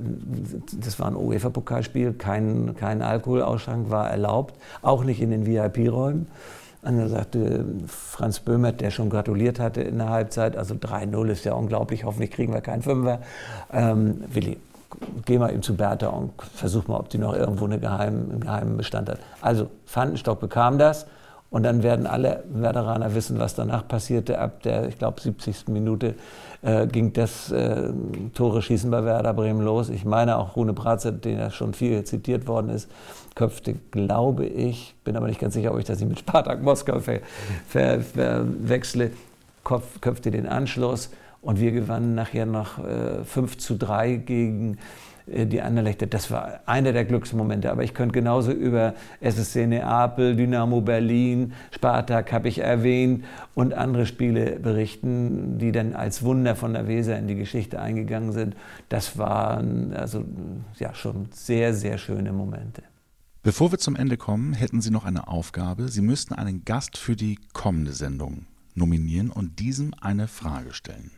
das 0.79 0.99
war 0.99 1.07
ein 1.07 1.15
UEFA-Pokalspiel, 1.15 2.13
kein, 2.13 2.75
kein 2.75 3.01
Alkoholausschank 3.01 3.89
war 3.89 4.09
erlaubt, 4.09 4.55
auch 4.81 5.03
nicht 5.03 5.21
in 5.21 5.31
den 5.31 5.45
VIP-Räumen. 5.45 6.27
Und 6.81 6.97
dann 6.97 7.09
sagte 7.09 7.65
Franz 7.87 8.39
Böhmert, 8.39 8.79
der 8.79 8.89
schon 8.89 9.09
gratuliert 9.09 9.59
hatte 9.59 9.81
in 9.81 9.97
der 9.97 10.09
Halbzeit, 10.09 10.55
also 10.55 10.75
3-0 10.75 11.27
ist 11.27 11.43
ja 11.43 11.53
unglaublich, 11.53 12.05
hoffentlich 12.05 12.31
kriegen 12.31 12.53
wir 12.53 12.61
keinen 12.61 12.81
Fünfer. 12.81 13.19
Ähm, 13.71 14.23
Willi, 14.29 14.57
geh 15.25 15.37
mal 15.37 15.51
eben 15.51 15.61
zu 15.61 15.75
Bertha 15.75 16.07
und 16.07 16.31
versuch 16.55 16.87
mal, 16.87 16.97
ob 16.97 17.09
die 17.09 17.17
noch 17.17 17.35
irgendwo 17.35 17.65
eine 17.65 17.79
geheim, 17.79 18.29
einen 18.31 18.39
geheimen 18.39 18.77
Bestand 18.77 19.09
hat. 19.09 19.19
Also 19.41 19.69
Pfannenstock 19.85 20.39
bekam 20.39 20.77
das 20.77 21.05
und 21.49 21.63
dann 21.63 21.83
werden 21.83 22.07
alle 22.07 22.43
Werderaner 22.49 23.13
wissen, 23.15 23.39
was 23.39 23.55
danach 23.55 23.87
passierte. 23.87 24.39
Ab 24.39 24.63
der, 24.63 24.87
ich 24.87 24.97
glaube, 24.97 25.19
70. 25.19 25.67
Minute 25.67 26.15
äh, 26.61 26.87
ging 26.87 27.13
das 27.13 27.51
äh, 27.51 27.91
Tore 28.33 28.61
schießen 28.61 28.91
bei 28.91 29.03
Werder 29.03 29.33
Bremen 29.33 29.61
los. 29.61 29.89
Ich 29.89 30.05
meine 30.05 30.37
auch 30.37 30.55
Rune 30.55 30.73
Bratzett, 30.73 31.23
den 31.25 31.39
ja 31.39 31.51
schon 31.51 31.73
viel 31.73 32.03
zitiert 32.03 32.47
worden 32.47 32.69
ist, 32.69 32.89
köpfte, 33.35 33.75
glaube 33.91 34.45
ich, 34.45 34.95
bin 35.03 35.15
aber 35.15 35.27
nicht 35.27 35.39
ganz 35.39 35.53
sicher, 35.53 35.71
ob 35.71 35.79
ich 35.79 35.85
das 35.85 35.99
nicht 35.99 36.09
mit 36.09 36.19
Spartak 36.19 36.61
Moskau 36.61 36.99
ver, 36.99 37.21
ver, 37.67 38.01
köpfte 40.01 40.31
den 40.31 40.47
Anschluss 40.47 41.09
und 41.41 41.59
wir 41.59 41.71
gewannen 41.71 42.15
nachher 42.15 42.45
noch 42.45 42.79
äh, 42.79 43.23
5 43.23 43.57
zu 43.57 43.77
3 43.77 44.15
gegen 44.17 44.77
die 45.31 45.61
Anderlechter, 45.61 46.07
das 46.07 46.31
war 46.31 46.61
einer 46.65 46.91
der 46.91 47.05
Glücksmomente. 47.05 47.71
Aber 47.71 47.83
ich 47.83 47.93
könnte 47.93 48.13
genauso 48.13 48.51
über 48.51 48.93
SSC 49.21 49.67
Neapel, 49.67 50.35
Dynamo 50.35 50.81
Berlin, 50.81 51.53
Spartak 51.71 52.31
habe 52.31 52.47
ich 52.47 52.59
erwähnt 52.59 53.25
und 53.55 53.73
andere 53.73 54.05
Spiele 54.05 54.59
berichten, 54.59 55.57
die 55.57 55.71
dann 55.71 55.93
als 55.93 56.23
Wunder 56.23 56.55
von 56.55 56.73
der 56.73 56.87
Weser 56.87 57.17
in 57.17 57.27
die 57.27 57.35
Geschichte 57.35 57.79
eingegangen 57.79 58.31
sind. 58.31 58.55
Das 58.89 59.17
waren 59.17 59.93
also 59.93 60.23
ja 60.79 60.93
schon 60.93 61.27
sehr, 61.31 61.73
sehr 61.73 61.97
schöne 61.97 62.31
Momente. 62.31 62.83
Bevor 63.41 63.71
wir 63.71 63.79
zum 63.79 63.95
Ende 63.95 64.17
kommen, 64.17 64.53
hätten 64.53 64.81
Sie 64.81 64.91
noch 64.91 65.05
eine 65.05 65.27
Aufgabe. 65.27 65.87
Sie 65.87 66.01
müssten 66.01 66.33
einen 66.33 66.65
Gast 66.65 66.97
für 66.97 67.15
die 67.15 67.39
kommende 67.53 67.93
Sendung 67.93 68.45
nominieren 68.75 69.29
und 69.29 69.59
diesem 69.59 69.93
eine 70.01 70.27
Frage 70.27 70.73
stellen. 70.73 71.11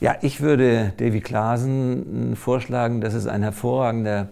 Ja, 0.00 0.16
ich 0.22 0.40
würde 0.40 0.92
Davy 0.96 1.20
Klaasen 1.20 2.32
äh, 2.32 2.36
vorschlagen. 2.36 3.00
Das 3.00 3.14
ist 3.14 3.28
ein 3.28 3.42
hervorragender 3.42 4.28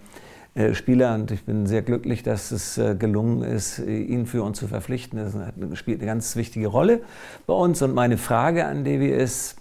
äh, 0.54 0.74
Spieler 0.74 1.14
und 1.14 1.30
ich 1.30 1.44
bin 1.44 1.66
sehr 1.66 1.82
glücklich, 1.82 2.24
dass 2.24 2.50
es 2.50 2.78
äh, 2.78 2.96
gelungen 2.96 3.42
ist, 3.42 3.78
ihn 3.78 4.26
für 4.26 4.42
uns 4.42 4.58
zu 4.58 4.66
verpflichten. 4.66 5.18
Er 5.18 5.76
spielt 5.76 6.00
eine 6.00 6.06
ganz 6.06 6.34
wichtige 6.34 6.66
Rolle 6.66 7.00
bei 7.46 7.54
uns. 7.54 7.80
Und 7.80 7.94
meine 7.94 8.18
Frage 8.18 8.66
an 8.66 8.84
Davy 8.84 9.08
ist, 9.08 9.56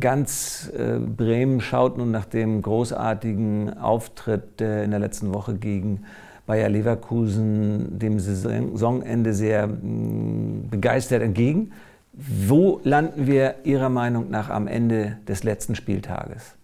ganz 0.00 0.72
Bremen 1.14 1.60
schaut 1.60 1.98
nun 1.98 2.10
nach 2.10 2.24
dem 2.24 2.62
großartigen 2.62 3.76
Auftritt 3.76 4.62
in 4.62 4.90
der 4.90 4.98
letzten 4.98 5.34
Woche 5.34 5.56
gegen 5.56 6.04
Bayer 6.46 6.70
Leverkusen 6.70 7.98
dem 7.98 8.18
Saisonende 8.18 9.34
sehr 9.34 9.66
mm, 9.66 10.68
begeistert 10.70 11.22
entgegen. 11.22 11.72
Wo 12.16 12.80
landen 12.82 13.26
wir 13.26 13.56
Ihrer 13.64 13.90
Meinung 13.90 14.30
nach 14.30 14.48
am 14.48 14.66
Ende 14.66 15.18
des 15.28 15.44
letzten 15.44 15.74
Spieltages? 15.74 16.56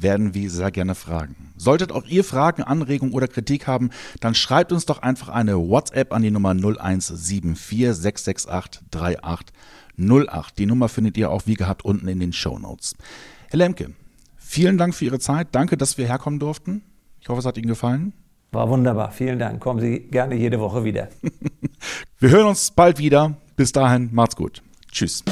werden 0.00 0.34
wir 0.34 0.50
sehr 0.50 0.70
gerne 0.70 0.94
fragen. 0.94 1.52
Solltet 1.56 1.92
auch 1.92 2.04
ihr 2.06 2.24
Fragen, 2.24 2.62
Anregungen 2.62 3.14
oder 3.14 3.28
Kritik 3.28 3.66
haben, 3.66 3.90
dann 4.20 4.34
schreibt 4.34 4.72
uns 4.72 4.86
doch 4.86 5.02
einfach 5.02 5.28
eine 5.28 5.56
WhatsApp 5.56 6.12
an 6.12 6.22
die 6.22 6.30
Nummer 6.30 6.50
0174 6.50 7.94
668 7.94 8.82
3808. 8.90 10.58
Die 10.58 10.66
Nummer 10.66 10.88
findet 10.88 11.16
ihr 11.16 11.30
auch 11.30 11.42
wie 11.46 11.54
gehabt 11.54 11.84
unten 11.84 12.08
in 12.08 12.20
den 12.20 12.32
Show 12.32 12.58
Notes. 12.58 12.94
Herr 13.48 13.58
Lemke, 13.58 13.92
vielen 14.36 14.78
Dank 14.78 14.94
für 14.94 15.06
Ihre 15.06 15.18
Zeit. 15.18 15.48
Danke, 15.52 15.76
dass 15.76 15.98
wir 15.98 16.06
herkommen 16.06 16.38
durften. 16.38 16.82
Ich 17.20 17.28
hoffe, 17.28 17.40
es 17.40 17.46
hat 17.46 17.58
Ihnen 17.58 17.68
gefallen. 17.68 18.12
War 18.52 18.68
wunderbar. 18.70 19.10
Vielen 19.10 19.38
Dank. 19.38 19.60
Kommen 19.60 19.80
Sie 19.80 19.98
gerne 19.98 20.34
jede 20.36 20.60
Woche 20.60 20.84
wieder. 20.84 21.08
wir 22.18 22.30
hören 22.30 22.46
uns 22.46 22.70
bald 22.70 22.98
wieder. 22.98 23.36
Bis 23.56 23.72
dahin, 23.72 24.10
macht's 24.12 24.36
gut. 24.36 24.62
Tschüss. 24.90 25.22